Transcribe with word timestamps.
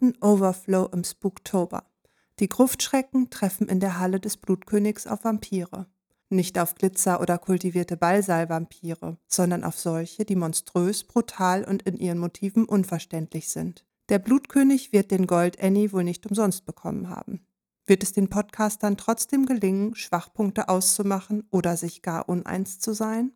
Untoten 0.00 0.22
Overflow 0.22 0.88
im 0.92 1.02
Spooktober. 1.02 1.84
Die 2.38 2.48
Gruftschrecken 2.48 3.30
treffen 3.30 3.68
in 3.68 3.80
der 3.80 3.98
Halle 3.98 4.20
des 4.20 4.36
Blutkönigs 4.36 5.08
auf 5.08 5.24
Vampire. 5.24 5.86
Nicht 6.28 6.56
auf 6.58 6.76
Glitzer 6.76 7.20
oder 7.20 7.36
kultivierte 7.36 7.96
Ballsaalvampire, 7.96 9.18
sondern 9.26 9.64
auf 9.64 9.76
solche, 9.76 10.24
die 10.24 10.36
monströs, 10.36 11.02
brutal 11.02 11.64
und 11.64 11.82
in 11.82 11.96
ihren 11.96 12.18
Motiven 12.18 12.64
unverständlich 12.64 13.48
sind. 13.48 13.84
Der 14.08 14.20
Blutkönig 14.20 14.92
wird 14.92 15.10
den 15.10 15.26
Gold 15.26 15.60
Annie 15.60 15.92
wohl 15.92 16.04
nicht 16.04 16.26
umsonst 16.26 16.64
bekommen 16.64 17.10
haben. 17.10 17.44
Wird 17.84 18.04
es 18.04 18.12
den 18.12 18.28
Podcastern 18.28 18.96
trotzdem 18.96 19.46
gelingen, 19.46 19.96
Schwachpunkte 19.96 20.68
auszumachen 20.68 21.48
oder 21.50 21.76
sich 21.76 22.02
gar 22.02 22.28
uneins 22.28 22.78
zu 22.78 22.92
sein? 22.92 23.32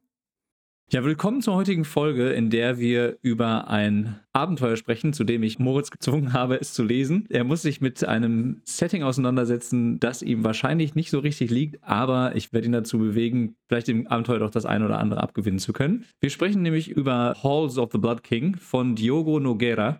Ja, 0.90 1.02
willkommen 1.04 1.40
zur 1.40 1.54
heutigen 1.54 1.86
Folge, 1.86 2.30
in 2.30 2.50
der 2.50 2.78
wir 2.78 3.16
über 3.22 3.68
ein 3.68 4.20
Abenteuer 4.34 4.76
sprechen, 4.76 5.14
zu 5.14 5.24
dem 5.24 5.42
ich 5.42 5.58
Moritz 5.58 5.90
gezwungen 5.90 6.34
habe, 6.34 6.60
es 6.60 6.74
zu 6.74 6.82
lesen. 6.82 7.24
Er 7.30 7.44
muss 7.44 7.62
sich 7.62 7.80
mit 7.80 8.04
einem 8.04 8.60
Setting 8.64 9.02
auseinandersetzen, 9.02 9.98
das 10.00 10.20
ihm 10.20 10.44
wahrscheinlich 10.44 10.94
nicht 10.94 11.08
so 11.08 11.20
richtig 11.20 11.50
liegt, 11.50 11.82
aber 11.82 12.36
ich 12.36 12.52
werde 12.52 12.66
ihn 12.66 12.72
dazu 12.72 12.98
bewegen, 12.98 13.56
vielleicht 13.68 13.88
dem 13.88 14.06
Abenteuer 14.06 14.40
doch 14.40 14.50
das 14.50 14.66
eine 14.66 14.84
oder 14.84 14.98
andere 14.98 15.22
abgewinnen 15.22 15.58
zu 15.58 15.72
können. 15.72 16.04
Wir 16.20 16.28
sprechen 16.28 16.60
nämlich 16.60 16.90
über 16.90 17.36
Halls 17.42 17.78
of 17.78 17.90
the 17.92 17.98
Blood 17.98 18.22
King 18.22 18.56
von 18.56 18.94
Diogo 18.94 19.40
Nogueira, 19.40 19.98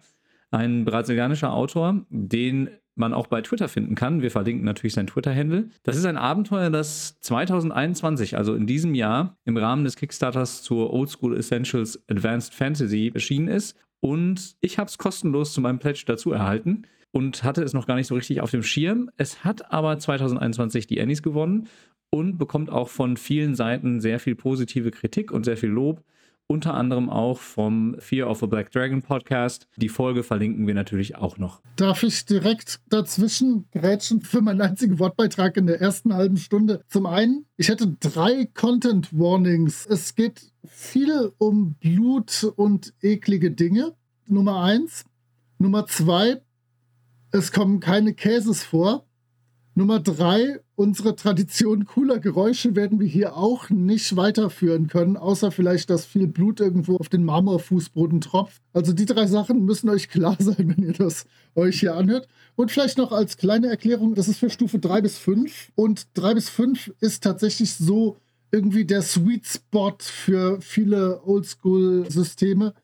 ein 0.50 0.84
brasilianischer 0.84 1.54
Autor, 1.54 2.04
den 2.10 2.68
man 2.94 3.14
auch 3.14 3.26
bei 3.26 3.40
Twitter 3.40 3.68
finden 3.68 3.94
kann. 3.94 4.22
Wir 4.22 4.30
verlinken 4.30 4.64
natürlich 4.64 4.94
sein 4.94 5.06
Twitter-Handle. 5.06 5.68
Das 5.82 5.96
ist 5.96 6.04
ein 6.04 6.16
Abenteuer, 6.16 6.70
das 6.70 7.18
2021, 7.20 8.36
also 8.36 8.54
in 8.54 8.66
diesem 8.66 8.94
Jahr, 8.94 9.36
im 9.44 9.56
Rahmen 9.56 9.84
des 9.84 9.96
Kickstarters 9.96 10.62
zur 10.62 10.92
Old 10.92 11.08
School 11.10 11.36
Essentials 11.36 12.02
Advanced 12.08 12.54
Fantasy 12.54 13.10
erschienen 13.14 13.48
ist. 13.48 13.76
Und 14.00 14.56
ich 14.60 14.78
habe 14.78 14.88
es 14.88 14.98
kostenlos 14.98 15.52
zu 15.52 15.60
meinem 15.60 15.78
Pledge 15.78 16.04
dazu 16.06 16.32
erhalten 16.32 16.82
und 17.12 17.44
hatte 17.44 17.62
es 17.62 17.72
noch 17.72 17.86
gar 17.86 17.94
nicht 17.96 18.08
so 18.08 18.14
richtig 18.14 18.40
auf 18.40 18.50
dem 18.50 18.62
Schirm. 18.62 19.10
Es 19.16 19.44
hat 19.44 19.72
aber 19.72 19.98
2021 19.98 20.86
die 20.86 21.00
Annies 21.00 21.22
gewonnen 21.22 21.68
und 22.10 22.36
bekommt 22.36 22.70
auch 22.70 22.88
von 22.88 23.16
vielen 23.16 23.54
Seiten 23.54 24.00
sehr 24.00 24.18
viel 24.18 24.34
positive 24.34 24.90
Kritik 24.90 25.30
und 25.30 25.44
sehr 25.44 25.56
viel 25.56 25.70
Lob 25.70 26.02
unter 26.46 26.74
anderem 26.74 27.08
auch 27.08 27.38
vom 27.38 27.96
Fear 27.98 28.28
of 28.28 28.42
a 28.42 28.46
Black 28.46 28.70
Dragon 28.70 29.02
Podcast. 29.02 29.66
Die 29.76 29.88
Folge 29.88 30.22
verlinken 30.22 30.66
wir 30.66 30.74
natürlich 30.74 31.16
auch 31.16 31.38
noch. 31.38 31.62
Darf 31.76 32.02
ich 32.02 32.24
direkt 32.26 32.80
dazwischen 32.90 33.66
grätschen 33.72 34.20
für 34.20 34.42
meinen 34.42 34.60
einzigen 34.60 34.98
Wortbeitrag 34.98 35.56
in 35.56 35.66
der 35.66 35.80
ersten 35.80 36.14
halben 36.14 36.36
Stunde? 36.36 36.82
Zum 36.88 37.06
einen, 37.06 37.46
ich 37.56 37.68
hätte 37.68 37.96
drei 38.00 38.48
Content 38.54 39.12
Warnings. 39.18 39.86
Es 39.86 40.14
geht 40.14 40.52
viel 40.64 41.32
um 41.38 41.74
Blut 41.74 42.44
und 42.56 42.94
eklige 43.00 43.50
Dinge. 43.50 43.94
Nummer 44.26 44.62
eins. 44.62 45.04
Nummer 45.58 45.86
zwei, 45.86 46.42
es 47.30 47.52
kommen 47.52 47.80
keine 47.80 48.14
Käses 48.14 48.62
vor. 48.62 49.06
Nummer 49.74 50.00
drei, 50.00 50.60
unsere 50.74 51.16
Tradition 51.16 51.86
cooler 51.86 52.18
Geräusche 52.18 52.76
werden 52.76 53.00
wir 53.00 53.06
hier 53.06 53.38
auch 53.38 53.70
nicht 53.70 54.16
weiterführen 54.16 54.86
können, 54.86 55.16
außer 55.16 55.50
vielleicht, 55.50 55.88
dass 55.88 56.04
viel 56.04 56.26
Blut 56.26 56.60
irgendwo 56.60 56.96
auf 56.96 57.08
den 57.08 57.24
Marmorfußboden 57.24 58.20
tropft. 58.20 58.60
Also 58.74 58.92
die 58.92 59.06
drei 59.06 59.26
Sachen 59.26 59.64
müssen 59.64 59.88
euch 59.88 60.10
klar 60.10 60.36
sein, 60.40 60.74
wenn 60.76 60.84
ihr 60.84 60.92
das 60.92 61.24
euch 61.54 61.80
hier 61.80 61.94
anhört. 61.94 62.28
Und 62.54 62.70
vielleicht 62.70 62.98
noch 62.98 63.12
als 63.12 63.38
kleine 63.38 63.68
Erklärung, 63.68 64.14
das 64.14 64.28
ist 64.28 64.40
für 64.40 64.50
Stufe 64.50 64.78
3 64.78 65.00
bis 65.00 65.16
5 65.16 65.72
und 65.74 66.06
3 66.14 66.34
bis 66.34 66.50
5 66.50 66.92
ist 67.00 67.22
tatsächlich 67.22 67.74
so 67.74 68.18
irgendwie 68.50 68.84
der 68.84 69.00
Sweet 69.00 69.46
Spot 69.46 69.96
für 70.00 70.60
viele 70.60 71.22
Oldschool-Systeme, 71.24 72.74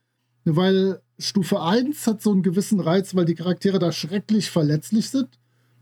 weil 0.47 1.03
Stufe 1.19 1.61
1 1.61 2.07
hat 2.07 2.23
so 2.23 2.33
einen 2.33 2.43
gewissen 2.43 2.81
Reiz, 2.81 3.15
weil 3.15 3.27
die 3.27 3.35
Charaktere 3.35 3.79
da 3.79 3.93
schrecklich 3.93 4.51
verletzlich 4.51 5.11
sind. 5.11 5.29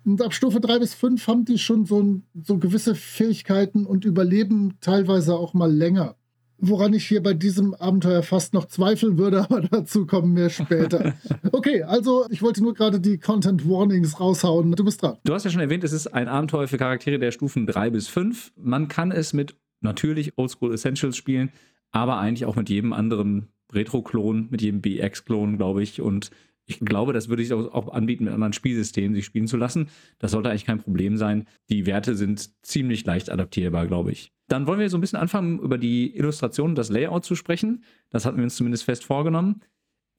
Und 0.07 0.23
ab 0.23 0.33
Stufe 0.33 0.61
3 0.61 0.79
bis 0.79 0.95
5 0.95 1.27
haben 1.27 1.45
die 1.45 1.59
schon 1.59 1.85
so, 1.85 2.23
so 2.41 2.59
gewisse 2.59 2.95
Fähigkeiten 2.95 3.85
und 3.85 4.05
überleben 4.05 4.75
teilweise 4.81 5.35
auch 5.35 5.53
mal 5.53 5.71
länger. 5.71 6.15
Woran 6.59 6.95
ich 6.95 7.07
hier 7.07 7.23
bei 7.23 7.35
diesem 7.35 7.75
Abenteuer 7.75 8.23
fast 8.23 8.55
noch 8.55 8.67
zweifeln 8.67 9.19
würde, 9.19 9.41
aber 9.51 9.63
dazu 9.63 10.07
kommen 10.07 10.37
wir 10.37 10.49
später. 10.49 11.15
Okay, 11.53 11.83
also 11.83 12.27
ich 12.31 12.43
wollte 12.43 12.63
nur 12.63 12.75
gerade 12.75 13.01
die 13.01 13.19
Content 13.19 13.69
Warnings 13.69 14.21
raushauen. 14.21 14.71
Du 14.73 14.85
bist 14.85 15.03
dran. 15.03 15.17
Du 15.25 15.35
hast 15.35 15.45
ja 15.45 15.51
schon 15.51 15.61
erwähnt, 15.61 15.83
es 15.85 15.93
ist 15.93 16.07
ein 16.09 16.29
Abenteuer 16.29 16.69
für 16.69 16.77
Charaktere 16.77 17.19
der 17.19 17.33
Stufen 17.33 17.67
3 17.67 17.91
bis 17.91 18.09
5. 18.09 18.53
Man 18.57 18.89
kann 18.89 19.11
es 19.11 19.33
mit 19.33 19.57
natürlich 19.81 20.39
Oldschool 20.39 20.73
Essentials 20.73 21.17
spielen, 21.17 21.51
aber 21.91 22.19
eigentlich 22.19 22.45
auch 22.45 22.57
mit 22.57 22.69
jedem 22.69 22.93
anderen 22.93 23.49
Retro-Klon, 23.73 24.49
mit 24.51 24.63
jedem 24.63 24.83
BX-Klon, 24.83 25.57
glaube 25.57 25.83
ich, 25.83 26.01
und 26.01 26.31
ich 26.67 26.81
glaube, 26.81 27.13
das 27.13 27.29
würde 27.29 27.45
sich 27.45 27.53
auch 27.53 27.93
anbieten, 27.93 28.25
mit 28.25 28.35
anderen 28.35 28.53
Spielsystemen 28.53 29.15
sich 29.15 29.25
spielen 29.25 29.47
zu 29.47 29.57
lassen. 29.57 29.89
Das 30.19 30.33
sollte 30.33 30.51
eigentlich 30.51 30.65
kein 30.65 30.81
Problem 30.81 31.17
sein. 31.17 31.47
Die 31.71 31.87
Werte 31.87 32.17
sind 32.17 32.51
ziemlich 32.63 33.05
leicht 33.07 33.31
adaptierbar, 33.31 33.87
glaube 33.87 34.11
ich. 34.13 34.33
Dann 34.49 34.67
wollen 34.67 34.81
wir 34.81 34.91
so 34.91 34.99
ein 34.99 35.01
bisschen 35.01 35.19
anfangen, 35.19 35.59
über 35.61 35.79
die 35.79 36.17
Illustration, 36.17 36.75
das 36.75 36.91
Layout 36.91 37.25
zu 37.25 37.35
sprechen. 37.35 37.85
Das 38.11 38.27
hatten 38.27 38.37
wir 38.37 38.45
uns 38.45 38.57
zumindest 38.57 38.85
fest 38.85 39.05
vorgenommen. 39.05 39.63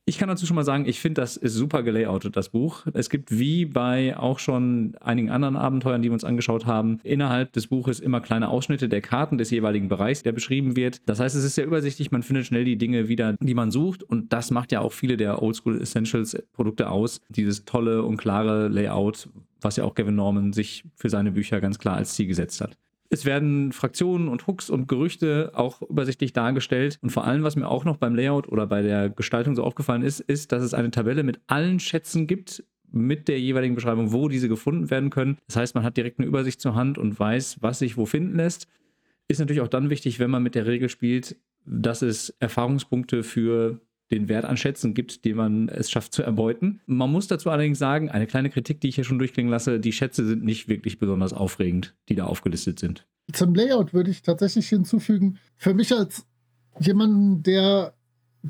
Ich 0.10 0.18
kann 0.18 0.30
dazu 0.30 0.46
schon 0.46 0.56
mal 0.56 0.64
sagen, 0.64 0.86
ich 0.86 1.02
finde, 1.02 1.20
das 1.20 1.36
ist 1.36 1.54
super 1.54 1.84
gelayoutet, 1.84 2.38
das 2.38 2.48
Buch. 2.48 2.86
Es 2.94 3.10
gibt 3.10 3.38
wie 3.38 3.66
bei 3.66 4.16
auch 4.18 4.40
schon 4.40 4.96
einigen 5.02 5.30
anderen 5.30 5.58
Abenteuern, 5.58 6.02
die 6.02 6.08
wir 6.08 6.14
uns 6.14 6.24
angeschaut 6.24 6.66
haben, 6.66 7.02
innerhalb 7.04 7.52
des 7.52 7.68
Buches 7.68 8.00
immer 8.00 8.22
kleine 8.22 8.48
Ausschnitte 8.48 8.88
der 8.88 9.02
Karten 9.02 9.38
des 9.38 9.52
jeweiligen 9.52 9.90
Bereichs, 9.90 10.24
der 10.24 10.32
beschrieben 10.32 10.78
wird. 10.78 11.02
Das 11.08 11.20
heißt, 11.20 11.36
es 11.36 11.44
ist 11.44 11.56
sehr 11.56 11.66
übersichtlich, 11.66 12.10
man 12.10 12.24
findet 12.24 12.46
schnell 12.46 12.64
die 12.64 12.78
Dinge 12.78 13.10
wieder, 13.10 13.34
die 13.42 13.54
man 13.54 13.70
sucht. 13.70 14.02
Und 14.02 14.32
das 14.32 14.50
macht 14.50 14.72
ja 14.72 14.80
auch 14.80 14.94
viele 14.94 15.18
der 15.18 15.44
Oldschool 15.44 15.82
Essentials 15.82 16.42
Produkte 16.54 16.90
aus. 16.90 17.20
Dieses 17.28 17.66
tolle 17.66 18.04
und 18.04 18.16
klare 18.16 18.70
Layout, 18.70 19.28
was 19.60 19.76
ja 19.76 19.84
auch 19.84 19.94
Gavin 19.94 20.16
Norman 20.16 20.54
sich 20.54 20.86
für 20.96 21.10
seine 21.10 21.34
Bücher 21.34 21.60
ganz 21.60 21.80
klar 21.80 21.98
als 21.98 22.14
Ziel 22.14 22.28
gesetzt 22.28 22.62
hat. 22.62 22.78
Es 23.10 23.26
werden 23.26 23.72
Fraktionen 23.72 24.28
und 24.28 24.48
Hooks 24.48 24.70
und 24.70 24.88
Gerüchte 24.88 25.52
auch 25.54 25.82
übersichtlich 25.82 26.34
dargestellt. 26.34 27.00
Und 27.02 27.10
vor 27.10 27.26
allem, 27.26 27.44
was 27.44 27.56
mir 27.56 27.68
auch 27.68 27.86
noch 27.86 27.98
beim 27.98 28.16
Layout 28.16 28.50
oder 28.50 28.68
bei 28.68 28.82
der 28.82 29.10
Gestaltung 29.10 29.56
so 29.56 29.64
aufgefallen 29.64 30.02
ist, 30.02 30.20
ist, 30.20 30.52
dass 30.52 30.64
es 30.64 30.74
eine 30.74 30.92
Tabelle 30.92 31.24
mit 31.24 31.40
allen 31.48 31.80
Schätzen 31.80 32.28
gibt, 32.28 32.64
mit 32.92 33.28
der 33.28 33.40
jeweiligen 33.40 33.76
Beschreibung, 33.76 34.12
wo 34.12 34.28
diese 34.28 34.50
gefunden 34.50 34.90
werden 34.90 35.10
können. 35.10 35.38
Das 35.48 35.56
heißt, 35.58 35.76
man 35.76 35.84
hat 35.84 35.98
direkt 35.98 36.20
eine 36.20 36.28
Übersicht 36.28 36.62
zur 36.62 36.76
Hand 36.76 36.98
und 36.98 37.20
weiß, 37.20 37.58
was 37.62 37.80
sich 37.80 37.98
wo 37.98 38.06
finden 38.06 38.36
lässt. 38.36 38.68
Ist 39.28 39.40
natürlich 39.40 39.62
auch 39.62 39.68
dann 39.68 39.90
wichtig, 39.90 40.20
wenn 40.20 40.30
man 40.30 40.44
mit 40.44 40.56
der 40.56 40.66
Regel 40.66 40.90
spielt, 40.90 41.38
dass 41.66 42.02
es 42.02 42.30
Erfahrungspunkte 42.40 43.24
für 43.24 43.82
den 44.12 44.30
Wert 44.30 44.46
an 44.46 44.58
Schätzen 44.58 44.94
gibt, 44.94 45.26
den 45.26 45.38
man 45.38 45.70
es 45.70 45.92
schafft 45.92 46.14
zu 46.14 46.24
erbeuten. 46.24 46.82
Man 46.86 47.12
muss 47.12 47.28
dazu 47.28 47.50
allerdings 47.50 47.80
sagen, 47.80 48.10
eine 48.10 48.28
kleine 48.28 48.50
Kritik, 48.50 48.82
die 48.82 48.90
ich 48.90 48.96
hier 48.96 49.04
schon 49.04 49.20
durchklingen 49.20 49.52
lasse, 49.52 49.80
die 49.80 49.92
Schätze 49.92 50.26
sind 50.26 50.44
nicht 50.44 50.68
wirklich 50.68 51.00
besonders 51.00 51.34
aufregend, 51.34 51.96
die 52.10 52.16
da 52.16 52.26
aufgelistet 52.26 52.80
sind. 52.80 53.06
Zum 53.34 53.54
Layout 53.54 53.94
würde 53.94 54.12
ich 54.12 54.22
tatsächlich 54.22 54.70
hinzufügen, 54.70 55.38
für 55.58 55.74
mich 55.74 55.92
als 55.92 56.26
jemanden, 56.80 57.44
der 57.44 57.94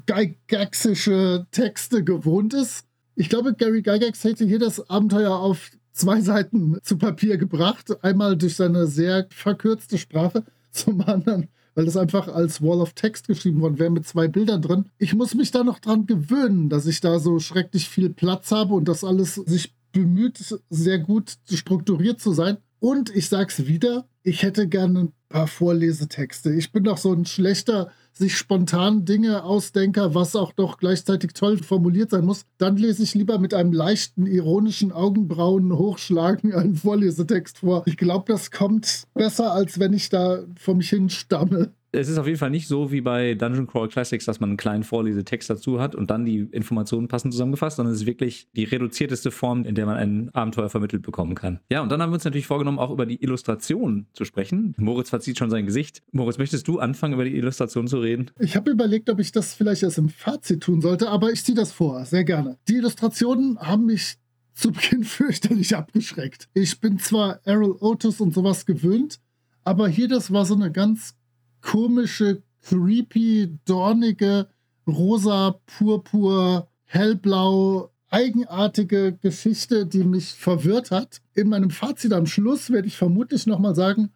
geigaxische 0.06 1.48
Texte 1.52 2.04
gewohnt 2.04 2.54
ist, 2.54 2.88
ich 3.20 3.30
glaube, 3.30 3.56
Gary 3.56 3.82
Gygax 3.82 4.24
hätte 4.24 4.46
hier 4.46 4.60
das 4.60 4.92
Abenteuer 4.92 5.32
auf 5.36 5.72
zwei 5.92 6.22
Seiten 6.22 6.78
zu 6.84 7.00
Papier 7.00 7.38
gebracht. 7.38 8.04
Einmal 8.04 8.38
durch 8.38 8.56
seine 8.56 8.86
sehr 8.86 9.26
verkürzte 9.32 9.98
Sprache, 9.98 10.44
zum 10.72 11.02
anderen 11.02 11.48
weil 11.78 11.86
das 11.86 11.96
einfach 11.96 12.28
als 12.28 12.60
Wall 12.64 12.82
of 12.82 12.94
Text 12.94 13.28
geschrieben 13.28 13.62
worden 13.62 13.78
wäre 13.78 13.92
mit 13.92 14.08
zwei 14.08 14.28
Bildern 14.28 14.64
drin. 14.64 14.86
Ich 14.98 15.14
muss 15.14 15.36
mich 15.36 15.52
da 15.52 15.64
noch 15.64 15.78
dran 15.78 16.08
gewöhnen, 16.08 16.70
dass 16.70 16.88
ich 16.88 17.02
da 17.02 17.20
so 17.20 17.38
schrecklich 17.38 17.88
viel 17.88 18.10
Platz 18.10 18.52
habe 18.52 18.74
und 18.74 18.88
das 18.88 19.04
alles 19.04 19.36
sich 19.36 19.76
bemüht, 19.92 20.60
sehr 20.72 20.98
gut 20.98 21.38
strukturiert 21.48 22.20
zu 22.20 22.34
sein. 22.34 22.58
Und 22.80 23.16
ich 23.16 23.30
sag's 23.30 23.68
wieder, 23.68 24.08
ich 24.24 24.42
hätte 24.42 24.68
gerne 24.68 25.12
paar 25.30 25.48
Vorlesetexte. 25.48 26.54
Ich 26.54 26.72
bin 26.72 26.84
doch 26.84 26.98
so 26.98 27.14
ein 27.14 27.26
schlechter 27.26 27.92
sich 28.18 28.36
spontan 28.36 29.06
Dinge 29.06 29.44
ausdenker, 29.44 30.16
was 30.16 30.36
auch 30.36 30.52
doch 30.52 30.78
gleichzeitig 30.78 31.34
toll 31.34 31.58
formuliert 31.58 32.10
sein 32.10 32.26
muss, 32.26 32.46
dann 32.58 32.78
lese 32.78 33.04
ich 33.04 33.14
lieber 33.14 33.38
mit 33.38 33.54
einem 33.54 33.72
leichten, 33.72 34.26
ironischen 34.26 34.92
Augenbrauen 34.92 35.72
hochschlagen 35.78 36.54
einen 36.54 36.76
Vorlesetext 36.76 37.60
vor. 37.60 37.84
Ich 37.86 37.98
glaube, 37.98 38.32
das 38.32 38.52
kommt 38.52 39.04
besser, 39.14 39.54
als 39.54 39.80
wenn 39.80 39.94
ich 39.94 40.10
da 40.10 40.44
vor 40.60 40.76
mich 40.76 40.90
hin 40.90 41.10
stamme. 41.10 41.74
Es 41.92 42.10
ist 42.10 42.18
auf 42.18 42.26
jeden 42.26 42.38
Fall 42.38 42.50
nicht 42.50 42.68
so 42.68 42.92
wie 42.92 43.02
bei 43.02 43.34
Dungeon 43.34 43.68
Crawl 43.68 43.88
Classics, 43.88 44.26
dass 44.26 44.40
man 44.40 44.50
einen 44.52 44.58
kleinen 44.58 44.84
Vorlesetext 44.84 45.50
dazu 45.50 45.80
hat 45.80 45.96
und 45.96 46.10
dann 46.10 46.26
die 46.26 46.40
Informationen 46.52 47.08
passend 47.08 47.34
zusammengefasst, 47.34 47.78
sondern 47.78 47.94
es 47.94 48.02
ist 48.02 48.08
wirklich 48.08 48.50
die 48.54 48.66
reduzierteste 48.66 49.32
Form, 49.32 49.64
in 49.64 49.76
der 49.76 49.86
man 49.86 49.96
ein 49.96 50.30
Abenteuer 50.34 50.70
vermittelt 50.70 51.04
bekommen 51.04 51.36
kann. 51.36 51.60
Ja, 51.72 51.82
und 51.82 51.90
dann 51.90 52.02
haben 52.02 52.12
wir 52.12 52.16
uns 52.16 52.26
natürlich 52.26 52.48
vorgenommen, 52.48 52.80
auch 52.80 52.92
über 52.92 53.06
die 53.06 53.24
Illustration 53.24 54.08
zu 54.14 54.26
sprechen. 54.26 54.76
Moritz 54.78 55.10
verzieht 55.10 55.38
schon 55.38 55.50
sein 55.50 55.66
Gesicht. 55.66 56.04
Moritz, 56.12 56.38
möchtest 56.38 56.68
du 56.68 56.80
anfangen, 56.80 57.14
über 57.14 57.24
die 57.24 57.36
Illustration 57.36 57.88
zu 57.88 58.00
reden? 58.00 58.32
Ich 58.40 58.56
habe 58.56 58.70
überlegt, 58.70 59.10
ob 59.10 59.20
ich 59.20 59.32
das 59.32 59.54
vielleicht 59.54 59.84
erst 59.84 59.98
im 59.98 60.10
Fazit 60.10 60.62
tun 60.62 60.82
sollte, 60.82 61.10
aber 61.10 61.32
ich 61.32 61.44
ziehe 61.44 61.56
das 61.56 61.72
vor, 61.72 62.04
sehr 62.06 62.26
gerne. 62.26 62.58
Die 62.68 62.76
Illustrationen 62.76 63.60
haben 63.60 63.86
mich 63.86 64.18
zu 64.54 64.72
Beginn 64.72 65.04
fürchterlich 65.04 65.76
abgeschreckt. 65.76 66.50
Ich 66.54 66.80
bin 66.80 67.00
zwar 67.00 67.40
Errol 67.46 67.78
Otis 67.80 68.20
und 68.20 68.34
sowas 68.34 68.66
gewöhnt, 68.66 69.20
aber 69.64 69.88
hier, 69.88 70.08
das 70.08 70.32
war 70.34 70.46
so 70.46 70.56
eine 70.56 70.72
ganz 70.72 71.16
komische, 71.62 72.42
creepy, 72.64 73.58
dornige, 73.66 74.48
rosa, 74.88 75.60
purpur, 75.66 76.68
hellblau, 76.86 77.92
eigenartige 78.10 79.18
Geschichte, 79.22 79.86
die 79.86 80.04
mich 80.04 80.34
verwirrt 80.34 80.92
hat. 80.92 81.22
In 81.34 81.50
meinem 81.50 81.70
Fazit 81.70 82.14
am 82.14 82.26
Schluss 82.26 82.70
werde 82.70 82.88
ich 82.88 82.98
vermutlich 82.98 83.46
nochmal 83.48 83.76
sagen, 83.76 84.12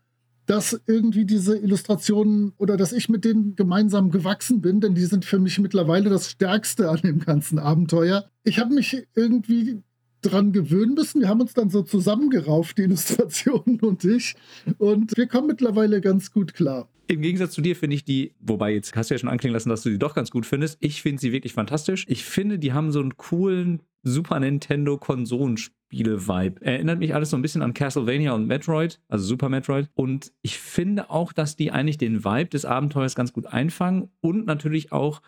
dass 0.45 0.81
irgendwie 0.87 1.25
diese 1.25 1.57
Illustrationen 1.57 2.53
oder 2.57 2.77
dass 2.77 2.93
ich 2.93 3.09
mit 3.09 3.25
denen 3.25 3.55
gemeinsam 3.55 4.11
gewachsen 4.11 4.61
bin, 4.61 4.81
denn 4.81 4.95
die 4.95 5.05
sind 5.05 5.23
für 5.23 5.39
mich 5.39 5.59
mittlerweile 5.59 6.09
das 6.09 6.29
Stärkste 6.29 6.89
an 6.89 6.99
dem 7.01 7.19
ganzen 7.19 7.59
Abenteuer. 7.59 8.25
Ich 8.43 8.59
habe 8.59 8.73
mich 8.73 9.07
irgendwie 9.15 9.81
dran 10.21 10.51
gewöhnen 10.51 10.93
müssen. 10.93 11.21
Wir 11.21 11.29
haben 11.29 11.41
uns 11.41 11.53
dann 11.53 11.69
so 11.69 11.83
zusammengerauft, 11.83 12.77
die 12.77 12.83
Illustrationen 12.83 13.79
und 13.81 14.03
ich. 14.03 14.35
Und 14.77 15.15
wir 15.17 15.27
kommen 15.27 15.47
mittlerweile 15.47 16.01
ganz 16.01 16.31
gut 16.31 16.53
klar. 16.53 16.87
Im 17.07 17.21
Gegensatz 17.21 17.53
zu 17.53 17.61
dir 17.61 17.75
finde 17.75 17.95
ich 17.95 18.05
die, 18.05 18.33
wobei 18.39 18.73
jetzt 18.73 18.95
hast 18.95 19.09
du 19.09 19.15
ja 19.15 19.19
schon 19.19 19.29
anklingen 19.29 19.53
lassen, 19.53 19.69
dass 19.69 19.83
du 19.83 19.89
die 19.89 19.99
doch 19.99 20.13
ganz 20.13 20.31
gut 20.31 20.45
findest. 20.45 20.77
Ich 20.79 21.01
finde 21.01 21.19
sie 21.19 21.31
wirklich 21.31 21.53
fantastisch. 21.53 22.05
Ich 22.07 22.23
finde, 22.23 22.57
die 22.57 22.73
haben 22.73 22.91
so 22.91 22.99
einen 22.99 23.17
coolen 23.17 23.81
Super 24.03 24.39
Nintendo 24.39 24.97
Konsolenspiele-Vibe. 24.97 26.61
Erinnert 26.61 26.99
mich 26.99 27.13
alles 27.13 27.29
so 27.29 27.37
ein 27.37 27.41
bisschen 27.41 27.61
an 27.61 27.73
Castlevania 27.73 28.33
und 28.33 28.47
Metroid, 28.47 28.99
also 29.09 29.25
Super 29.25 29.49
Metroid. 29.49 29.89
Und 29.93 30.31
ich 30.41 30.57
finde 30.57 31.09
auch, 31.09 31.33
dass 31.33 31.55
die 31.55 31.71
eigentlich 31.71 31.97
den 31.97 32.23
Vibe 32.23 32.49
des 32.49 32.65
Abenteuers 32.65 33.15
ganz 33.15 33.33
gut 33.33 33.45
einfangen 33.45 34.09
und 34.21 34.45
natürlich 34.45 34.91
auch 34.91 35.21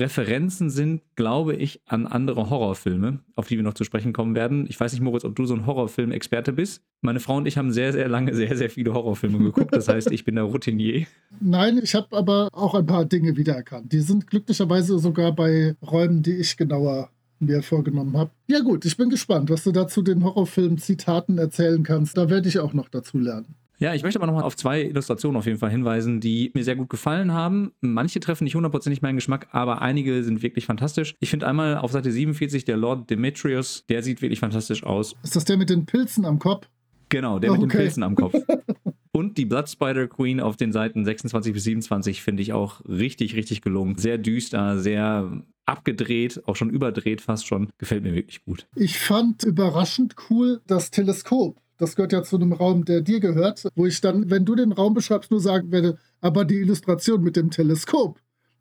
Referenzen 0.00 0.70
sind, 0.70 1.02
glaube 1.14 1.54
ich, 1.54 1.80
an 1.86 2.06
andere 2.06 2.50
Horrorfilme, 2.50 3.20
auf 3.36 3.46
die 3.46 3.56
wir 3.56 3.62
noch 3.62 3.74
zu 3.74 3.84
sprechen 3.84 4.12
kommen 4.12 4.34
werden. 4.34 4.66
Ich 4.68 4.80
weiß 4.80 4.92
nicht, 4.92 5.02
Moritz, 5.02 5.24
ob 5.24 5.36
du 5.36 5.44
so 5.44 5.54
ein 5.54 5.66
Horrorfilm-Experte 5.66 6.52
bist. 6.52 6.82
Meine 7.02 7.20
Frau 7.20 7.36
und 7.36 7.46
ich 7.46 7.56
haben 7.56 7.72
sehr, 7.72 7.92
sehr 7.92 8.08
lange 8.08 8.34
sehr, 8.34 8.56
sehr 8.56 8.70
viele 8.70 8.92
Horrorfilme 8.94 9.38
geguckt. 9.38 9.74
Das 9.74 9.88
heißt, 9.88 10.10
ich 10.10 10.24
bin 10.24 10.34
der 10.34 10.44
Routinier. 10.44 11.06
Nein, 11.40 11.78
ich 11.82 11.94
habe 11.94 12.16
aber 12.16 12.48
auch 12.52 12.74
ein 12.74 12.86
paar 12.86 13.04
Dinge 13.04 13.36
wiedererkannt. 13.36 13.92
Die 13.92 14.00
sind 14.00 14.26
glücklicherweise 14.26 14.98
sogar 14.98 15.32
bei 15.32 15.76
Räumen, 15.82 16.22
die 16.22 16.36
ich 16.36 16.56
genauer 16.56 17.10
mir 17.38 17.62
vorgenommen 17.62 18.16
habe. 18.16 18.30
Ja 18.48 18.60
gut, 18.60 18.84
ich 18.84 18.96
bin 18.96 19.10
gespannt, 19.10 19.50
was 19.50 19.64
du 19.64 19.72
dazu 19.72 20.02
den 20.02 20.24
Horrorfilm-Zitaten 20.24 21.38
erzählen 21.38 21.82
kannst. 21.82 22.16
Da 22.16 22.28
werde 22.28 22.48
ich 22.48 22.58
auch 22.58 22.72
noch 22.72 22.88
dazu 22.88 23.18
lernen. 23.18 23.54
Ja, 23.80 23.94
ich 23.94 24.02
möchte 24.02 24.18
aber 24.18 24.26
nochmal 24.26 24.44
auf 24.44 24.56
zwei 24.56 24.82
Illustrationen 24.82 25.38
auf 25.38 25.46
jeden 25.46 25.58
Fall 25.58 25.70
hinweisen, 25.70 26.20
die 26.20 26.50
mir 26.54 26.64
sehr 26.64 26.76
gut 26.76 26.90
gefallen 26.90 27.32
haben. 27.32 27.72
Manche 27.80 28.20
treffen 28.20 28.44
nicht 28.44 28.54
hundertprozentig 28.54 29.00
meinen 29.00 29.16
Geschmack, 29.16 29.48
aber 29.52 29.80
einige 29.80 30.22
sind 30.22 30.42
wirklich 30.42 30.66
fantastisch. 30.66 31.16
Ich 31.18 31.30
finde 31.30 31.46
einmal 31.46 31.78
auf 31.78 31.90
Seite 31.90 32.12
47 32.12 32.66
der 32.66 32.76
Lord 32.76 33.08
Demetrius, 33.08 33.86
der 33.88 34.02
sieht 34.02 34.20
wirklich 34.20 34.38
fantastisch 34.38 34.84
aus. 34.84 35.16
Ist 35.22 35.34
das 35.34 35.46
der 35.46 35.56
mit 35.56 35.70
den 35.70 35.86
Pilzen 35.86 36.26
am 36.26 36.38
Kopf? 36.38 36.68
Genau, 37.08 37.38
der 37.38 37.52
mit 37.52 37.62
den 37.62 37.70
Pilzen 37.70 38.02
am 38.02 38.16
Kopf. 38.16 38.34
Und 39.12 39.38
die 39.38 39.46
Blood 39.46 39.68
Spider 39.68 40.06
Queen 40.06 40.40
auf 40.40 40.56
den 40.56 40.72
Seiten 40.72 41.04
26 41.04 41.54
bis 41.54 41.64
27 41.64 42.22
finde 42.22 42.42
ich 42.42 42.52
auch 42.52 42.82
richtig, 42.86 43.34
richtig 43.34 43.62
gelungen. 43.62 43.96
Sehr 43.96 44.18
düster, 44.18 44.78
sehr 44.78 45.42
abgedreht, 45.64 46.42
auch 46.46 46.54
schon 46.54 46.70
überdreht 46.70 47.22
fast 47.22 47.46
schon. 47.46 47.70
Gefällt 47.78 48.02
mir 48.02 48.14
wirklich 48.14 48.44
gut. 48.44 48.66
Ich 48.76 48.98
fand 48.98 49.42
überraschend 49.42 50.16
cool 50.28 50.60
das 50.66 50.90
Teleskop 50.90 51.56
das 51.80 51.96
gehört 51.96 52.12
ja 52.12 52.22
zu 52.22 52.36
einem 52.36 52.52
Raum, 52.52 52.84
der 52.84 53.00
dir 53.00 53.20
gehört, 53.20 53.66
wo 53.74 53.86
ich 53.86 54.00
dann, 54.00 54.28
wenn 54.28 54.44
du 54.44 54.54
den 54.54 54.72
Raum 54.72 54.92
beschreibst, 54.92 55.30
nur 55.30 55.40
sagen 55.40 55.72
werde, 55.72 55.98
aber 56.20 56.44
die 56.44 56.58
Illustration 56.58 57.22
mit 57.22 57.36
dem 57.36 57.50
Teleskop, 57.50 58.20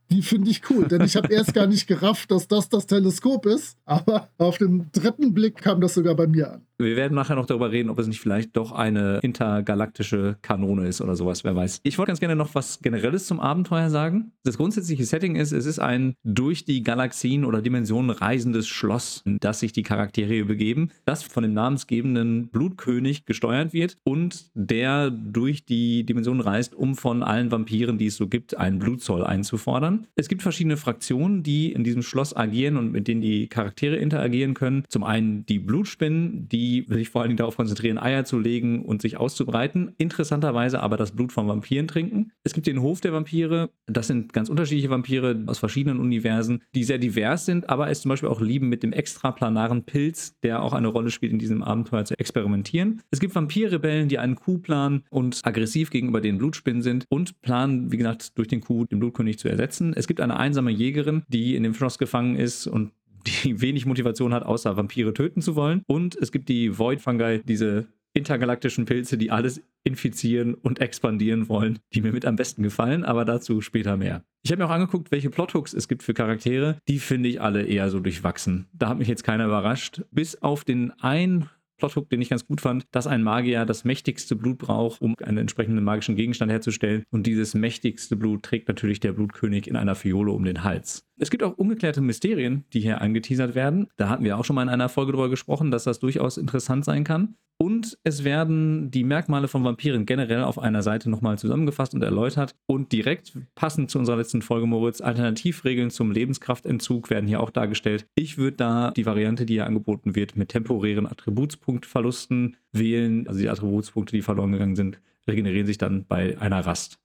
die 0.10 0.22
finde 0.22 0.50
ich 0.50 0.70
cool, 0.70 0.88
denn 0.88 1.02
ich 1.02 1.18
habe 1.18 1.32
erst 1.34 1.54
gar 1.54 1.68
nicht 1.68 1.86
gerafft, 1.86 2.32
dass 2.32 2.48
das 2.48 2.70
das 2.70 2.88
Teleskop 2.88 3.46
ist, 3.46 3.78
aber 3.86 4.30
auf 4.38 4.58
den 4.58 4.90
dritten 4.94 5.34
Blick 5.34 5.58
kam 5.58 5.82
das 5.82 5.96
sogar 5.96 6.16
bei 6.16 6.28
mir 6.28 6.54
an. 6.54 6.66
Wir 6.82 6.96
werden 6.96 7.14
nachher 7.14 7.36
noch 7.36 7.46
darüber 7.46 7.72
reden, 7.72 7.90
ob 7.90 8.00
es 8.00 8.08
nicht 8.08 8.22
vielleicht 8.22 8.56
doch 8.56 8.72
eine 8.72 9.20
intergalaktische 9.22 10.38
Kanone 10.42 10.88
ist 10.88 11.02
oder 11.02 11.18
sowas, 11.18 11.44
wer 11.44 11.54
weiß. 11.54 11.82
Ich 11.84 11.98
wollte 11.98 12.12
ganz 12.12 12.22
gerne 12.22 12.38
noch 12.38 12.56
was 12.56 12.80
Generelles 12.80 13.28
zum 13.28 13.42
Abenteuer 13.42 13.90
sagen. 13.90 14.32
Das 14.46 14.56
grundsätzliche 14.56 15.04
Setting 15.04 15.36
ist, 15.36 15.52
es 15.52 15.66
ist 15.66 15.80
ein 15.80 16.14
durch 16.24 16.64
die 16.64 16.82
Galaxien 16.82 17.44
oder 17.44 17.62
Dimensionen 17.62 18.12
reisendes 18.12 18.70
Schloss, 18.70 19.24
in 19.26 19.40
das 19.42 19.60
sich 19.60 19.74
die 19.74 19.84
Charaktere 19.84 20.46
begeben, 20.46 20.92
das 21.04 21.22
von 21.22 21.44
dem 21.44 21.54
namensgebenden 21.54 22.48
Blutkönig 22.48 23.26
gesteuert 23.26 23.74
wird 23.74 23.98
und 24.06 24.50
der 24.54 25.12
durch 25.12 25.66
die 25.66 26.06
Dimensionen 26.06 26.42
reist, 26.42 26.76
um 26.76 26.96
von 26.96 27.24
allen 27.24 27.52
Vampiren, 27.52 27.98
die 27.98 28.06
es 28.06 28.16
so 28.16 28.28
gibt, 28.28 28.56
einen 28.56 28.80
Blutzoll 28.80 29.26
einzufordern. 29.26 30.08
Es 30.16 30.30
gibt 30.30 30.44
verschiedene 30.44 30.78
Fraktionen, 30.78 31.44
die 31.44 31.74
in 31.74 31.84
diesem 31.84 32.04
Schloss 32.04 32.34
agieren 32.34 32.78
und 32.78 32.94
mit 32.94 33.10
denen 33.10 33.20
die 33.20 33.48
Charaktere 33.48 33.98
interagieren 33.98 34.54
können. 34.54 34.86
Zum 34.88 35.04
einen 35.04 35.46
die 35.46 35.60
Blutspinnen, 35.60 36.48
die 36.48 36.69
die 36.70 36.86
sich 36.88 37.10
vor 37.10 37.22
allen 37.22 37.30
Dingen 37.30 37.38
darauf 37.38 37.58
konzentrieren, 37.58 37.98
Eier 37.98 38.26
zu 38.26 38.38
legen 38.38 38.86
und 38.86 39.02
sich 39.02 39.18
auszubreiten. 39.18 39.94
Interessanterweise 39.98 40.82
aber 40.82 40.98
das 40.98 41.12
Blut 41.12 41.32
von 41.32 41.48
Vampiren 41.48 41.88
trinken. 41.88 42.32
Es 42.44 42.54
gibt 42.54 42.68
den 42.68 42.82
Hof 42.82 43.02
der 43.02 43.12
Vampire. 43.12 43.72
Das 43.88 44.08
sind 44.08 44.34
ganz 44.34 44.50
unterschiedliche 44.50 44.90
Vampire 44.90 45.44
aus 45.48 45.58
verschiedenen 45.58 46.00
Universen, 46.00 46.62
die 46.76 46.84
sehr 46.84 47.00
divers 47.00 47.46
sind, 47.46 47.70
aber 47.70 47.90
es 47.90 48.02
zum 48.02 48.10
Beispiel 48.10 48.30
auch 48.30 48.42
lieben, 48.42 48.70
mit 48.70 48.84
dem 48.84 48.94
extraplanaren 48.94 49.84
Pilz, 49.84 50.36
der 50.44 50.62
auch 50.62 50.74
eine 50.74 50.90
Rolle 50.90 51.10
spielt 51.10 51.32
in 51.32 51.40
diesem 51.40 51.64
Abenteuer, 51.64 52.06
zu 52.06 52.18
experimentieren. 52.18 53.02
Es 53.10 53.20
gibt 53.20 53.34
Vampirrebellen, 53.34 54.10
die 54.10 54.20
einen 54.20 54.36
Coup 54.36 54.62
planen 54.62 55.04
und 55.10 55.42
aggressiv 55.44 55.90
gegenüber 55.90 56.22
den 56.22 56.38
Blutspinnen 56.38 56.82
sind 56.82 57.06
und 57.10 57.42
planen, 57.42 57.92
wie 57.92 57.98
gesagt, 57.98 58.38
durch 58.38 58.48
den 58.48 58.62
Coup 58.62 58.88
den 58.90 59.00
Blutkönig 59.00 59.40
zu 59.40 59.50
ersetzen. 59.50 59.94
Es 59.96 60.08
gibt 60.08 60.22
eine 60.22 60.38
einsame 60.38 60.72
Jägerin, 60.72 61.24
die 61.28 61.56
in 61.56 61.64
dem 61.64 61.74
Schloss 61.74 61.98
gefangen 61.98 62.36
ist 62.36 62.68
und 62.68 62.92
die 63.26 63.62
wenig 63.62 63.86
Motivation 63.86 64.34
hat, 64.34 64.44
außer 64.44 64.78
Vampire 64.78 65.14
töten 65.14 65.42
zu 65.42 65.56
wollen. 65.56 65.84
Und 65.88 66.16
es 66.16 66.32
gibt 66.32 66.50
die 66.50 66.78
Void 66.78 67.02
Fungi, 67.02 67.42
diese 67.44 67.88
intergalaktischen 68.14 68.86
Pilze, 68.86 69.18
die 69.18 69.32
alles 69.32 69.62
infizieren 69.84 70.56
und 70.56 70.80
expandieren 70.80 71.48
wollen, 71.48 71.80
die 71.94 72.02
mir 72.02 72.12
mit 72.12 72.26
am 72.26 72.36
besten 72.36 72.64
gefallen, 72.64 73.04
aber 73.04 73.24
dazu 73.24 73.62
später 73.62 73.98
mehr. 73.98 74.24
Ich 74.44 74.52
habe 74.52 74.62
mir 74.62 74.68
auch 74.68 74.74
angeguckt, 74.74 75.12
welche 75.12 75.30
Plothooks 75.30 75.74
es 75.74 75.88
gibt 75.88 76.04
für 76.04 76.14
Charaktere. 76.14 76.78
Die 76.88 77.00
finde 77.00 77.30
ich 77.30 77.42
alle 77.42 77.64
eher 77.64 77.90
so 77.90 78.00
durchwachsen. 78.00 78.68
Da 78.74 78.90
hat 78.90 78.98
mich 78.98 79.08
jetzt 79.08 79.24
keiner 79.24 79.46
überrascht. 79.46 80.02
Bis 80.12 80.42
auf 80.42 80.64
den 80.64 80.92
einen 81.00 81.50
Plothook, 81.80 82.10
den 82.10 82.22
ich 82.22 82.30
ganz 82.30 82.46
gut 82.46 82.62
fand, 82.62 82.86
dass 82.92 83.08
ein 83.08 83.24
Magier 83.24 83.66
das 83.66 83.86
mächtigste 83.86 84.36
Blut 84.36 84.60
braucht, 84.60 85.02
um 85.02 85.16
einen 85.24 85.38
entsprechenden 85.38 85.84
magischen 85.84 86.16
Gegenstand 86.16 86.52
herzustellen. 86.52 87.04
Und 87.10 87.26
dieses 87.26 87.56
mächtigste 87.56 88.16
Blut 88.16 88.44
trägt 88.44 88.68
natürlich 88.68 89.00
der 89.00 89.14
Blutkönig 89.14 89.68
in 89.68 89.76
einer 89.76 89.96
Fiole 89.96 90.32
um 90.32 90.44
den 90.44 90.64
Hals. 90.64 91.09
Es 91.22 91.30
gibt 91.30 91.44
auch 91.44 91.58
ungeklärte 91.58 92.00
Mysterien, 92.00 92.64
die 92.72 92.80
hier 92.80 93.02
angeteasert 93.02 93.54
werden. 93.54 93.88
Da 93.98 94.08
hatten 94.08 94.24
wir 94.24 94.38
auch 94.38 94.46
schon 94.46 94.56
mal 94.56 94.64
in 94.64 94.70
einer 94.70 94.88
Folge 94.88 95.12
darüber 95.12 95.30
gesprochen, 95.30 95.70
dass 95.70 95.84
das 95.84 96.00
durchaus 96.00 96.38
interessant 96.38 96.86
sein 96.86 97.04
kann. 97.04 97.36
Und 97.62 97.98
es 98.06 98.24
werden 98.24 98.90
die 98.90 99.04
Merkmale 99.04 99.50
von 99.50 99.66
Vampiren 99.66 100.06
generell 100.06 100.44
auf 100.44 100.58
einer 100.58 100.82
Seite 100.82 101.10
nochmal 101.10 101.38
zusammengefasst 101.38 101.94
und 101.94 102.02
erläutert. 102.02 102.56
Und 102.68 102.94
direkt 102.94 103.34
passend 103.54 103.92
zu 103.92 104.00
unserer 104.00 104.16
letzten 104.16 104.42
Folge, 104.42 104.66
Moritz, 104.66 105.02
Alternativregeln 105.02 105.90
zum 105.90 106.12
Lebenskraftentzug 106.12 107.10
werden 107.10 107.28
hier 107.28 107.42
auch 107.42 107.50
dargestellt. 107.50 108.08
Ich 108.16 108.38
würde 108.38 108.56
da 108.56 108.92
die 108.92 109.06
Variante, 109.06 109.46
die 109.46 109.56
hier 109.56 109.66
angeboten 109.66 110.16
wird, 110.16 110.38
mit 110.38 110.50
temporären 110.50 111.06
Attributspunktverlusten 111.06 112.56
wählen. 112.72 113.28
Also 113.28 113.42
die 113.42 113.50
Attributspunkte, 113.50 114.16
die 114.16 114.22
verloren 114.22 114.54
gegangen 114.54 114.78
sind, 114.78 115.02
regenerieren 115.28 115.68
sich 115.68 115.78
dann 115.78 116.06
bei 116.06 116.40
einer 116.40 116.66
Rast. 116.66 116.98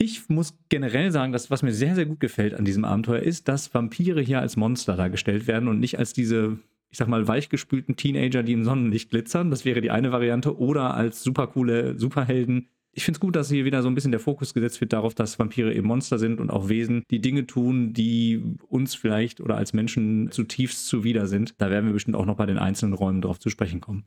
Ich 0.00 0.28
muss 0.28 0.56
generell 0.68 1.10
sagen, 1.10 1.32
dass 1.32 1.50
was 1.50 1.62
mir 1.62 1.72
sehr, 1.72 1.96
sehr 1.96 2.06
gut 2.06 2.20
gefällt 2.20 2.54
an 2.54 2.64
diesem 2.64 2.84
Abenteuer 2.84 3.20
ist, 3.20 3.48
dass 3.48 3.74
Vampire 3.74 4.20
hier 4.20 4.40
als 4.40 4.56
Monster 4.56 4.96
dargestellt 4.96 5.48
werden 5.48 5.68
und 5.68 5.80
nicht 5.80 5.98
als 5.98 6.12
diese 6.12 6.58
ich 6.90 6.98
sag 6.98 7.08
mal, 7.08 7.28
weichgespülten 7.28 7.96
Teenager, 7.96 8.42
die 8.42 8.52
im 8.52 8.64
Sonnenlicht 8.64 9.10
glitzern. 9.10 9.50
Das 9.50 9.64
wäre 9.64 9.80
die 9.80 9.90
eine 9.90 10.12
Variante. 10.12 10.58
Oder 10.58 10.94
als 10.94 11.22
super 11.22 11.46
coole 11.48 11.98
Superhelden. 11.98 12.68
Ich 12.92 13.04
finde 13.04 13.16
es 13.16 13.20
gut, 13.20 13.36
dass 13.36 13.50
hier 13.50 13.64
wieder 13.64 13.82
so 13.82 13.88
ein 13.88 13.94
bisschen 13.94 14.10
der 14.10 14.20
Fokus 14.20 14.54
gesetzt 14.54 14.80
wird 14.80 14.92
darauf, 14.92 15.14
dass 15.14 15.38
Vampire 15.38 15.72
eben 15.72 15.86
Monster 15.86 16.18
sind 16.18 16.40
und 16.40 16.50
auch 16.50 16.68
Wesen, 16.68 17.04
die 17.10 17.20
Dinge 17.20 17.46
tun, 17.46 17.92
die 17.92 18.42
uns 18.66 18.94
vielleicht 18.94 19.40
oder 19.40 19.56
als 19.56 19.72
Menschen 19.72 20.30
zutiefst 20.30 20.86
zuwider 20.86 21.26
sind. 21.26 21.54
Da 21.58 21.70
werden 21.70 21.86
wir 21.86 21.92
bestimmt 21.92 22.16
auch 22.16 22.26
noch 22.26 22.36
bei 22.36 22.46
den 22.46 22.58
einzelnen 22.58 22.94
Räumen 22.94 23.20
drauf 23.20 23.38
zu 23.38 23.50
sprechen 23.50 23.80
kommen. 23.80 24.04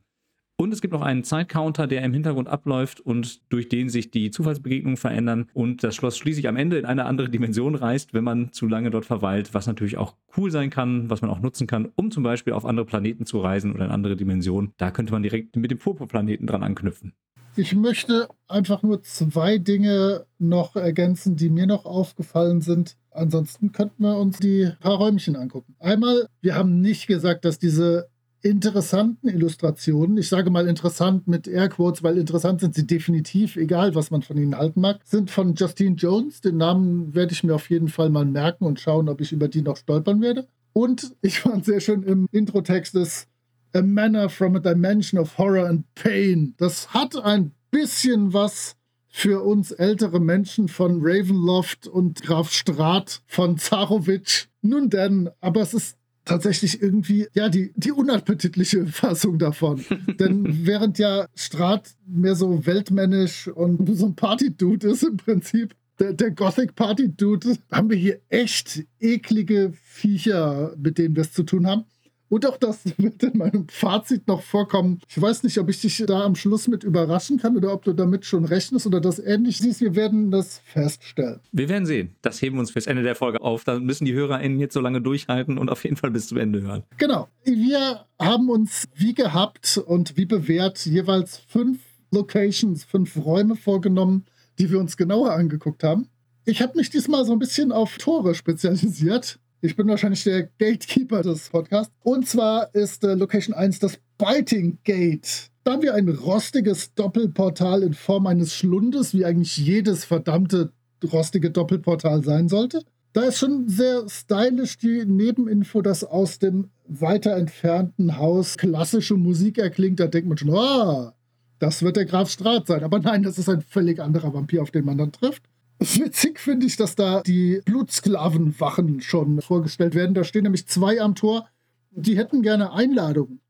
Und 0.62 0.72
es 0.72 0.80
gibt 0.80 0.92
noch 0.92 1.02
einen 1.02 1.24
Zeitcounter, 1.24 1.88
der 1.88 2.02
im 2.02 2.12
Hintergrund 2.12 2.46
abläuft 2.46 3.00
und 3.00 3.40
durch 3.50 3.68
den 3.68 3.88
sich 3.88 4.12
die 4.12 4.30
Zufallsbegegnungen 4.30 4.96
verändern 4.96 5.48
und 5.54 5.82
das 5.82 5.96
Schloss 5.96 6.16
schließlich 6.16 6.46
am 6.46 6.54
Ende 6.54 6.78
in 6.78 6.84
eine 6.84 7.06
andere 7.06 7.28
Dimension 7.28 7.74
reist, 7.74 8.14
wenn 8.14 8.22
man 8.22 8.52
zu 8.52 8.68
lange 8.68 8.90
dort 8.90 9.04
verweilt, 9.04 9.54
was 9.54 9.66
natürlich 9.66 9.98
auch 9.98 10.14
cool 10.36 10.52
sein 10.52 10.70
kann, 10.70 11.10
was 11.10 11.20
man 11.20 11.32
auch 11.32 11.40
nutzen 11.40 11.66
kann, 11.66 11.90
um 11.96 12.12
zum 12.12 12.22
Beispiel 12.22 12.52
auf 12.52 12.64
andere 12.64 12.86
Planeten 12.86 13.26
zu 13.26 13.40
reisen 13.40 13.72
oder 13.72 13.86
in 13.86 13.90
andere 13.90 14.14
Dimensionen. 14.14 14.70
Da 14.76 14.92
könnte 14.92 15.12
man 15.12 15.24
direkt 15.24 15.56
mit 15.56 15.72
dem 15.72 15.78
Purpurplaneten 15.78 16.46
dran 16.46 16.62
anknüpfen. 16.62 17.12
Ich 17.56 17.74
möchte 17.74 18.28
einfach 18.46 18.84
nur 18.84 19.02
zwei 19.02 19.58
Dinge 19.58 20.26
noch 20.38 20.76
ergänzen, 20.76 21.34
die 21.34 21.50
mir 21.50 21.66
noch 21.66 21.86
aufgefallen 21.86 22.60
sind. 22.60 22.96
Ansonsten 23.10 23.72
könnten 23.72 24.04
wir 24.04 24.16
uns 24.16 24.38
die 24.38 24.70
paar 24.78 24.94
Räumchen 24.94 25.34
angucken. 25.34 25.74
Einmal, 25.80 26.28
wir 26.40 26.54
haben 26.54 26.80
nicht 26.80 27.08
gesagt, 27.08 27.44
dass 27.44 27.58
diese 27.58 28.11
interessanten 28.42 29.28
Illustrationen, 29.28 30.16
ich 30.18 30.28
sage 30.28 30.50
mal 30.50 30.66
interessant 30.66 31.28
mit 31.28 31.46
Airquotes, 31.46 32.02
weil 32.02 32.18
interessant 32.18 32.60
sind 32.60 32.74
sie 32.74 32.86
definitiv, 32.86 33.56
egal 33.56 33.94
was 33.94 34.10
man 34.10 34.22
von 34.22 34.36
ihnen 34.36 34.56
halten 34.56 34.80
mag, 34.80 35.00
sind 35.04 35.30
von 35.30 35.54
Justine 35.54 35.96
Jones. 35.96 36.40
Den 36.40 36.56
Namen 36.56 37.14
werde 37.14 37.32
ich 37.32 37.44
mir 37.44 37.54
auf 37.54 37.70
jeden 37.70 37.88
Fall 37.88 38.10
mal 38.10 38.24
merken 38.24 38.64
und 38.64 38.80
schauen, 38.80 39.08
ob 39.08 39.20
ich 39.20 39.32
über 39.32 39.48
die 39.48 39.62
noch 39.62 39.76
stolpern 39.76 40.20
werde. 40.20 40.48
Und 40.72 41.14
ich 41.22 41.40
fand 41.40 41.64
sehr 41.64 41.80
schön 41.80 42.02
im 42.02 42.26
Intro-Text 42.32 42.94
des 42.94 43.28
A 43.74 43.82
Manner 43.82 44.28
from 44.28 44.56
a 44.56 44.58
Dimension 44.58 45.20
of 45.20 45.38
Horror 45.38 45.68
and 45.68 45.84
Pain. 45.94 46.54
Das 46.58 46.92
hat 46.92 47.16
ein 47.16 47.52
bisschen 47.70 48.32
was 48.32 48.76
für 49.08 49.42
uns 49.42 49.70
ältere 49.70 50.20
Menschen 50.20 50.68
von 50.68 51.00
Ravenloft 51.02 51.86
und 51.86 52.22
Graf 52.22 52.50
Strat 52.50 53.22
von 53.26 53.58
Zarowitsch. 53.58 54.46
Nun 54.62 54.88
denn, 54.88 55.30
aber 55.40 55.60
es 55.60 55.74
ist 55.74 55.96
tatsächlich 56.24 56.82
irgendwie, 56.82 57.26
ja, 57.34 57.48
die, 57.48 57.72
die 57.76 57.92
unappetitliche 57.92 58.86
Fassung 58.88 59.38
davon. 59.38 59.84
Denn 60.18 60.44
während 60.66 60.98
ja 60.98 61.26
Strat 61.34 61.90
mehr 62.06 62.34
so 62.34 62.66
weltmännisch 62.66 63.48
und 63.48 63.88
so 63.96 64.06
ein 64.06 64.14
Party-Dude 64.14 64.88
ist 64.88 65.02
im 65.02 65.16
Prinzip, 65.16 65.74
der, 65.98 66.12
der 66.14 66.30
Gothic 66.30 66.74
Party-Dude, 66.74 67.58
haben 67.70 67.90
wir 67.90 67.96
hier 67.96 68.20
echt 68.28 68.84
eklige 68.98 69.72
Viecher, 69.82 70.74
mit 70.78 70.98
denen 70.98 71.14
wir 71.14 71.22
es 71.22 71.32
zu 71.32 71.42
tun 71.42 71.66
haben. 71.66 71.84
Und 72.32 72.46
auch 72.46 72.56
das 72.56 72.80
wird 72.96 73.22
in 73.24 73.36
meinem 73.36 73.68
Fazit 73.68 74.26
noch 74.26 74.40
vorkommen. 74.40 75.00
Ich 75.06 75.20
weiß 75.20 75.42
nicht, 75.42 75.58
ob 75.58 75.68
ich 75.68 75.82
dich 75.82 76.02
da 76.06 76.24
am 76.24 76.34
Schluss 76.34 76.66
mit 76.66 76.82
überraschen 76.82 77.38
kann 77.38 77.58
oder 77.58 77.74
ob 77.74 77.84
du 77.84 77.92
damit 77.92 78.24
schon 78.24 78.46
rechnest 78.46 78.86
oder 78.86 79.02
das 79.02 79.18
ähnlich 79.18 79.58
siehst. 79.58 79.82
Wir 79.82 79.94
werden 79.94 80.30
das 80.30 80.62
feststellen. 80.64 81.40
Wir 81.52 81.68
werden 81.68 81.84
sehen. 81.84 82.16
Das 82.22 82.40
heben 82.40 82.56
wir 82.56 82.60
uns 82.60 82.70
fürs 82.70 82.86
Ende 82.86 83.02
der 83.02 83.16
Folge 83.16 83.42
auf. 83.42 83.64
Da 83.64 83.78
müssen 83.78 84.06
die 84.06 84.14
HörerInnen 84.14 84.58
jetzt 84.58 84.72
so 84.72 84.80
lange 84.80 85.02
durchhalten 85.02 85.58
und 85.58 85.68
auf 85.68 85.84
jeden 85.84 85.96
Fall 85.96 86.10
bis 86.10 86.28
zum 86.28 86.38
Ende 86.38 86.62
hören. 86.62 86.84
Genau. 86.96 87.28
Wir 87.44 88.06
haben 88.18 88.48
uns 88.48 88.88
wie 88.94 89.12
gehabt 89.12 89.76
und 89.84 90.16
wie 90.16 90.24
bewährt 90.24 90.86
jeweils 90.86 91.36
fünf 91.36 91.80
Locations, 92.12 92.82
fünf 92.82 93.14
Räume 93.18 93.56
vorgenommen, 93.56 94.24
die 94.58 94.70
wir 94.70 94.80
uns 94.80 94.96
genauer 94.96 95.32
angeguckt 95.32 95.84
haben. 95.84 96.08
Ich 96.46 96.62
habe 96.62 96.78
mich 96.78 96.88
diesmal 96.88 97.26
so 97.26 97.32
ein 97.32 97.38
bisschen 97.38 97.72
auf 97.72 97.98
Tore 97.98 98.34
spezialisiert. 98.34 99.38
Ich 99.64 99.76
bin 99.76 99.86
wahrscheinlich 99.86 100.24
der 100.24 100.48
Gatekeeper 100.58 101.22
des 101.22 101.48
Podcasts. 101.48 101.94
Und 102.02 102.26
zwar 102.26 102.74
ist 102.74 103.04
äh, 103.04 103.14
Location 103.14 103.54
1 103.54 103.78
das 103.78 103.96
Biting 104.18 104.78
Gate. 104.82 105.50
Da 105.62 105.74
haben 105.74 105.82
wir 105.82 105.94
ein 105.94 106.08
rostiges 106.08 106.94
Doppelportal 106.94 107.84
in 107.84 107.94
Form 107.94 108.26
eines 108.26 108.56
Schlundes, 108.56 109.14
wie 109.14 109.24
eigentlich 109.24 109.56
jedes 109.56 110.04
verdammte 110.04 110.72
rostige 111.12 111.52
Doppelportal 111.52 112.24
sein 112.24 112.48
sollte. 112.48 112.82
Da 113.12 113.22
ist 113.22 113.38
schon 113.38 113.68
sehr 113.68 114.08
stylisch 114.08 114.78
die 114.78 115.04
Nebeninfo, 115.06 115.80
dass 115.80 116.02
aus 116.02 116.40
dem 116.40 116.70
weiter 116.88 117.36
entfernten 117.36 118.16
Haus 118.16 118.58
klassische 118.58 119.14
Musik 119.14 119.58
erklingt. 119.58 120.00
Da 120.00 120.08
denkt 120.08 120.28
man 120.28 120.38
schon, 120.38 120.50
oh, 120.50 121.12
das 121.60 121.84
wird 121.84 121.94
der 121.94 122.06
Graf 122.06 122.30
Strat 122.30 122.66
sein. 122.66 122.82
Aber 122.82 122.98
nein, 122.98 123.22
das 123.22 123.38
ist 123.38 123.48
ein 123.48 123.60
völlig 123.60 124.00
anderer 124.00 124.34
Vampir, 124.34 124.60
auf 124.60 124.72
den 124.72 124.84
man 124.84 124.98
dann 124.98 125.12
trifft. 125.12 125.44
Witzig 125.78 126.38
finde 126.38 126.66
ich, 126.66 126.76
dass 126.76 126.94
da 126.94 127.22
die 127.22 127.60
Blutsklavenwachen 127.64 129.00
schon 129.00 129.40
vorgestellt 129.40 129.94
werden. 129.94 130.14
Da 130.14 130.24
stehen 130.24 130.44
nämlich 130.44 130.66
zwei 130.66 131.00
am 131.00 131.14
Tor. 131.14 131.48
Die 131.90 132.16
hätten 132.16 132.42
gerne 132.42 132.72
Einladungen. 132.72 133.40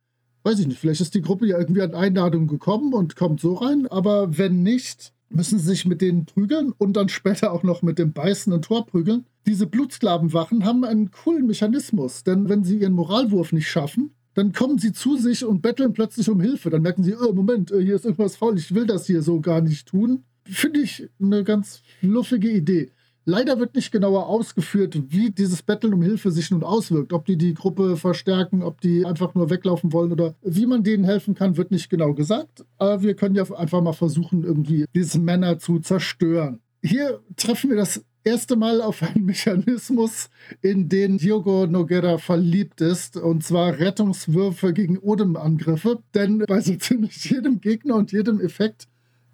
Weiß 0.43 0.59
ich 0.59 0.67
nicht, 0.67 0.81
vielleicht 0.81 1.01
ist 1.01 1.15
die 1.15 1.23
Gruppe 1.23 1.47
ja 1.47 1.59
irgendwie 1.59 1.83
an 1.83 1.95
Einladungen 1.95 2.49
gekommen 2.49 2.95
und 2.95 3.15
kommt 3.15 3.41
so 3.41 3.55
rein. 3.55 3.87
Aber 3.87 4.39
wenn 4.39 4.63
nicht, 4.63 5.13
müssen 5.29 5.59
sie 5.59 5.67
sich 5.67 5.87
mit 5.87 6.01
denen 6.01 6.25
prügeln 6.25 6.73
und 6.77 6.95
dann 6.97 7.09
später 7.09 7.53
auch 7.53 7.63
noch 7.63 7.83
mit 7.83 7.99
dem 7.99 8.13
beißenden 8.13 8.63
Tor 8.63 8.87
prügeln. 8.87 9.25
Diese 9.47 9.67
Blutsklavenwachen 9.67 10.65
haben 10.65 10.85
einen 10.85 11.11
coolen 11.11 11.47
Mechanismus, 11.47 12.25
denn 12.25 12.49
wenn 12.49 12.65
sie 12.65 12.79
ihren 12.79 12.93
Moralwurf 12.93 13.53
nicht 13.53 13.69
schaffen, 13.69 14.15
dann 14.35 14.53
kommen 14.53 14.79
sie 14.79 14.93
zu 14.93 15.17
sich 15.17 15.45
und 15.45 15.63
betteln 15.63 15.93
plötzlich 15.93 16.29
um 16.31 16.41
Hilfe. 16.41 16.71
Dann 16.71 16.83
merken 16.83 17.03
sie, 17.03 17.15
oh, 17.15 17.33
Moment, 17.33 17.71
äh, 17.71 17.83
hier 17.83 17.97
ist 17.97 18.05
irgendwas 18.05 18.37
faul, 18.37 18.57
ich 18.57 18.75
will 18.75 18.87
das 18.87 19.07
hier 19.07 19.23
so 19.23 19.41
gar 19.41 19.61
nicht 19.61 19.89
tun. 19.89 20.25
Finde 20.45 20.81
ich 20.81 21.09
eine 21.21 21.45
ganz 21.45 21.83
fluffige 22.01 22.51
Idee. 22.51 22.91
Leider 23.25 23.61
wird 23.61 23.77
nicht 23.77 23.93
genauer 23.93 24.27
ausgeführt, 24.27 24.99
wie 25.11 25.31
dieses 25.31 25.63
Betteln 25.63 25.95
um 25.95 26.03
Hilfe 26.03 26.33
sich 26.33 26.51
nun 26.51 26.65
auswirkt. 26.65 27.13
Ob 27.13 27.25
die 27.25 27.37
die 27.37 27.55
Gruppe 27.55 27.97
verstärken, 27.97 28.65
ob 28.65 28.81
die 28.81 29.07
einfach 29.07 29.35
nur 29.35 29.49
weglaufen 29.49 29.93
wollen 29.93 30.11
oder 30.11 30.35
wie 30.43 30.67
man 30.67 30.83
denen 30.83 31.05
helfen 31.05 31.35
kann, 31.35 31.57
wird 31.57 31.71
nicht 31.71 31.89
genau 31.89 32.15
gesagt. 32.15 32.65
Aber 32.79 33.03
wir 33.03 33.15
können 33.15 33.37
ja 33.37 33.45
einfach 33.55 33.81
mal 33.81 33.93
versuchen, 33.93 34.43
irgendwie 34.43 34.87
diese 34.93 35.21
Männer 35.21 35.59
zu 35.61 35.79
zerstören. 35.79 36.61
Hier 36.83 37.21
treffen 37.37 37.71
wir 37.71 37.77
das 37.77 38.05
erste 38.25 38.57
Mal 38.57 38.81
auf 38.81 39.03
einen 39.05 39.25
Mechanismus, 39.27 40.29
in 40.61 40.89
den 40.89 41.19
Diogo 41.19 41.67
Noguera 41.69 42.19
verliebt 42.19 42.81
ist, 42.81 43.17
und 43.17 43.45
zwar 43.45 43.79
Rettungswürfe 43.79 44.73
gegen 44.73 44.99
Odemangriffe. 44.99 46.03
Denn 46.15 46.39
bei 46.49 46.61
so 46.61 46.75
ziemlich 46.75 47.25
jedem 47.25 47.61
Gegner 47.61 47.95
und 47.95 48.11
jedem 48.11 48.41
Effekt 48.41 48.89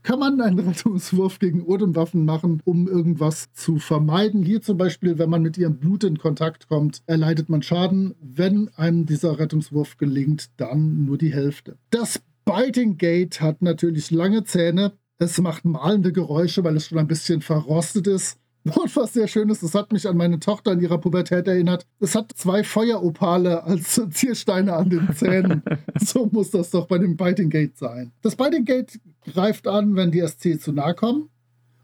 kann 0.09 0.21
man 0.21 0.41
einen 0.41 0.59
Rettungswurf 0.59 1.39
gegen 1.39 1.61
Odemwaffen 1.65 2.25
machen, 2.25 2.63
um 2.65 2.89
irgendwas 2.89 3.53
zu 3.53 3.77
vermeiden. 3.77 4.43
Hier 4.43 4.63
zum 4.63 4.79
Beispiel, 4.79 5.19
wenn 5.19 5.29
man 5.29 5.43
mit 5.43 5.59
ihrem 5.59 5.77
Blut 5.77 6.03
in 6.03 6.17
Kontakt 6.17 6.67
kommt, 6.67 7.03
erleidet 7.05 7.51
man 7.51 7.61
Schaden. 7.61 8.15
Wenn 8.19 8.71
einem 8.77 9.05
dieser 9.05 9.39
Rettungswurf 9.39 9.99
gelingt, 9.99 10.49
dann 10.57 11.05
nur 11.05 11.19
die 11.19 11.35
Hälfte. 11.35 11.77
Das 11.91 12.23
Biting 12.47 12.97
Gate 12.97 13.43
hat 13.43 13.61
natürlich 13.61 14.11
lange 14.11 14.45
Zähne. 14.45 14.93
Es 15.19 15.39
macht 15.43 15.67
malende 15.67 16.11
Geräusche, 16.11 16.65
weil 16.65 16.77
es 16.77 16.87
schon 16.87 16.97
ein 16.97 17.07
bisschen 17.07 17.43
verrostet 17.43 18.07
ist. 18.07 18.39
Und 18.75 18.97
was 18.97 19.13
sehr 19.13 19.29
schön 19.29 19.49
ist, 19.49 19.63
es 19.63 19.75
hat 19.75 19.93
mich 19.93 20.09
an 20.09 20.17
meine 20.17 20.41
Tochter 20.41 20.73
in 20.73 20.81
ihrer 20.81 20.99
Pubertät 20.99 21.47
erinnert. 21.47 21.87
Es 22.01 22.15
hat 22.15 22.33
zwei 22.35 22.65
Feueropale 22.65 23.65
als 23.65 24.01
Ziersteine 24.11 24.75
an 24.75 24.91
den 24.91 25.09
Zähnen. 25.15 25.63
so 26.01 26.29
muss 26.33 26.51
das 26.51 26.71
doch 26.71 26.87
bei 26.87 26.99
dem 26.99 27.17
Biting 27.17 27.51
Gate 27.51 27.77
sein. 27.77 28.13
Das 28.23 28.37
Biting 28.37 28.65
Gate 28.65 29.01
greift 29.25 29.67
an, 29.67 29.97
wenn 29.97 30.11
die 30.11 30.27
SC 30.27 30.61
zu 30.61 30.73
nahe 30.73 30.95
kommen. 30.95 31.29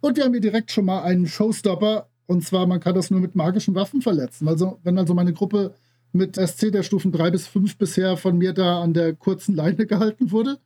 Und 0.01 0.17
wir 0.17 0.25
haben 0.25 0.33
hier 0.33 0.41
direkt 0.41 0.71
schon 0.71 0.85
mal 0.85 1.03
einen 1.03 1.27
Showstopper. 1.27 2.09
Und 2.27 2.45
zwar, 2.45 2.67
man 2.67 2.81
kann 2.81 2.95
das 2.95 3.11
nur 3.11 3.21
mit 3.21 3.35
magischen 3.35 3.75
Waffen 3.75 4.03
verletzen. 4.03 4.49
Also, 4.49 4.79
wenn 4.83 4.99
also 4.99 5.15
meine 5.15 5.33
Gruppe 5.33 5.75
mit 6.13 6.37
SC 6.37 6.71
der 6.73 6.83
Stufen 6.83 7.13
3 7.13 7.31
bis 7.31 7.47
5 7.47 7.77
bisher 7.77 8.17
von 8.17 8.39
mir 8.39 8.53
da 8.53 8.83
an 8.83 8.95
der 8.95 9.15
kurzen 9.15 9.55
Leine 9.55 9.87
gehalten 9.87 10.31
wurde, 10.31 10.59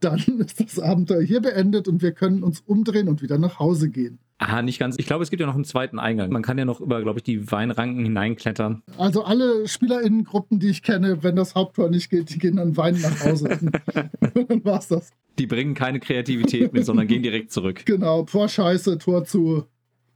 dann 0.00 0.18
ist 0.38 0.60
das 0.60 0.78
Abenteuer 0.78 1.22
hier 1.22 1.40
beendet 1.40 1.88
und 1.88 2.02
wir 2.02 2.12
können 2.12 2.42
uns 2.42 2.60
umdrehen 2.60 3.08
und 3.08 3.22
wieder 3.22 3.38
nach 3.38 3.58
Hause 3.58 3.90
gehen. 3.90 4.18
Aha, 4.38 4.62
nicht 4.62 4.78
ganz. 4.78 4.96
Ich 4.98 5.06
glaube, 5.06 5.22
es 5.22 5.30
gibt 5.30 5.40
ja 5.40 5.46
noch 5.46 5.54
einen 5.54 5.64
zweiten 5.64 5.98
Eingang. 5.98 6.30
Man 6.30 6.42
kann 6.42 6.58
ja 6.58 6.64
noch 6.64 6.80
über, 6.80 7.00
glaube 7.02 7.20
ich, 7.20 7.22
die 7.22 7.50
Weinranken 7.50 8.04
hineinklettern. 8.04 8.82
Also 8.98 9.24
alle 9.24 9.66
SpielerInnengruppen, 9.68 10.58
die 10.58 10.68
ich 10.68 10.82
kenne, 10.82 11.22
wenn 11.22 11.36
das 11.36 11.54
Haupttor 11.54 11.88
nicht 11.88 12.10
geht, 12.10 12.30
die 12.30 12.38
gehen 12.38 12.56
dann 12.56 12.76
weinen 12.76 13.00
nach 13.00 13.24
Hause. 13.24 13.48
dann 13.94 14.10
war's 14.64 14.88
das. 14.88 15.10
Die 15.38 15.46
bringen 15.46 15.74
keine 15.74 16.00
Kreativität 16.00 16.72
mit, 16.72 16.84
sondern 16.84 17.06
gehen 17.06 17.22
direkt 17.22 17.52
zurück. 17.52 17.86
Genau, 17.86 18.24
Tor 18.24 18.48
scheiße, 18.48 18.98
Tor 18.98 19.24
zu, 19.24 19.64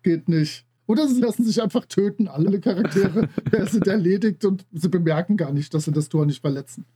geht 0.02 0.28
nicht. 0.28 0.64
Oder 0.86 1.06
sie 1.06 1.20
lassen 1.20 1.44
sich 1.44 1.62
einfach 1.62 1.84
töten, 1.86 2.28
alle 2.28 2.60
Charaktere 2.60 3.28
sind 3.66 3.86
erledigt 3.86 4.44
und 4.44 4.64
sie 4.72 4.88
bemerken 4.88 5.36
gar 5.36 5.52
nicht, 5.52 5.74
dass 5.74 5.84
sie 5.84 5.92
das 5.92 6.08
Tor 6.08 6.24
nicht 6.24 6.40
verletzen. 6.40 6.86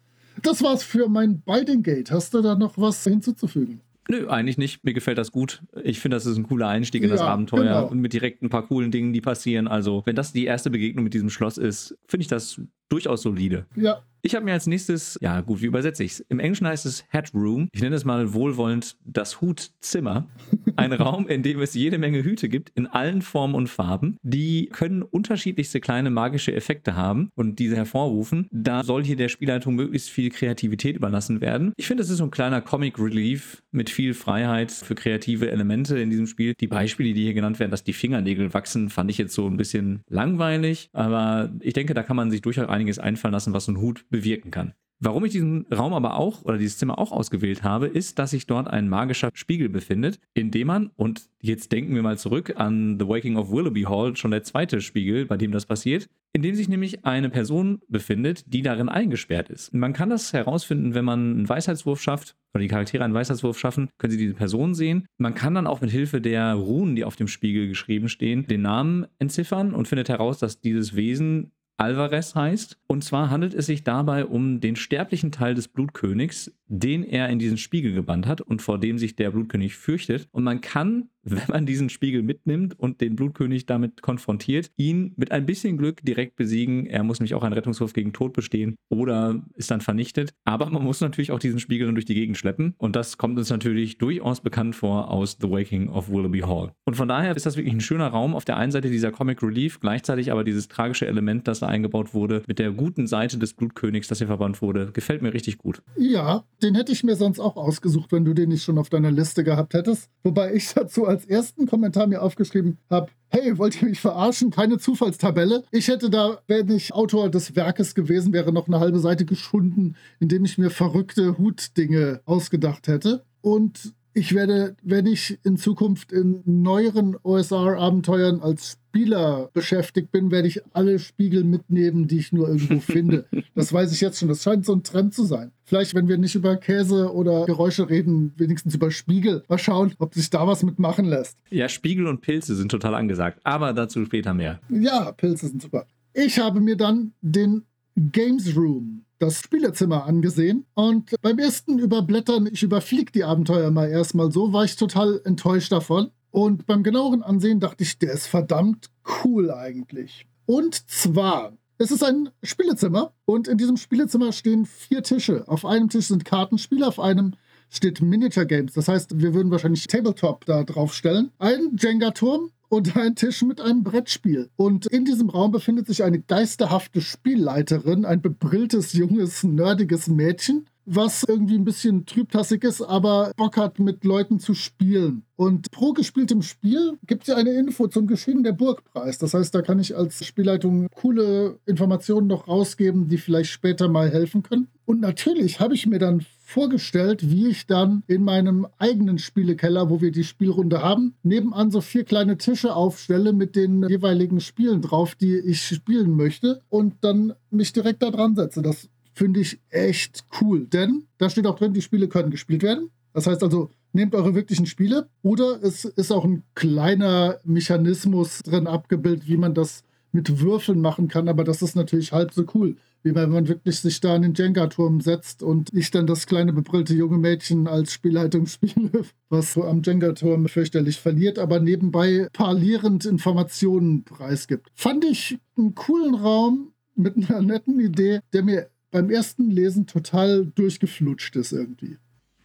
Das 0.42 0.62
war's 0.62 0.82
für 0.82 1.08
mein 1.08 1.40
Biting 1.40 1.82
Gate. 1.82 2.10
Hast 2.10 2.34
du 2.34 2.40
da 2.40 2.54
noch 2.54 2.78
was 2.78 3.04
hinzuzufügen? 3.04 3.80
Nö, 4.08 4.28
eigentlich 4.28 4.58
nicht. 4.58 4.84
Mir 4.84 4.94
gefällt 4.94 5.18
das 5.18 5.30
gut. 5.30 5.62
Ich 5.84 6.00
finde, 6.00 6.16
das 6.16 6.26
ist 6.26 6.36
ein 6.36 6.42
cooler 6.42 6.68
Einstieg 6.68 7.02
in 7.02 7.10
das 7.10 7.20
Abenteuer 7.20 7.62
genau. 7.62 7.86
und 7.86 8.00
mit 8.00 8.12
direkt 8.12 8.42
ein 8.42 8.50
paar 8.50 8.66
coolen 8.66 8.90
Dingen, 8.90 9.12
die 9.12 9.20
passieren. 9.20 9.68
Also, 9.68 10.02
wenn 10.06 10.16
das 10.16 10.32
die 10.32 10.44
erste 10.44 10.70
Begegnung 10.70 11.04
mit 11.04 11.14
diesem 11.14 11.30
Schloss 11.30 11.56
ist, 11.56 11.96
finde 12.08 12.22
ich 12.22 12.28
das 12.28 12.60
durchaus 12.88 13.22
solide. 13.22 13.66
Ja, 13.76 14.02
ich 14.24 14.36
habe 14.36 14.44
mir 14.44 14.52
als 14.52 14.68
nächstes, 14.68 15.18
ja 15.20 15.40
gut, 15.40 15.62
wie 15.62 15.66
übersetze 15.66 16.04
ich 16.04 16.12
es? 16.12 16.20
Im 16.20 16.38
Englischen 16.38 16.66
heißt 16.68 16.86
es 16.86 17.04
Headroom. 17.08 17.68
Ich 17.72 17.82
nenne 17.82 17.96
es 17.96 18.04
mal 18.04 18.32
wohlwollend 18.32 18.96
das 19.04 19.40
Hutzimmer. 19.40 20.28
Ein 20.76 20.92
Raum, 20.92 21.26
in 21.26 21.42
dem 21.42 21.60
es 21.60 21.74
jede 21.74 21.98
Menge 21.98 22.22
Hüte 22.22 22.48
gibt, 22.48 22.70
in 22.76 22.86
allen 22.86 23.22
Formen 23.22 23.56
und 23.56 23.66
Farben. 23.66 24.16
Die 24.22 24.68
können 24.72 25.02
unterschiedlichste 25.02 25.80
kleine 25.80 26.10
magische 26.10 26.54
Effekte 26.54 26.94
haben 26.94 27.30
und 27.34 27.58
diese 27.58 27.74
hervorrufen. 27.74 28.46
Da 28.52 28.84
soll 28.84 29.04
hier 29.04 29.16
der 29.16 29.28
Spielleitung 29.28 29.74
möglichst 29.74 30.10
viel 30.10 30.30
Kreativität 30.30 30.94
überlassen 30.94 31.40
werden. 31.40 31.72
Ich 31.76 31.88
finde, 31.88 32.04
es 32.04 32.10
ist 32.10 32.18
so 32.18 32.24
ein 32.24 32.30
kleiner 32.30 32.60
Comic 32.60 33.00
Relief 33.00 33.64
mit 33.72 33.90
viel 33.90 34.14
Freiheit 34.14 34.70
für 34.70 34.94
kreative 34.94 35.50
Elemente 35.50 35.98
in 35.98 36.10
diesem 36.10 36.28
Spiel. 36.28 36.54
Die 36.60 36.68
Beispiele, 36.68 37.12
die 37.12 37.22
hier 37.24 37.34
genannt 37.34 37.58
werden, 37.58 37.72
dass 37.72 37.82
die 37.82 37.92
Fingernägel 37.92 38.54
wachsen, 38.54 38.88
fand 38.88 39.10
ich 39.10 39.18
jetzt 39.18 39.34
so 39.34 39.48
ein 39.48 39.56
bisschen 39.56 40.02
langweilig. 40.08 40.90
Aber 40.92 41.52
ich 41.58 41.74
denke, 41.74 41.92
da 41.92 42.04
kann 42.04 42.16
man 42.16 42.30
sich 42.30 42.40
durchaus 42.40 42.68
einiges 42.68 43.00
einfallen 43.00 43.32
lassen, 43.32 43.52
was 43.52 43.64
so 43.64 43.72
ein 43.72 43.78
Hut 43.78 44.04
bewirken 44.12 44.52
kann. 44.52 44.74
Warum 45.04 45.24
ich 45.24 45.32
diesen 45.32 45.66
Raum 45.66 45.94
aber 45.94 46.16
auch 46.16 46.44
oder 46.44 46.58
dieses 46.58 46.78
Zimmer 46.78 46.96
auch 46.96 47.10
ausgewählt 47.10 47.64
habe, 47.64 47.88
ist, 47.88 48.20
dass 48.20 48.30
sich 48.30 48.46
dort 48.46 48.68
ein 48.68 48.88
magischer 48.88 49.30
Spiegel 49.34 49.68
befindet, 49.68 50.20
in 50.32 50.52
dem 50.52 50.68
man, 50.68 50.90
und 50.94 51.28
jetzt 51.40 51.72
denken 51.72 51.96
wir 51.96 52.02
mal 52.02 52.18
zurück 52.18 52.54
an 52.54 53.00
The 53.00 53.08
Waking 53.08 53.36
of 53.36 53.50
Willoughby 53.50 53.82
Hall, 53.82 54.14
schon 54.14 54.30
der 54.30 54.44
zweite 54.44 54.80
Spiegel, 54.80 55.26
bei 55.26 55.36
dem 55.36 55.50
das 55.50 55.66
passiert, 55.66 56.08
in 56.32 56.42
dem 56.42 56.54
sich 56.54 56.68
nämlich 56.68 57.04
eine 57.04 57.30
Person 57.30 57.80
befindet, 57.88 58.44
die 58.54 58.62
darin 58.62 58.88
eingesperrt 58.88 59.50
ist. 59.50 59.74
Man 59.74 59.92
kann 59.92 60.08
das 60.08 60.32
herausfinden, 60.32 60.94
wenn 60.94 61.04
man 61.04 61.34
einen 61.34 61.48
Weisheitswurf 61.48 62.00
schafft 62.00 62.36
oder 62.54 62.62
die 62.62 62.68
Charaktere 62.68 63.02
einen 63.02 63.12
Weisheitswurf 63.12 63.58
schaffen, 63.58 63.88
können 63.98 64.12
sie 64.12 64.18
diese 64.18 64.34
Person 64.34 64.76
sehen. 64.76 65.06
Man 65.18 65.34
kann 65.34 65.56
dann 65.56 65.66
auch 65.66 65.80
mit 65.80 65.90
Hilfe 65.90 66.20
der 66.20 66.54
Runen, 66.54 66.94
die 66.94 67.04
auf 67.04 67.16
dem 67.16 67.26
Spiegel 67.26 67.66
geschrieben 67.66 68.08
stehen, 68.08 68.46
den 68.46 68.62
Namen 68.62 69.06
entziffern 69.18 69.74
und 69.74 69.88
findet 69.88 70.08
heraus, 70.08 70.38
dass 70.38 70.60
dieses 70.60 70.94
Wesen 70.94 71.50
Alvarez 71.82 72.34
heißt. 72.34 72.78
Und 72.86 73.04
zwar 73.04 73.30
handelt 73.30 73.54
es 73.54 73.66
sich 73.66 73.84
dabei 73.84 74.24
um 74.24 74.60
den 74.60 74.76
sterblichen 74.76 75.32
Teil 75.32 75.54
des 75.54 75.68
Blutkönigs, 75.68 76.52
den 76.66 77.02
er 77.04 77.28
in 77.28 77.38
diesen 77.38 77.58
Spiegel 77.58 77.92
gebannt 77.92 78.26
hat 78.26 78.40
und 78.40 78.62
vor 78.62 78.78
dem 78.78 78.98
sich 78.98 79.16
der 79.16 79.30
Blutkönig 79.30 79.74
fürchtet. 79.74 80.28
Und 80.32 80.44
man 80.44 80.60
kann, 80.60 81.10
wenn 81.22 81.42
man 81.48 81.66
diesen 81.66 81.88
Spiegel 81.88 82.22
mitnimmt 82.22 82.78
und 82.78 83.00
den 83.00 83.16
Blutkönig 83.16 83.66
damit 83.66 84.02
konfrontiert, 84.02 84.70
ihn 84.76 85.12
mit 85.16 85.32
ein 85.32 85.46
bisschen 85.46 85.76
Glück 85.76 86.04
direkt 86.04 86.36
besiegen. 86.36 86.86
Er 86.86 87.02
muss 87.02 87.20
nämlich 87.20 87.34
auch 87.34 87.42
einen 87.42 87.54
Rettungswurf 87.54 87.92
gegen 87.92 88.12
Tod 88.12 88.32
bestehen 88.32 88.76
oder 88.88 89.42
ist 89.54 89.70
dann 89.70 89.80
vernichtet. 89.80 90.34
Aber 90.44 90.68
man 90.70 90.82
muss 90.82 91.00
natürlich 91.00 91.32
auch 91.32 91.38
diesen 91.38 91.60
Spiegel 91.60 91.86
dann 91.86 91.94
durch 91.94 92.04
die 92.04 92.14
Gegend 92.14 92.36
schleppen. 92.36 92.74
Und 92.78 92.96
das 92.96 93.18
kommt 93.18 93.38
uns 93.38 93.50
natürlich 93.50 93.98
durchaus 93.98 94.40
bekannt 94.40 94.76
vor 94.76 95.10
aus 95.10 95.38
The 95.40 95.50
Waking 95.50 95.88
of 95.88 96.10
Willoughby 96.10 96.40
Hall. 96.40 96.72
Und 96.84 96.94
von 96.94 97.08
daher 97.08 97.36
ist 97.36 97.46
das 97.46 97.56
wirklich 97.56 97.74
ein 97.74 97.80
schöner 97.80 98.08
Raum. 98.08 98.34
Auf 98.34 98.44
der 98.44 98.56
einen 98.56 98.72
Seite 98.72 98.90
dieser 98.90 99.12
Comic 99.12 99.42
Relief, 99.42 99.80
gleichzeitig 99.80 100.32
aber 100.32 100.44
dieses 100.44 100.68
tragische 100.68 101.06
Element, 101.06 101.46
das 101.48 101.60
da 101.60 101.66
eingebaut 101.66 102.14
wurde, 102.14 102.42
mit 102.46 102.58
der 102.58 102.72
guten 102.72 103.06
Seite 103.06 103.38
des 103.38 103.54
Blutkönigs, 103.54 104.08
das 104.08 104.18
hier 104.18 104.26
verbannt 104.26 104.62
wurde, 104.62 104.90
gefällt 104.92 105.22
mir 105.22 105.32
richtig 105.32 105.58
gut. 105.58 105.82
Ja, 105.96 106.44
den 106.62 106.74
hätte 106.74 106.92
ich 106.92 107.04
mir 107.04 107.16
sonst 107.16 107.38
auch 107.38 107.56
ausgesucht, 107.56 108.12
wenn 108.12 108.24
du 108.24 108.34
den 108.34 108.48
nicht 108.48 108.64
schon 108.64 108.78
auf 108.78 108.88
deiner 108.88 109.10
Liste 109.10 109.44
gehabt 109.44 109.74
hättest. 109.74 110.10
Wobei 110.22 110.54
ich 110.54 110.72
dazu 110.74 111.06
als 111.12 111.26
ersten 111.26 111.66
Kommentar 111.66 112.06
mir 112.06 112.22
aufgeschrieben 112.22 112.78
habe, 112.88 113.08
hey, 113.28 113.58
wollt 113.58 113.80
ihr 113.80 113.88
mich 113.88 114.00
verarschen? 114.00 114.50
Keine 114.50 114.78
Zufallstabelle. 114.78 115.64
Ich 115.70 115.88
hätte 115.88 116.08
da, 116.08 116.40
wenn 116.46 116.70
ich 116.70 116.94
Autor 116.94 117.30
des 117.30 117.54
Werkes 117.54 117.94
gewesen 117.94 118.32
wäre, 118.32 118.52
noch 118.52 118.66
eine 118.66 118.80
halbe 118.80 118.98
Seite 118.98 119.26
geschunden, 119.26 119.96
indem 120.20 120.44
ich 120.44 120.56
mir 120.56 120.70
verrückte 120.70 121.36
Hutdinge 121.36 122.22
ausgedacht 122.24 122.88
hätte. 122.88 123.24
Und 123.42 123.92
ich 124.14 124.34
werde, 124.34 124.76
wenn 124.82 125.06
ich 125.06 125.38
in 125.44 125.56
Zukunft 125.58 126.12
in 126.12 126.42
neueren 126.44 127.16
OSR-Abenteuern 127.22 128.40
als 128.40 128.78
Spieler 128.92 129.48
beschäftigt 129.54 130.12
bin, 130.12 130.30
werde 130.30 130.48
ich 130.48 130.60
alle 130.74 130.98
Spiegel 130.98 131.44
mitnehmen, 131.44 132.08
die 132.08 132.18
ich 132.18 132.30
nur 132.30 132.48
irgendwo 132.48 132.78
finde. 132.92 133.24
Das 133.54 133.72
weiß 133.72 133.90
ich 133.90 134.02
jetzt 134.02 134.18
schon. 134.18 134.28
Das 134.28 134.42
scheint 134.42 134.66
so 134.66 134.74
ein 134.74 134.82
Trend 134.82 135.14
zu 135.14 135.24
sein. 135.24 135.50
Vielleicht, 135.64 135.94
wenn 135.94 136.08
wir 136.08 136.18
nicht 136.18 136.34
über 136.34 136.56
Käse 136.56 137.10
oder 137.10 137.46
Geräusche 137.46 137.88
reden, 137.88 138.34
wenigstens 138.36 138.74
über 138.74 138.90
Spiegel. 138.90 139.44
Mal 139.48 139.56
schauen, 139.56 139.94
ob 139.98 140.12
sich 140.12 140.28
da 140.28 140.46
was 140.46 140.62
mitmachen 140.62 141.06
lässt. 141.06 141.38
Ja, 141.48 141.70
Spiegel 141.70 142.06
und 142.06 142.20
Pilze 142.20 142.54
sind 142.54 142.70
total 142.70 142.94
angesagt, 142.94 143.40
aber 143.44 143.72
dazu 143.72 144.04
später 144.04 144.34
mehr. 144.34 144.60
Ja, 144.68 145.12
Pilze 145.12 145.48
sind 145.48 145.62
super. 145.62 145.86
Ich 146.12 146.38
habe 146.38 146.60
mir 146.60 146.76
dann 146.76 147.14
den 147.22 147.62
Games 147.96 148.54
Room 148.54 149.06
das 149.18 149.40
Spielezimmer 149.40 150.04
angesehen 150.04 150.66
und 150.74 151.14
beim 151.22 151.38
ersten 151.38 151.78
Überblättern, 151.78 152.46
ich 152.52 152.62
überfliege 152.62 153.12
die 153.12 153.24
Abenteuer 153.24 153.70
mal 153.70 153.88
erstmal 153.88 154.30
so, 154.32 154.52
war 154.52 154.64
ich 154.64 154.76
total 154.76 155.20
enttäuscht 155.24 155.72
davon. 155.72 156.10
Und 156.32 156.66
beim 156.66 156.82
genaueren 156.82 157.22
Ansehen 157.22 157.60
dachte 157.60 157.84
ich, 157.84 157.98
der 157.98 158.12
ist 158.12 158.26
verdammt 158.26 158.90
cool 159.22 159.52
eigentlich. 159.52 160.26
Und 160.46 160.90
zwar, 160.90 161.52
es 161.78 161.92
ist 161.92 162.02
ein 162.02 162.30
Spielezimmer 162.42 163.12
und 163.24 163.46
in 163.46 163.58
diesem 163.58 163.76
Spielezimmer 163.76 164.32
stehen 164.32 164.66
vier 164.66 165.04
Tische. 165.04 165.46
Auf 165.46 165.64
einem 165.64 165.88
Tisch 165.88 166.06
sind 166.06 166.24
Kartenspiele, 166.24 166.88
auf 166.88 166.98
einem 166.98 167.34
steht 167.68 168.00
Miniature 168.00 168.46
Games. 168.46 168.72
Das 168.72 168.88
heißt, 168.88 169.20
wir 169.20 169.34
würden 169.34 169.52
wahrscheinlich 169.52 169.86
Tabletop 169.86 170.44
da 170.46 170.64
drauf 170.64 170.94
stellen. 170.94 171.30
Ein 171.38 171.76
Jenga-Turm, 171.78 172.50
und 172.72 172.96
ein 172.96 173.14
Tisch 173.14 173.42
mit 173.42 173.60
einem 173.60 173.84
Brettspiel. 173.84 174.48
Und 174.56 174.86
in 174.86 175.04
diesem 175.04 175.28
Raum 175.28 175.52
befindet 175.52 175.88
sich 175.88 176.02
eine 176.04 176.20
geisterhafte 176.20 177.02
Spielleiterin, 177.02 178.06
ein 178.06 178.22
bebrilltes, 178.22 178.94
junges, 178.94 179.42
nerdiges 179.44 180.08
Mädchen, 180.08 180.66
was 180.84 181.24
irgendwie 181.26 181.56
ein 181.56 181.64
bisschen 181.64 182.06
trübtassig 182.06 182.64
ist, 182.64 182.82
aber 182.82 183.32
Bock 183.36 183.56
hat, 183.56 183.78
mit 183.78 184.04
Leuten 184.04 184.38
zu 184.38 184.54
spielen. 184.54 185.24
Und 185.36 185.70
pro 185.70 185.92
gespieltem 185.92 186.42
Spiel 186.42 186.98
gibt 187.06 187.22
es 187.22 187.28
ja 187.28 187.36
eine 187.36 187.52
Info 187.52 187.88
zum 187.88 188.06
Geschehen 188.06 188.44
der 188.44 188.52
Burgpreis. 188.52 189.18
Das 189.18 189.34
heißt, 189.34 189.54
da 189.54 189.62
kann 189.62 189.80
ich 189.80 189.96
als 189.96 190.24
Spielleitung 190.24 190.86
coole 190.94 191.58
Informationen 191.66 192.28
noch 192.28 192.46
rausgeben, 192.46 193.08
die 193.08 193.18
vielleicht 193.18 193.50
später 193.50 193.88
mal 193.88 194.10
helfen 194.10 194.42
können. 194.42 194.68
Und 194.84 195.00
natürlich 195.00 195.60
habe 195.60 195.74
ich 195.74 195.86
mir 195.86 195.98
dann 195.98 196.24
vorgestellt, 196.38 197.30
wie 197.30 197.48
ich 197.48 197.66
dann 197.66 198.02
in 198.08 198.22
meinem 198.22 198.66
eigenen 198.78 199.18
Spielekeller, 199.18 199.88
wo 199.88 200.00
wir 200.00 200.10
die 200.10 200.24
Spielrunde 200.24 200.82
haben, 200.82 201.14
nebenan 201.22 201.70
so 201.70 201.80
vier 201.80 202.04
kleine 202.04 202.36
Tische 202.36 202.74
aufstelle 202.74 203.32
mit 203.32 203.56
den 203.56 203.88
jeweiligen 203.88 204.40
Spielen 204.40 204.82
drauf, 204.82 205.14
die 205.14 205.38
ich 205.38 205.62
spielen 205.62 206.14
möchte 206.14 206.60
und 206.68 206.96
dann 207.00 207.32
mich 207.50 207.72
direkt 207.72 208.02
da 208.02 208.10
dran 208.10 208.34
setze. 208.36 208.60
Das 208.60 208.88
finde 209.12 209.40
ich 209.40 209.60
echt 209.70 210.24
cool, 210.40 210.66
denn 210.66 211.04
da 211.18 211.30
steht 211.30 211.46
auch 211.46 211.56
drin, 211.56 211.74
die 211.74 211.82
Spiele 211.82 212.08
können 212.08 212.30
gespielt 212.30 212.62
werden. 212.62 212.90
Das 213.12 213.26
heißt 213.26 213.42
also, 213.42 213.70
nehmt 213.92 214.14
eure 214.14 214.34
wirklichen 214.34 214.66
Spiele 214.66 215.08
oder 215.22 215.62
es 215.62 215.84
ist 215.84 216.10
auch 216.12 216.24
ein 216.24 216.42
kleiner 216.54 217.38
Mechanismus 217.44 218.40
drin 218.40 218.66
abgebildet, 218.66 219.28
wie 219.28 219.36
man 219.36 219.54
das 219.54 219.84
mit 220.12 220.40
Würfeln 220.40 220.80
machen 220.80 221.08
kann, 221.08 221.28
aber 221.28 221.44
das 221.44 221.62
ist 221.62 221.76
natürlich 221.76 222.12
halb 222.12 222.32
so 222.32 222.44
cool 222.54 222.76
wie 223.02 223.14
wenn 223.14 223.30
man 223.30 223.48
wirklich 223.48 223.80
sich 223.80 224.00
da 224.00 224.14
in 224.14 224.22
den 224.22 224.34
Jenga-Turm 224.34 225.00
setzt 225.00 225.42
und 225.42 225.70
ich 225.72 225.90
dann 225.90 226.06
das 226.06 226.26
kleine 226.26 226.52
bebrillte 226.52 226.94
junge 226.94 227.18
Mädchen 227.18 227.66
als 227.66 227.92
Spielleitung 227.92 228.46
spiele, 228.46 229.04
was 229.28 229.54
so 229.54 229.64
am 229.64 229.82
Jenga-Turm 229.82 230.48
fürchterlich 230.48 231.00
verliert, 231.00 231.38
aber 231.38 231.60
nebenbei 231.60 232.28
parlierend 232.32 233.04
Informationen 233.04 234.04
preisgibt. 234.04 234.70
Fand 234.74 235.04
ich 235.04 235.38
einen 235.56 235.74
coolen 235.74 236.14
Raum 236.14 236.72
mit 236.94 237.16
einer 237.16 237.42
netten 237.42 237.80
Idee, 237.80 238.20
der 238.32 238.42
mir 238.42 238.68
beim 238.92 239.10
ersten 239.10 239.50
Lesen 239.50 239.88
total 239.88 240.46
durchgeflutscht 240.46 241.34
ist 241.34 241.52
irgendwie. 241.52 241.96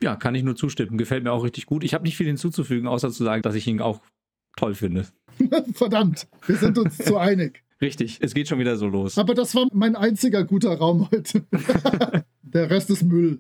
Ja, 0.02 0.16
kann 0.16 0.34
ich 0.34 0.44
nur 0.44 0.56
zustimmen. 0.56 0.98
Gefällt 0.98 1.24
mir 1.24 1.32
auch 1.32 1.44
richtig 1.44 1.66
gut. 1.68 1.84
Ich 1.84 1.94
habe 1.94 2.04
nicht 2.04 2.18
viel 2.18 2.28
hinzuzufügen, 2.28 2.88
außer 2.88 3.12
zu 3.12 3.24
sagen, 3.24 3.42
dass 3.44 3.56
ich 3.56 3.68
ihn 3.68 3.82
auch 3.82 4.02
toll 4.56 4.74
finde. 4.74 5.06
Verdammt, 5.74 6.28
wir 6.48 6.56
sind 6.56 6.78
uns 6.80 6.98
zu 6.98 7.18
einig. 7.18 7.64
Richtig, 7.82 8.18
es 8.22 8.34
geht 8.34 8.48
schon 8.48 8.58
wieder 8.58 8.76
so 8.76 8.88
los. 8.88 9.20
Aber 9.20 9.36
das 9.36 9.54
war 9.54 9.68
mein 9.72 9.96
einziger 9.96 10.44
guter 10.44 10.76
Raum 10.76 11.12
heute. 11.12 11.46
der 12.42 12.72
Rest 12.72 12.90
ist 12.90 13.04
Müll. 13.04 13.40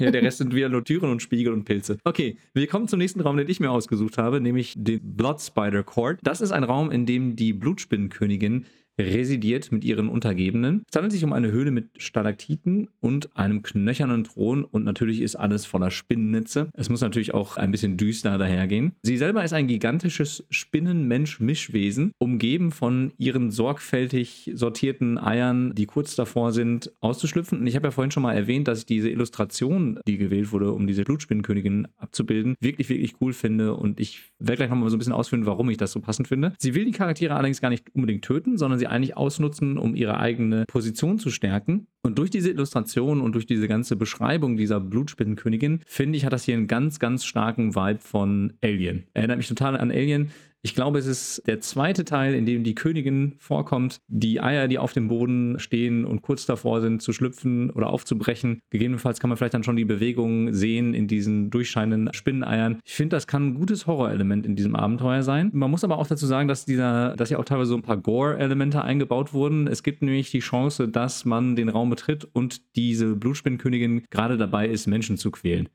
ja, 0.00 0.10
der 0.10 0.22
Rest 0.22 0.38
sind 0.38 0.52
wieder 0.52 0.68
nur 0.68 0.82
Türen 0.82 1.08
und 1.08 1.22
Spiegel 1.22 1.52
und 1.52 1.66
Pilze. 1.66 1.98
Okay, 2.02 2.36
wir 2.52 2.66
kommen 2.66 2.88
zum 2.88 2.98
nächsten 2.98 3.20
Raum, 3.20 3.36
den 3.36 3.48
ich 3.48 3.60
mir 3.60 3.70
ausgesucht 3.70 4.18
habe, 4.18 4.40
nämlich 4.40 4.74
den 4.76 5.16
Blood 5.16 5.40
Spider 5.40 5.84
Court. 5.84 6.18
Das 6.24 6.40
ist 6.40 6.50
ein 6.50 6.64
Raum, 6.64 6.90
in 6.90 7.06
dem 7.06 7.36
die 7.36 7.52
Blutspinnenkönigin 7.52 8.66
residiert 9.00 9.72
mit 9.72 9.84
ihren 9.84 10.08
Untergebenen. 10.08 10.82
Es 10.88 10.96
handelt 10.96 11.12
sich 11.12 11.24
um 11.24 11.32
eine 11.32 11.50
Höhle 11.50 11.70
mit 11.70 11.90
Stalaktiten 11.96 12.88
und 13.00 13.36
einem 13.36 13.62
knöchernen 13.62 14.24
Thron 14.24 14.64
und 14.64 14.84
natürlich 14.84 15.20
ist 15.20 15.36
alles 15.36 15.66
voller 15.66 15.90
Spinnennetze. 15.90 16.68
Es 16.74 16.88
muss 16.88 17.00
natürlich 17.00 17.34
auch 17.34 17.56
ein 17.56 17.70
bisschen 17.70 17.96
düster 17.96 18.38
dahergehen. 18.38 18.92
Sie 19.02 19.16
selber 19.16 19.44
ist 19.44 19.52
ein 19.52 19.66
gigantisches 19.66 20.44
Spinnenmensch-Mischwesen, 20.50 22.12
umgeben 22.18 22.70
von 22.70 23.12
ihren 23.18 23.50
sorgfältig 23.50 24.50
sortierten 24.54 25.18
Eiern, 25.18 25.74
die 25.74 25.86
kurz 25.86 26.14
davor 26.14 26.52
sind, 26.52 26.92
auszuschlüpfen. 27.00 27.60
Und 27.60 27.66
ich 27.66 27.76
habe 27.76 27.88
ja 27.88 27.90
vorhin 27.90 28.10
schon 28.10 28.22
mal 28.22 28.34
erwähnt, 28.34 28.68
dass 28.68 28.80
ich 28.80 28.86
diese 28.86 29.10
Illustration, 29.10 29.98
die 30.06 30.18
gewählt 30.18 30.52
wurde, 30.52 30.72
um 30.72 30.86
diese 30.86 31.04
Blutsspinnenkönigin 31.04 31.88
abzubilden, 31.96 32.54
wirklich, 32.60 32.88
wirklich 32.88 33.14
cool 33.20 33.32
finde. 33.32 33.74
Und 33.74 34.00
ich 34.00 34.30
werde 34.38 34.56
gleich 34.56 34.70
nochmal 34.70 34.90
so 34.90 34.96
ein 34.96 34.98
bisschen 34.98 35.12
ausführen, 35.12 35.46
warum 35.46 35.70
ich 35.70 35.76
das 35.76 35.92
so 35.92 36.00
passend 36.00 36.28
finde. 36.28 36.52
Sie 36.58 36.74
will 36.74 36.84
die 36.84 36.92
Charaktere 36.92 37.34
allerdings 37.34 37.60
gar 37.60 37.70
nicht 37.70 37.94
unbedingt 37.94 38.24
töten, 38.24 38.58
sondern 38.58 38.78
sie 38.78 38.86
eigentlich 38.90 39.16
ausnutzen, 39.16 39.78
um 39.78 39.94
ihre 39.94 40.18
eigene 40.18 40.64
Position 40.66 41.18
zu 41.18 41.30
stärken. 41.30 41.86
Und 42.02 42.18
durch 42.18 42.30
diese 42.30 42.50
Illustration 42.50 43.20
und 43.20 43.34
durch 43.34 43.46
diese 43.46 43.68
ganze 43.68 43.96
Beschreibung 43.96 44.56
dieser 44.56 44.80
Blutspinnenkönigin, 44.80 45.80
finde 45.86 46.16
ich, 46.16 46.24
hat 46.24 46.32
das 46.32 46.44
hier 46.44 46.54
einen 46.54 46.66
ganz, 46.66 46.98
ganz 46.98 47.24
starken 47.24 47.74
Vibe 47.74 48.00
von 48.00 48.54
Alien. 48.62 49.04
Erinnert 49.14 49.36
mich 49.36 49.48
total 49.48 49.76
an 49.76 49.90
Alien. 49.90 50.30
Ich 50.62 50.74
glaube, 50.74 50.98
es 50.98 51.06
ist 51.06 51.42
der 51.46 51.60
zweite 51.60 52.04
Teil, 52.04 52.34
in 52.34 52.44
dem 52.44 52.64
die 52.64 52.74
Königin 52.74 53.34
vorkommt, 53.38 54.02
die 54.08 54.42
Eier, 54.42 54.68
die 54.68 54.78
auf 54.78 54.92
dem 54.92 55.08
Boden 55.08 55.58
stehen 55.58 56.04
und 56.04 56.20
kurz 56.20 56.44
davor 56.44 56.82
sind 56.82 57.00
zu 57.00 57.14
schlüpfen 57.14 57.70
oder 57.70 57.88
aufzubrechen. 57.88 58.60
Gegebenenfalls 58.68 59.20
kann 59.20 59.30
man 59.30 59.38
vielleicht 59.38 59.54
dann 59.54 59.64
schon 59.64 59.76
die 59.76 59.86
Bewegungen 59.86 60.52
sehen 60.52 60.92
in 60.92 61.08
diesen 61.08 61.48
durchscheinenden 61.48 62.12
Spinneneiern. 62.12 62.78
Ich 62.84 62.94
finde, 62.94 63.16
das 63.16 63.26
kann 63.26 63.46
ein 63.46 63.54
gutes 63.54 63.86
Horrorelement 63.86 64.44
in 64.44 64.54
diesem 64.54 64.76
Abenteuer 64.76 65.22
sein. 65.22 65.50
Man 65.54 65.70
muss 65.70 65.82
aber 65.82 65.96
auch 65.96 66.06
dazu 66.06 66.26
sagen, 66.26 66.46
dass 66.46 66.66
dieser, 66.66 67.16
dass 67.16 67.30
ja 67.30 67.38
auch 67.38 67.46
teilweise 67.46 67.70
so 67.70 67.76
ein 67.76 67.82
paar 67.82 67.96
Gore-Elemente 67.96 68.82
eingebaut 68.82 69.32
wurden. 69.32 69.66
Es 69.66 69.82
gibt 69.82 70.02
nämlich 70.02 70.30
die 70.30 70.40
Chance, 70.40 70.88
dass 70.88 71.24
man 71.24 71.56
den 71.56 71.70
Raum 71.70 71.88
betritt 71.88 72.28
und 72.34 72.76
diese 72.76 73.16
Blutspinnenkönigin 73.16 74.04
gerade 74.10 74.36
dabei 74.36 74.68
ist, 74.68 74.86
Menschen 74.86 75.16
zu 75.16 75.30
quälen. 75.30 75.70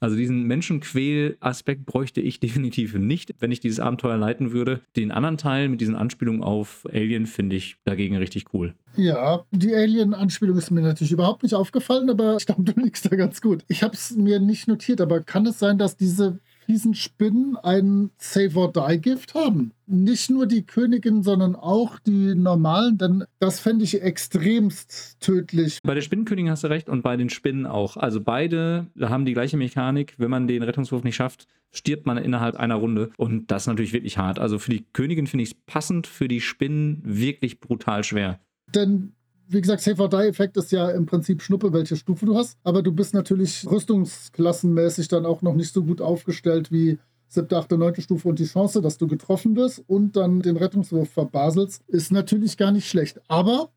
Also 0.00 0.16
diesen 0.16 0.44
Menschenquäl-Aspekt 0.44 1.86
bräuchte 1.86 2.20
ich 2.20 2.40
definitiv 2.40 2.94
nicht, 2.94 3.34
wenn 3.38 3.52
ich 3.52 3.60
dieses 3.60 3.80
Abenteuer 3.80 4.16
leiten 4.16 4.52
würde. 4.52 4.80
Den 4.96 5.10
anderen 5.10 5.38
Teil 5.38 5.68
mit 5.68 5.80
diesen 5.80 5.96
Anspielungen 5.96 6.42
auf 6.42 6.86
Alien 6.92 7.26
finde 7.26 7.56
ich 7.56 7.76
dagegen 7.84 8.16
richtig 8.16 8.52
cool. 8.52 8.74
Ja, 8.96 9.44
die 9.50 9.74
Alien-Anspielung 9.74 10.56
ist 10.56 10.70
mir 10.70 10.82
natürlich 10.82 11.12
überhaupt 11.12 11.42
nicht 11.42 11.54
aufgefallen, 11.54 12.08
aber 12.10 12.36
ich 12.36 12.46
glaube, 12.46 12.62
du 12.62 12.80
liegst 12.80 13.10
da 13.10 13.16
ganz 13.16 13.40
gut. 13.40 13.64
Ich 13.68 13.82
habe 13.82 13.94
es 13.94 14.14
mir 14.16 14.38
nicht 14.38 14.68
notiert, 14.68 15.00
aber 15.00 15.20
kann 15.20 15.46
es 15.46 15.58
sein, 15.58 15.78
dass 15.78 15.96
diese 15.96 16.38
fiesen 16.66 16.94
Spinnen 16.94 17.56
ein 17.56 18.10
Save-or-Die-Gift 18.18 19.34
haben? 19.34 19.72
Nicht 19.86 20.30
nur 20.30 20.46
die 20.46 20.64
Königin, 20.64 21.22
sondern 21.22 21.56
auch 21.56 21.98
die 21.98 22.34
normalen, 22.34 22.98
denn 22.98 23.24
das 23.38 23.60
fände 23.60 23.84
ich 23.84 24.00
extremst 24.02 25.20
tödlich. 25.20 25.78
Bei 25.82 25.94
der 25.94 26.00
Spinnenkönigin 26.00 26.50
hast 26.50 26.64
du 26.64 26.68
recht 26.68 26.88
und 26.88 27.02
bei 27.02 27.16
den 27.16 27.30
Spinnen 27.30 27.66
auch. 27.66 27.96
Also 27.96 28.20
beide 28.20 28.86
haben 29.00 29.24
die 29.24 29.34
gleiche 29.34 29.56
Mechanik. 29.56 30.14
Wenn 30.18 30.30
man 30.30 30.48
den 30.48 30.62
Rettungswurf 30.62 31.04
nicht 31.04 31.16
schafft, 31.16 31.46
stirbt 31.72 32.06
man 32.06 32.16
innerhalb 32.16 32.56
einer 32.56 32.76
Runde 32.76 33.10
und 33.16 33.50
das 33.50 33.64
ist 33.64 33.66
natürlich 33.66 33.92
wirklich 33.92 34.16
hart. 34.16 34.38
Also 34.38 34.58
für 34.58 34.70
die 34.70 34.84
Königin 34.92 35.26
finde 35.26 35.42
ich 35.42 35.50
es 35.50 35.56
passend, 35.66 36.06
für 36.06 36.28
die 36.28 36.40
Spinnen 36.40 37.02
wirklich 37.04 37.60
brutal 37.60 38.04
schwer. 38.04 38.40
Denn 38.74 39.12
wie 39.48 39.60
gesagt, 39.60 39.82
Save-or-Die-Effekt 39.82 40.56
ist 40.56 40.72
ja 40.72 40.90
im 40.90 41.06
Prinzip 41.06 41.42
Schnuppe, 41.42 41.72
welche 41.72 41.96
Stufe 41.96 42.26
du 42.26 42.36
hast. 42.36 42.58
Aber 42.62 42.82
du 42.82 42.92
bist 42.92 43.14
natürlich 43.14 43.66
rüstungsklassenmäßig 43.70 45.08
dann 45.08 45.26
auch 45.26 45.42
noch 45.42 45.54
nicht 45.54 45.72
so 45.72 45.84
gut 45.84 46.00
aufgestellt 46.00 46.72
wie 46.72 46.98
siebte, 47.28 47.56
achte, 47.56 47.76
neunte 47.76 48.00
Stufe 48.00 48.28
und 48.28 48.38
die 48.38 48.46
Chance, 48.46 48.80
dass 48.80 48.98
du 48.98 49.06
getroffen 49.06 49.56
wirst 49.56 49.82
und 49.86 50.16
dann 50.16 50.40
den 50.40 50.56
Rettungswurf 50.56 51.10
verbaselst, 51.10 51.82
ist 51.88 52.12
natürlich 52.12 52.56
gar 52.56 52.72
nicht 52.72 52.88
schlecht. 52.88 53.20
Aber 53.28 53.70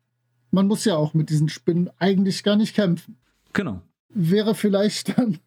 man 0.50 0.66
muss 0.66 0.84
ja 0.84 0.96
auch 0.96 1.14
mit 1.14 1.30
diesen 1.30 1.48
Spinnen 1.48 1.90
eigentlich 1.98 2.44
gar 2.44 2.56
nicht 2.56 2.74
kämpfen. 2.74 3.16
Genau. 3.52 3.82
Wäre 4.08 4.54
vielleicht 4.54 5.18
dann 5.18 5.38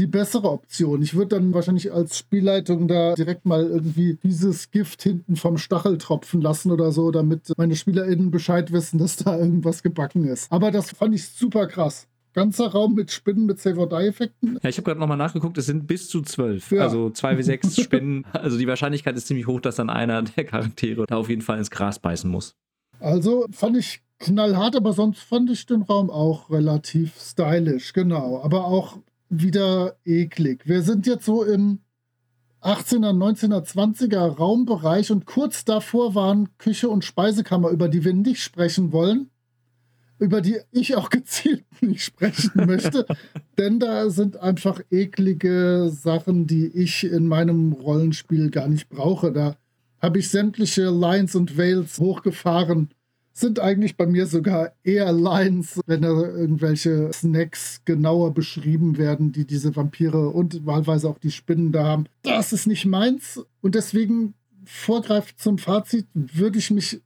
die 0.00 0.06
bessere 0.06 0.50
Option. 0.50 1.02
Ich 1.02 1.14
würde 1.14 1.36
dann 1.36 1.52
wahrscheinlich 1.52 1.92
als 1.92 2.16
Spielleitung 2.16 2.88
da 2.88 3.14
direkt 3.14 3.44
mal 3.44 3.66
irgendwie 3.66 4.18
dieses 4.22 4.70
Gift 4.70 5.02
hinten 5.02 5.36
vom 5.36 5.58
Stachel 5.58 5.98
tropfen 5.98 6.40
lassen 6.40 6.72
oder 6.72 6.90
so, 6.90 7.10
damit 7.10 7.52
meine 7.58 7.76
SpielerInnen 7.76 8.30
Bescheid 8.30 8.72
wissen, 8.72 8.98
dass 8.98 9.16
da 9.16 9.38
irgendwas 9.38 9.82
gebacken 9.82 10.26
ist. 10.26 10.50
Aber 10.50 10.70
das 10.70 10.90
fand 10.90 11.14
ich 11.14 11.28
super 11.28 11.66
krass. 11.66 12.08
Ganzer 12.32 12.68
Raum 12.68 12.94
mit 12.94 13.10
Spinnen 13.10 13.44
mit 13.44 13.60
Save-or-Die-Effekten. 13.60 14.58
Ja, 14.62 14.70
ich 14.70 14.78
habe 14.78 14.86
gerade 14.86 15.00
nochmal 15.00 15.18
nachgeguckt, 15.18 15.58
es 15.58 15.66
sind 15.66 15.86
bis 15.86 16.08
zu 16.08 16.22
zwölf. 16.22 16.70
Ja. 16.72 16.82
Also 16.82 17.10
zwei 17.10 17.36
wie 17.36 17.42
sechs 17.42 17.76
Spinnen. 17.80 18.24
Also 18.32 18.56
die 18.56 18.68
Wahrscheinlichkeit 18.68 19.16
ist 19.16 19.26
ziemlich 19.26 19.46
hoch, 19.46 19.60
dass 19.60 19.76
dann 19.76 19.90
einer 19.90 20.22
der 20.22 20.44
Charaktere 20.44 21.04
da 21.06 21.16
auf 21.16 21.28
jeden 21.28 21.42
Fall 21.42 21.58
ins 21.58 21.70
Gras 21.70 21.98
beißen 21.98 22.30
muss. 22.30 22.56
Also 23.00 23.46
fand 23.50 23.76
ich 23.76 24.00
knallhart, 24.18 24.76
aber 24.76 24.92
sonst 24.94 25.20
fand 25.20 25.50
ich 25.50 25.66
den 25.66 25.82
Raum 25.82 26.08
auch 26.08 26.50
relativ 26.50 27.14
stylisch, 27.18 27.92
genau. 27.92 28.40
Aber 28.42 28.66
auch 28.66 28.98
wieder 29.30 29.96
eklig. 30.04 30.66
Wir 30.66 30.82
sind 30.82 31.06
jetzt 31.06 31.24
so 31.24 31.44
im 31.44 31.78
18er, 32.60 33.12
19er, 33.12 33.64
20er 33.64 34.36
Raumbereich 34.36 35.10
und 35.10 35.24
kurz 35.24 35.64
davor 35.64 36.14
waren 36.14 36.48
Küche 36.58 36.90
und 36.90 37.04
Speisekammer, 37.04 37.70
über 37.70 37.88
die 37.88 38.04
wir 38.04 38.12
nicht 38.12 38.42
sprechen 38.42 38.92
wollen, 38.92 39.30
über 40.18 40.42
die 40.42 40.58
ich 40.70 40.96
auch 40.96 41.08
gezielt 41.10 41.64
nicht 41.80 42.04
sprechen 42.04 42.66
möchte, 42.66 43.06
denn 43.58 43.78
da 43.78 44.10
sind 44.10 44.36
einfach 44.36 44.80
eklige 44.90 45.90
Sachen, 45.90 46.46
die 46.46 46.66
ich 46.66 47.04
in 47.04 47.26
meinem 47.26 47.72
Rollenspiel 47.72 48.50
gar 48.50 48.68
nicht 48.68 48.90
brauche. 48.90 49.32
Da 49.32 49.56
habe 50.02 50.18
ich 50.18 50.28
sämtliche 50.28 50.90
Lines 50.90 51.34
und 51.34 51.56
Veils 51.56 51.98
hochgefahren 51.98 52.90
sind 53.32 53.60
eigentlich 53.60 53.96
bei 53.96 54.06
mir 54.06 54.26
sogar 54.26 54.72
eher 54.82 55.12
Lines, 55.12 55.80
wenn 55.86 56.02
da 56.02 56.08
irgendwelche 56.08 57.10
Snacks 57.12 57.82
genauer 57.84 58.34
beschrieben 58.34 58.98
werden, 58.98 59.32
die 59.32 59.46
diese 59.46 59.74
Vampire 59.74 60.28
und 60.28 60.66
wahlweise 60.66 61.08
auch 61.08 61.18
die 61.18 61.30
Spinnen 61.30 61.72
da 61.72 61.84
haben. 61.84 62.04
Das 62.22 62.52
ist 62.52 62.66
nicht 62.66 62.86
meins 62.86 63.40
und 63.60 63.74
deswegen 63.74 64.34
vorgreifend 64.64 65.38
zum 65.38 65.58
Fazit 65.58 66.06
würde 66.14 66.58
ich 66.58 66.70
mich 66.70 67.00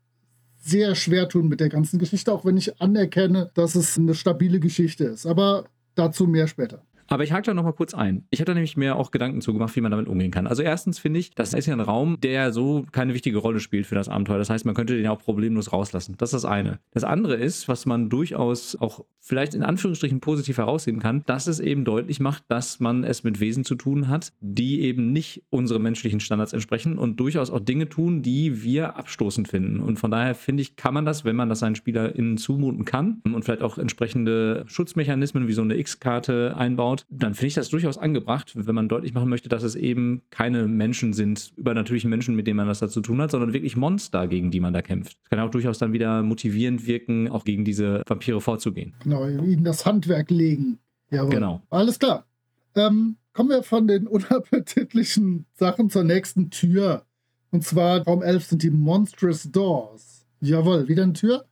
sehr 0.61 0.95
schwer 0.95 1.29
tun 1.29 1.49
mit 1.49 1.61
der 1.61 1.69
ganzen 1.69 1.99
Geschichte, 1.99 2.33
auch 2.33 2.45
wenn 2.45 2.57
ich 2.57 2.81
anerkenne, 2.81 3.51
dass 3.55 3.75
es 3.75 3.99
eine 3.99 4.15
stabile 4.15 4.61
Geschichte 4.61 5.05
ist. 5.05 5.27
Aber 5.27 5.67
dazu 5.95 6.27
mehr 6.27 6.49
später. 6.49 6.83
Aber 7.09 7.25
ich 7.25 7.33
hake 7.33 7.43
da 7.43 7.55
nochmal 7.55 7.73
kurz 7.73 7.95
ein. 7.95 8.27
Ich 8.31 8.40
habe 8.40 8.47
da 8.47 8.55
nämlich 8.55 8.77
mehr 8.77 8.97
auch 8.97 9.11
Gedanken 9.11 9.40
zu 9.40 9.53
gemacht, 9.53 9.75
wie 9.77 9.81
man 9.81 9.90
damit 9.90 10.09
umgehen 10.09 10.31
kann. 10.31 10.47
Also 10.47 10.62
erstens 10.62 10.99
finde 10.99 11.21
ich, 11.21 11.35
das 11.35 11.55
ist 11.55 11.67
ja 11.67 11.75
ein 11.75 11.81
Raum, 11.81 12.19
der 12.21 12.53
so 12.53 12.85
keine 12.93 13.14
wichtige 13.14 13.38
Rolle 13.38 13.61
spielt 13.61 13.87
für 13.87 13.95
das 13.95 14.09
Abenteuer. 14.09 14.38
Das 14.38 14.51
heißt, 14.51 14.64
man 14.64 14.75
könnte 14.75 14.95
den 14.95 15.05
ja 15.05 15.11
auch 15.11 15.21
problemlos 15.21 15.73
rauslassen. 15.73 16.14
Das 16.19 16.33
ist 16.33 16.45
das 16.45 16.51
eine. 16.51 16.79
Das 16.93 17.05
andere 17.05 17.35
ist, 17.35 17.69
was 17.69 17.87
man 17.87 18.09
durchaus 18.09 18.77
auch 18.77 19.05
vielleicht 19.21 19.55
in 19.55 19.62
Anführungsstrichen 19.62 20.21
positiv 20.21 20.59
heraussehen 20.59 20.99
kann, 20.99 21.23
dass 21.27 21.47
es 21.47 21.59
eben 21.59 21.85
deutlich 21.85 22.21
macht, 22.21 22.45
dass 22.49 22.81
man 22.81 23.05
es 23.05 23.25
mit 23.25 23.40
Wesen 23.40 23.64
zu 23.64 23.75
tun 23.75 24.09
hat, 24.09 24.33
die 24.40 24.83
eben 24.83 25.12
nicht 25.12 25.45
unseren 25.51 25.83
menschlichen 25.83 26.21
Standards 26.21 26.53
entsprechen 26.53 26.99
und 26.99 27.19
durchaus 27.21 27.51
auch 27.51 27.61
Dinge 27.61 27.88
tun, 27.88 28.23
die 28.23 28.62
wir 28.62 28.97
abstoßend 28.97 29.49
finden. 29.49 29.81
Und 29.81 29.99
von 29.99 30.11
daher 30.11 30.35
finde 30.35 30.62
ich, 30.62 30.77
kann 30.77 30.93
man 30.93 31.07
das, 31.07 31.25
wenn 31.25 31.37
man 31.37 31.49
das 31.49 31.61
seinen 31.61 31.75
SpielerInnen 31.75 32.37
zumuten 32.37 32.85
kann 32.85 33.23
und 33.25 33.45
vielleicht 33.45 33.62
auch 33.62 33.79
entsprechende 33.79 34.64
Schutzmechanismen 34.67 35.49
wie 35.49 35.53
so 35.53 35.62
eine 35.62 35.77
X-Karte 35.79 36.55
einbaut, 36.95 37.07
dann 37.11 37.35
finde 37.35 37.49
ich 37.49 37.55
das 37.55 37.69
durchaus 37.69 37.99
angebracht, 37.99 38.53
wenn 38.55 38.75
man 38.75 38.89
deutlich 38.89 39.15
machen 39.15 39.29
möchte, 39.29 39.49
dass 39.49 39.63
es 39.63 39.75
eben 39.75 40.23
keine 40.31 40.67
Menschen 40.67 41.13
sind, 41.13 41.53
übernatürliche 41.57 42.09
Menschen, 42.09 42.35
mit 42.35 42.47
denen 42.47 42.57
man 42.57 42.69
das 42.69 42.79
da 42.79 42.89
zu 42.89 43.01
tun 43.01 43.21
hat, 43.21 43.31
sondern 43.31 43.53
wirklich 43.53 43.77
Monster, 43.77 44.27
gegen 44.27 44.51
die 44.51 44.61
man 44.61 44.73
da 44.73 44.83
kämpft. 44.83 45.17
Das 45.23 45.31
kann 45.31 45.41
auch 45.41 45.51
durchaus 45.51 45.79
dann 45.79 45.93
wieder 45.93 46.23
motivierend 46.23 46.87
wirken, 46.87 47.29
auch 47.29 47.45
gegen 47.45 47.65
diese 47.65 48.03
Vampire 48.07 48.41
vorzugehen. 48.41 48.95
Genau, 49.03 49.27
ihnen 49.27 49.65
das 49.65 49.87
Handwerk 49.87 50.31
legen. 50.31 50.79
Jawohl. 51.11 51.31
Genau. 51.31 51.63
Alles 51.71 51.99
klar. 51.99 52.27
Ähm, 52.75 53.17
kommen 53.33 53.51
wir 53.51 53.63
von 53.63 53.87
den 53.87 54.07
unappetitlichen 54.07 55.47
Sachen 55.55 55.91
zur 55.91 56.05
nächsten 56.05 56.51
Tür. 56.51 57.05
Und 57.51 57.65
zwar 57.65 58.03
Raum 58.03 58.23
11 58.23 58.45
sind 58.45 58.63
die 58.63 58.71
Monstrous 58.71 59.51
Doors. 59.51 60.27
Jawohl, 60.41 60.89
wieder 60.89 61.05
eine 61.05 61.13
Tür. 61.13 61.45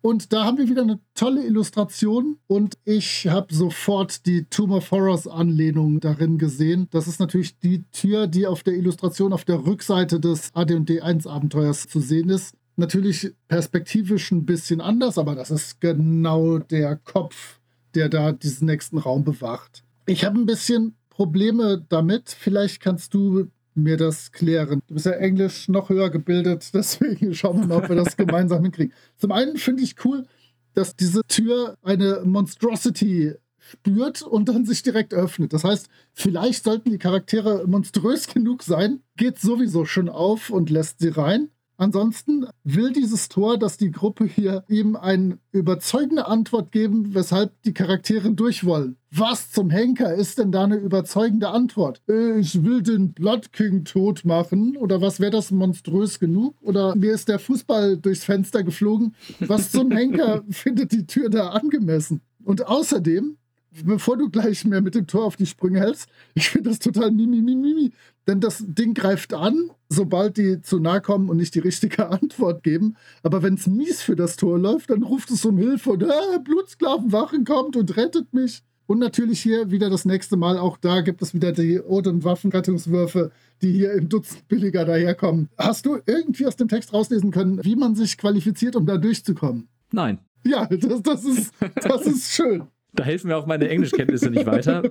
Und 0.00 0.32
da 0.32 0.44
haben 0.44 0.58
wir 0.58 0.68
wieder 0.68 0.82
eine 0.82 1.00
tolle 1.14 1.44
Illustration 1.44 2.38
und 2.46 2.78
ich 2.84 3.26
habe 3.26 3.52
sofort 3.52 4.26
die 4.26 4.44
Tomb 4.44 4.72
of 4.72 4.90
Horrors 4.92 5.26
Anlehnung 5.26 5.98
darin 5.98 6.38
gesehen. 6.38 6.86
Das 6.90 7.08
ist 7.08 7.18
natürlich 7.18 7.58
die 7.58 7.84
Tür, 7.90 8.28
die 8.28 8.46
auf 8.46 8.62
der 8.62 8.74
Illustration 8.74 9.32
auf 9.32 9.44
der 9.44 9.66
Rückseite 9.66 10.20
des 10.20 10.54
AD&D 10.54 11.00
1 11.00 11.26
Abenteuers 11.26 11.88
zu 11.88 11.98
sehen 12.00 12.30
ist. 12.30 12.54
Natürlich 12.76 13.34
perspektivisch 13.48 14.30
ein 14.30 14.46
bisschen 14.46 14.80
anders, 14.80 15.18
aber 15.18 15.34
das 15.34 15.50
ist 15.50 15.80
genau 15.80 16.58
der 16.58 16.94
Kopf, 16.94 17.58
der 17.96 18.08
da 18.08 18.30
diesen 18.30 18.66
nächsten 18.66 18.98
Raum 18.98 19.24
bewacht. 19.24 19.82
Ich 20.06 20.24
habe 20.24 20.38
ein 20.38 20.46
bisschen 20.46 20.94
Probleme 21.10 21.84
damit. 21.88 22.28
Vielleicht 22.30 22.80
kannst 22.80 23.14
du 23.14 23.48
mir 23.82 23.96
das 23.96 24.32
klären. 24.32 24.80
Du 24.86 24.94
bist 24.94 25.06
ja 25.06 25.12
Englisch 25.12 25.68
noch 25.68 25.88
höher 25.88 26.10
gebildet, 26.10 26.70
deswegen 26.74 27.34
schauen 27.34 27.60
wir 27.60 27.66
mal, 27.66 27.78
ob 27.78 27.88
wir 27.88 27.96
das 27.96 28.16
gemeinsam 28.16 28.62
hinkriegen. 28.62 28.92
Zum 29.16 29.32
einen 29.32 29.56
finde 29.56 29.82
ich 29.82 30.04
cool, 30.04 30.26
dass 30.74 30.96
diese 30.96 31.22
Tür 31.26 31.76
eine 31.82 32.22
Monstrosity 32.24 33.34
spürt 33.58 34.22
und 34.22 34.48
dann 34.48 34.64
sich 34.64 34.82
direkt 34.82 35.12
öffnet. 35.12 35.52
Das 35.52 35.64
heißt, 35.64 35.88
vielleicht 36.12 36.64
sollten 36.64 36.90
die 36.90 36.98
Charaktere 36.98 37.66
monströs 37.66 38.28
genug 38.28 38.62
sein, 38.62 39.02
geht 39.16 39.38
sowieso 39.38 39.84
schon 39.84 40.08
auf 40.08 40.50
und 40.50 40.70
lässt 40.70 41.00
sie 41.00 41.08
rein. 41.08 41.50
Ansonsten 41.80 42.44
will 42.64 42.92
dieses 42.92 43.28
Tor, 43.28 43.56
dass 43.56 43.76
die 43.76 43.92
Gruppe 43.92 44.24
hier 44.24 44.64
ihm 44.68 44.96
eine 44.96 45.38
überzeugende 45.52 46.26
Antwort 46.26 46.72
geben, 46.72 47.14
weshalb 47.14 47.52
die 47.62 47.72
Charaktere 47.72 48.32
durch 48.32 48.64
wollen. 48.64 48.96
Was 49.12 49.52
zum 49.52 49.70
Henker 49.70 50.12
ist 50.12 50.38
denn 50.38 50.50
da 50.50 50.64
eine 50.64 50.76
überzeugende 50.76 51.50
Antwort? 51.50 52.02
Ich 52.08 52.64
will 52.64 52.82
den 52.82 53.12
Blood 53.12 53.52
King 53.52 53.84
tot 53.84 54.24
machen 54.24 54.76
oder 54.76 55.00
was 55.00 55.20
wäre 55.20 55.30
das 55.30 55.52
monströs 55.52 56.18
genug? 56.18 56.56
Oder 56.62 56.96
mir 56.96 57.12
ist 57.12 57.28
der 57.28 57.38
Fußball 57.38 57.96
durchs 57.96 58.24
Fenster 58.24 58.64
geflogen. 58.64 59.14
Was 59.38 59.70
zum 59.70 59.92
Henker 59.92 60.42
findet 60.50 60.90
die 60.90 61.06
Tür 61.06 61.30
da 61.30 61.50
angemessen? 61.50 62.22
Und 62.42 62.66
außerdem 62.66 63.36
bevor 63.84 64.16
du 64.16 64.30
gleich 64.30 64.64
mehr 64.64 64.80
mit 64.80 64.94
dem 64.94 65.06
Tor 65.06 65.24
auf 65.24 65.36
die 65.36 65.46
Sprünge 65.46 65.80
hältst, 65.80 66.08
ich 66.34 66.48
finde 66.48 66.70
das 66.70 66.78
total 66.78 67.10
mimi, 67.10 67.40
mimi, 67.40 67.54
mimi. 67.54 67.92
Denn 68.28 68.40
das 68.40 68.62
Ding 68.66 68.92
greift 68.92 69.32
an, 69.32 69.70
sobald 69.88 70.36
die 70.36 70.60
zu 70.60 70.78
nahe 70.78 71.00
kommen 71.00 71.30
und 71.30 71.38
nicht 71.38 71.54
die 71.54 71.60
richtige 71.60 72.08
Antwort 72.10 72.62
geben. 72.62 72.96
Aber 73.22 73.42
wenn 73.42 73.54
es 73.54 73.66
mies 73.66 74.02
für 74.02 74.16
das 74.16 74.36
Tor 74.36 74.58
läuft, 74.58 74.90
dann 74.90 75.02
ruft 75.02 75.30
es 75.30 75.44
um 75.46 75.56
Hilfe 75.56 75.90
und 75.90 76.02
äh, 76.02 76.38
Blutsklavenwachen 76.44 77.44
kommt 77.44 77.74
und 77.74 77.96
rettet 77.96 78.32
mich. 78.34 78.62
Und 78.86 79.00
natürlich 79.00 79.40
hier 79.40 79.70
wieder 79.70 79.90
das 79.90 80.06
nächste 80.06 80.36
Mal, 80.36 80.58
auch 80.58 80.78
da 80.78 81.02
gibt 81.02 81.20
es 81.20 81.34
wieder 81.34 81.52
die 81.52 81.80
Ode- 81.80 82.08
und 82.08 82.24
Waffenrettungswürfe, 82.24 83.30
die 83.60 83.72
hier 83.72 83.92
im 83.92 84.08
Dutzend 84.08 84.48
billiger 84.48 84.86
daherkommen. 84.86 85.48
Hast 85.58 85.84
du 85.84 85.98
irgendwie 86.06 86.46
aus 86.46 86.56
dem 86.56 86.68
Text 86.68 86.94
rauslesen 86.94 87.30
können, 87.30 87.62
wie 87.64 87.76
man 87.76 87.94
sich 87.94 88.16
qualifiziert, 88.16 88.76
um 88.76 88.86
da 88.86 88.96
durchzukommen? 88.96 89.68
Nein. 89.92 90.20
Ja, 90.46 90.66
das, 90.66 91.02
das, 91.02 91.24
ist, 91.24 91.52
das 91.82 92.06
ist 92.06 92.32
schön. 92.32 92.64
Da 92.94 93.04
helfen 93.04 93.28
mir 93.28 93.36
auch 93.36 93.46
meine 93.46 93.68
Englischkenntnisse 93.68 94.30
nicht 94.30 94.46
weiter. 94.46 94.82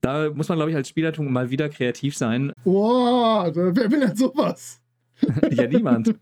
Da 0.00 0.30
muss 0.30 0.48
man, 0.48 0.58
glaube 0.58 0.70
ich, 0.70 0.76
als 0.76 0.88
Spielleitung 0.88 1.32
mal 1.32 1.50
wieder 1.50 1.68
kreativ 1.68 2.16
sein. 2.16 2.52
Wow, 2.64 3.50
wer 3.54 3.90
will 3.90 4.00
denn 4.00 4.16
sowas? 4.16 4.80
ja, 5.50 5.66
niemand. 5.66 6.14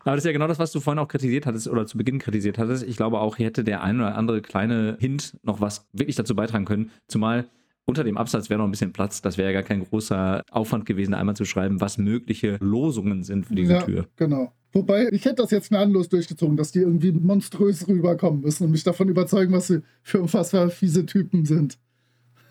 Aber 0.00 0.16
das 0.16 0.18
ist 0.18 0.26
ja 0.26 0.32
genau 0.32 0.46
das, 0.46 0.58
was 0.58 0.72
du 0.72 0.80
vorhin 0.80 0.98
auch 0.98 1.08
kritisiert 1.08 1.46
hattest 1.46 1.68
oder 1.68 1.86
zu 1.86 1.98
Beginn 1.98 2.18
kritisiert 2.18 2.58
hattest. 2.58 2.84
Ich 2.84 2.96
glaube 2.96 3.20
auch, 3.20 3.36
hier 3.36 3.46
hätte 3.46 3.64
der 3.64 3.82
ein 3.82 3.96
oder 3.96 4.16
andere 4.16 4.42
kleine 4.42 4.96
Hint 5.00 5.36
noch 5.42 5.60
was 5.60 5.86
wirklich 5.92 6.16
dazu 6.16 6.34
beitragen 6.34 6.64
können. 6.64 6.90
Zumal 7.08 7.46
unter 7.84 8.04
dem 8.04 8.16
Absatz 8.16 8.48
wäre 8.50 8.58
noch 8.58 8.66
ein 8.66 8.70
bisschen 8.70 8.92
Platz. 8.92 9.20
Das 9.20 9.36
wäre 9.36 9.48
ja 9.48 9.52
gar 9.52 9.62
kein 9.62 9.84
großer 9.84 10.42
Aufwand 10.50 10.86
gewesen, 10.86 11.14
einmal 11.14 11.36
zu 11.36 11.44
schreiben, 11.44 11.80
was 11.80 11.98
mögliche 11.98 12.56
Losungen 12.60 13.24
sind 13.24 13.46
für 13.46 13.54
diese 13.54 13.74
ja, 13.74 13.82
Tür. 13.82 14.06
Genau. 14.16 14.52
Wobei, 14.72 15.08
ich 15.10 15.24
hätte 15.24 15.36
das 15.36 15.50
jetzt 15.50 15.70
gnadenlos 15.70 16.08
durchgezogen, 16.08 16.56
dass 16.56 16.70
die 16.70 16.78
irgendwie 16.78 17.10
monströs 17.10 17.88
rüberkommen 17.88 18.42
müssen 18.42 18.64
und 18.64 18.70
mich 18.70 18.84
davon 18.84 19.08
überzeugen, 19.08 19.52
was 19.52 19.66
sie 19.66 19.82
für 20.02 20.20
unfassbar 20.20 20.70
fiese 20.70 21.04
Typen 21.06 21.44
sind. 21.44 21.78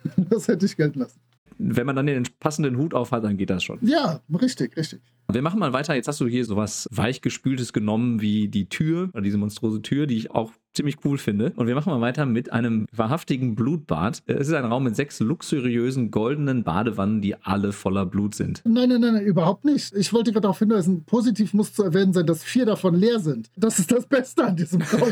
Das 0.30 0.48
hätte 0.48 0.66
ich 0.66 0.76
gelten 0.76 1.00
lassen. 1.00 1.20
Wenn 1.58 1.86
man 1.86 1.96
dann 1.96 2.06
den 2.06 2.24
passenden 2.40 2.78
Hut 2.78 2.94
auf 2.94 3.12
hat, 3.12 3.24
dann 3.24 3.38
geht 3.38 3.50
das 3.50 3.64
schon. 3.64 3.80
Ja, 3.82 4.22
richtig, 4.34 4.78
richtig. 4.78 5.02
Wir 5.32 5.44
machen 5.44 5.60
mal 5.60 5.74
weiter. 5.74 5.94
Jetzt 5.94 6.08
hast 6.08 6.20
du 6.22 6.28
hier 6.28 6.44
sowas 6.44 6.88
weichgespültes 6.92 7.72
genommen 7.72 8.20
wie 8.20 8.48
die 8.48 8.68
Tür, 8.68 9.10
oder 9.14 9.22
diese 9.22 9.38
monstrose 9.38 9.82
Tür, 9.82 10.08
die 10.08 10.18
ich 10.18 10.32
auch 10.32 10.52
ziemlich 10.74 10.98
cool 11.04 11.18
finde. 11.18 11.52
Und 11.56 11.68
wir 11.68 11.76
machen 11.76 11.92
mal 11.92 12.02
weiter 12.02 12.26
mit 12.26 12.52
einem 12.52 12.86
wahrhaftigen 12.92 13.56
Blutbad. 13.56 14.24
Es 14.28 14.48
ist 14.48 14.54
ein 14.54 14.66
Raum 14.66 14.84
mit 14.84 14.96
sechs 14.96 15.20
luxuriösen 15.20 16.12
goldenen 16.12 16.64
Badewannen, 16.64 17.22
die 17.22 17.36
alle 17.36 17.74
voller 17.74 18.06
Blut 18.06 18.36
sind. 18.36 18.62
Nein, 18.66 18.90
nein, 18.90 19.02
nein, 19.02 19.16
nein 19.16 19.26
überhaupt 19.26 19.66
nicht. 19.66 19.94
Ich 19.96 20.14
wollte 20.14 20.32
gerade 20.32 20.44
darauf 20.44 20.60
hinweisen, 20.60 21.04
positiv 21.06 21.54
muss 21.54 21.74
zu 21.74 21.84
erwähnen 21.84 22.14
sein, 22.14 22.26
dass 22.26 22.44
vier 22.44 22.66
davon 22.66 22.96
leer 22.96 23.20
sind. 23.20 23.50
Das 23.56 23.80
ist 23.80 23.92
das 23.92 24.06
Beste 24.06 24.46
an 24.46 24.56
diesem 24.56 24.82
Raum. 24.82 25.12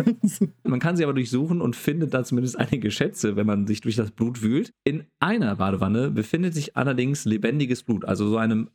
man 0.64 0.80
kann 0.80 0.96
sie 0.96 1.04
aber 1.04 1.14
durchsuchen 1.14 1.60
und 1.60 1.76
findet 1.76 2.14
da 2.14 2.24
zumindest 2.24 2.58
einige 2.58 2.90
Schätze, 2.90 3.36
wenn 3.36 3.46
man 3.46 3.66
sich 3.66 3.80
durch 3.80 3.96
das 3.96 4.10
Blut 4.12 4.42
wühlt. 4.42 4.72
In 4.84 5.04
einer 5.18 5.56
Badewanne 5.56 6.10
befindet 6.10 6.54
sich 6.54 6.76
allerdings 6.76 7.24
lebendiges 7.24 7.82
Blut, 7.82 8.04
also 8.04 8.28
so 8.28 8.36
eine 8.38 8.66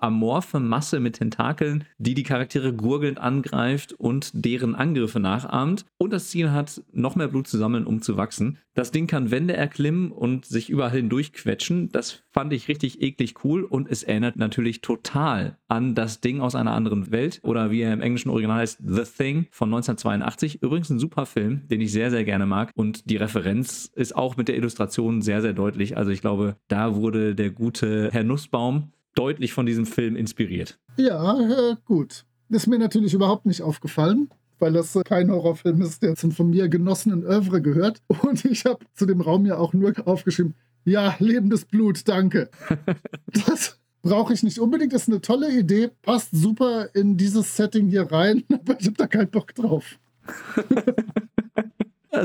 amorphe 0.45 0.60
Masse 0.60 0.99
mit 0.99 1.15
Tentakeln, 1.15 1.86
die 1.97 2.13
die 2.13 2.23
Charaktere 2.23 2.73
gurgelnd 2.73 3.19
angreift 3.19 3.93
und 3.93 4.31
deren 4.34 4.75
Angriffe 4.75 5.19
nachahmt 5.19 5.86
und 5.97 6.13
das 6.13 6.29
Ziel 6.29 6.51
hat, 6.51 6.84
noch 6.91 7.15
mehr 7.15 7.27
Blut 7.27 7.47
zu 7.47 7.58
sammeln, 7.58 7.88
um 7.88 8.01
zu 8.01 8.15
wachsen. 8.15 8.60
Das 8.75 8.91
Ding 8.91 9.08
kann 9.08 9.31
Wände 9.31 9.55
erklimmen 9.55 10.12
und 10.12 10.45
sich 10.45 10.69
überall 10.69 10.91
hindurch 10.91 11.34
quetschen. 11.34 11.89
Das 11.91 12.23
fand 12.31 12.51
ich 12.53 12.67
richtig 12.67 13.01
eklig 13.01 13.36
cool 13.43 13.63
und 13.63 13.89
es 13.89 14.03
erinnert 14.03 14.36
natürlich 14.36 14.81
total 14.81 15.58
an 15.67 15.95
das 15.95 16.21
Ding 16.21 16.41
aus 16.41 16.55
einer 16.55 16.73
anderen 16.73 17.10
Welt 17.10 17.39
oder 17.43 17.71
wie 17.71 17.81
er 17.81 17.93
im 17.93 18.01
englischen 18.01 18.29
Original 18.29 18.60
heißt, 18.60 18.81
The 18.86 19.03
Thing 19.03 19.47
von 19.49 19.69
1982. 19.69 20.62
Übrigens 20.62 20.89
ein 20.89 20.99
super 20.99 21.25
Film, 21.25 21.67
den 21.69 21.81
ich 21.81 21.91
sehr, 21.91 22.12
sehr 22.12 22.25
gerne 22.25 22.45
mag 22.45 22.71
und 22.75 23.10
die 23.10 23.17
Referenz 23.17 23.89
ist 23.95 24.15
auch 24.15 24.38
mit 24.38 24.47
der 24.47 24.58
Illustration 24.58 25.21
sehr, 25.21 25.41
sehr 25.41 25.53
deutlich. 25.53 25.97
Also 25.97 26.12
ich 26.12 26.21
glaube, 26.21 26.58
da 26.67 26.95
wurde 26.95 27.34
der 27.34 27.51
gute 27.51 28.10
Herr 28.12 28.23
Nussbaum 28.23 28.91
deutlich 29.15 29.54
von 29.54 29.65
diesem 29.65 29.86
Film 29.86 30.15
inspiriert. 30.15 30.78
Ja, 30.97 31.39
äh, 31.39 31.75
gut. 31.86 32.25
Ist 32.49 32.67
mir 32.67 32.78
natürlich 32.78 33.13
überhaupt 33.13 33.45
nicht 33.45 33.62
aufgefallen 33.62 34.30
weil 34.60 34.73
das 34.73 34.97
kein 35.06 35.30
Horrorfilm 35.30 35.82
ist, 35.82 36.01
der 36.01 36.15
zum 36.15 36.32
von 36.32 36.49
mir 36.49 36.69
genossenen 36.69 37.25
Oeuvre 37.25 37.62
gehört. 37.62 38.01
Und 38.21 38.45
ich 38.45 38.65
habe 38.65 38.86
zu 38.93 39.06
dem 39.06 39.21
Raum 39.21 39.45
ja 39.45 39.58
auch 39.58 39.73
nur 39.73 39.93
aufgeschrieben, 40.06 40.56
ja, 40.86 41.15
lebendes 41.19 41.65
Blut, 41.65 42.08
danke. 42.08 42.49
das 43.47 43.80
brauche 44.01 44.34
ich 44.34 44.43
nicht 44.43 44.60
unbedingt, 44.60 44.93
ist 44.93 45.10
eine 45.10 45.21
tolle 45.21 45.51
Idee, 45.51 45.89
passt 46.04 46.30
super 46.32 46.89
in 46.93 47.17
dieses 47.17 47.56
Setting 47.56 47.89
hier 47.89 48.12
rein, 48.12 48.43
aber 48.54 48.80
ich 48.80 48.86
habe 48.86 48.97
da 48.97 49.08
keinen 49.08 49.32
Bock 49.32 49.54
drauf. 49.56 49.97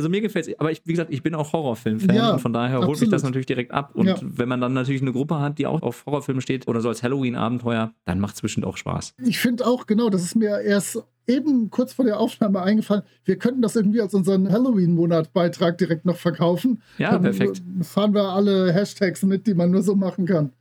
Also 0.01 0.09
mir 0.09 0.23
gefällt 0.23 0.49
es, 0.49 0.59
aber 0.59 0.73
ich, 0.73 0.81
wie 0.87 0.93
gesagt, 0.93 1.13
ich 1.13 1.23
bin 1.23 1.35
auch 1.35 1.53
Horrorfilm-Fan 1.53 2.17
ja, 2.17 2.33
und 2.33 2.41
von 2.41 2.55
daher 2.55 2.77
absolut. 2.77 2.89
holt 2.89 3.01
mich 3.03 3.11
das 3.11 3.23
natürlich 3.23 3.45
direkt 3.45 3.71
ab. 3.71 3.91
Und 3.93 4.07
ja. 4.07 4.17
wenn 4.23 4.49
man 4.49 4.59
dann 4.59 4.73
natürlich 4.73 5.03
eine 5.03 5.13
Gruppe 5.13 5.39
hat, 5.41 5.59
die 5.59 5.67
auch 5.67 5.83
auf 5.83 6.07
Horrorfilme 6.07 6.41
steht 6.41 6.67
oder 6.69 6.81
so 6.81 6.89
als 6.89 7.03
Halloween-Abenteuer, 7.03 7.93
dann 8.07 8.19
macht 8.19 8.37
es 8.37 8.41
bestimmt 8.41 8.65
auch 8.65 8.79
Spaß. 8.79 9.13
Ich 9.27 9.39
finde 9.39 9.67
auch, 9.67 9.87
genau, 9.87 10.09
das 10.09 10.23
ist 10.23 10.37
mir 10.37 10.63
erst 10.63 11.05
eben 11.27 11.69
kurz 11.69 11.93
vor 11.93 12.07
der 12.07 12.19
Aufnahme 12.19 12.63
eingefallen, 12.63 13.03
wir 13.27 13.37
könnten 13.37 13.61
das 13.61 13.77
irgendwie 13.77 14.01
als 14.01 14.15
unseren 14.15 14.51
Halloween-Monat-Beitrag 14.51 15.77
direkt 15.77 16.07
noch 16.07 16.17
verkaufen. 16.17 16.81
Ja, 16.97 17.11
Dann 17.11 17.21
perfekt. 17.21 17.61
Fahren 17.83 18.15
wir 18.15 18.25
alle 18.25 18.73
Hashtags 18.73 19.23
mit, 19.23 19.47
die 19.47 19.53
man 19.53 19.71
nur 19.71 19.83
so 19.83 19.97
machen 19.97 20.25
kann. 20.25 20.53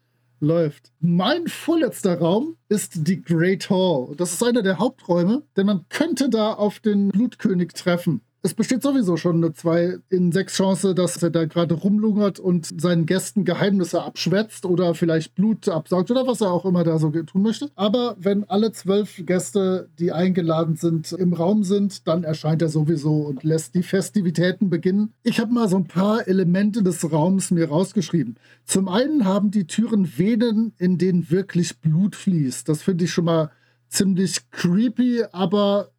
Läuft. 0.42 0.92
Mein 1.00 1.48
vorletzter 1.48 2.20
Raum 2.20 2.58
ist 2.68 3.08
die 3.08 3.22
Great 3.22 3.70
Hall. 3.70 4.16
Das 4.18 4.34
ist 4.34 4.44
einer 4.44 4.64
der 4.64 4.80
Haupträume, 4.80 5.44
denn 5.56 5.66
man 5.66 5.86
könnte 5.88 6.30
da 6.30 6.52
auf 6.52 6.82
den 6.82 7.08
Blutkönig 7.08 7.70
treffen 7.70 8.20
es 8.42 8.54
besteht 8.54 8.82
sowieso 8.82 9.18
schon 9.18 9.38
eine 9.38 9.54
2 9.54 10.00
in 10.10 10.32
6 10.32 10.54
Chance, 10.54 10.96
dass 10.96 11.22
er 11.22 11.30
da 11.30 11.46
gerade 11.46 11.76
rumlungert 11.76 12.40
und 12.40 12.70
seinen 12.80 13.06
Gästen 13.06 13.44
Geheimnisse 13.44 14.02
abschwätzt 14.02 14.66
oder 14.66 14.96
vielleicht 14.96 15.36
Blut 15.36 15.68
absaugt 15.68 16.10
oder 16.10 16.26
was 16.26 16.40
er 16.40 16.52
auch 16.52 16.66
immer 16.66 16.86
da 16.86 17.00
so 17.00 17.10
tun 17.10 17.42
möchte. 17.42 17.70
Aber 17.76 18.16
wenn 18.18 18.46
alle 18.50 18.72
zwölf 18.72 19.22
Gäste, 19.26 19.90
die 20.00 20.14
eingeladen 20.14 20.76
sind, 20.76 21.12
im 21.12 21.34
Raum 21.34 21.64
sind, 21.64 22.08
dann 22.08 22.24
erscheint 22.24 22.62
er 22.62 22.70
sowieso 22.70 23.18
und 23.24 23.44
lässt 23.44 23.76
die 23.76 23.84
Festivitäten 23.84 24.70
beginnen. 24.70 25.14
Ich 25.24 25.40
habe 25.40 25.54
mal 25.54 25.68
so 25.68 25.76
ein 25.76 25.88
paar 25.88 26.28
Elemente 26.28 26.82
des 26.82 27.12
Raums 27.12 27.52
mir 27.52 27.68
rausgeschrieben. 27.68 28.38
Zum 28.64 28.88
einen 28.88 29.26
haben 29.26 29.52
die 29.52 29.68
Türen 29.68 30.18
Venen, 30.18 30.74
in 30.78 30.98
denen 30.98 31.30
wirklich 31.30 31.80
Blut 31.80 32.16
fließt. 32.16 32.70
Das 32.70 32.84
finde 32.84 33.04
ich 33.04 33.12
schon 33.12 33.26
mal 33.26 33.52
ziemlich 33.90 34.50
creepy, 34.52 35.26
aber 35.32 35.90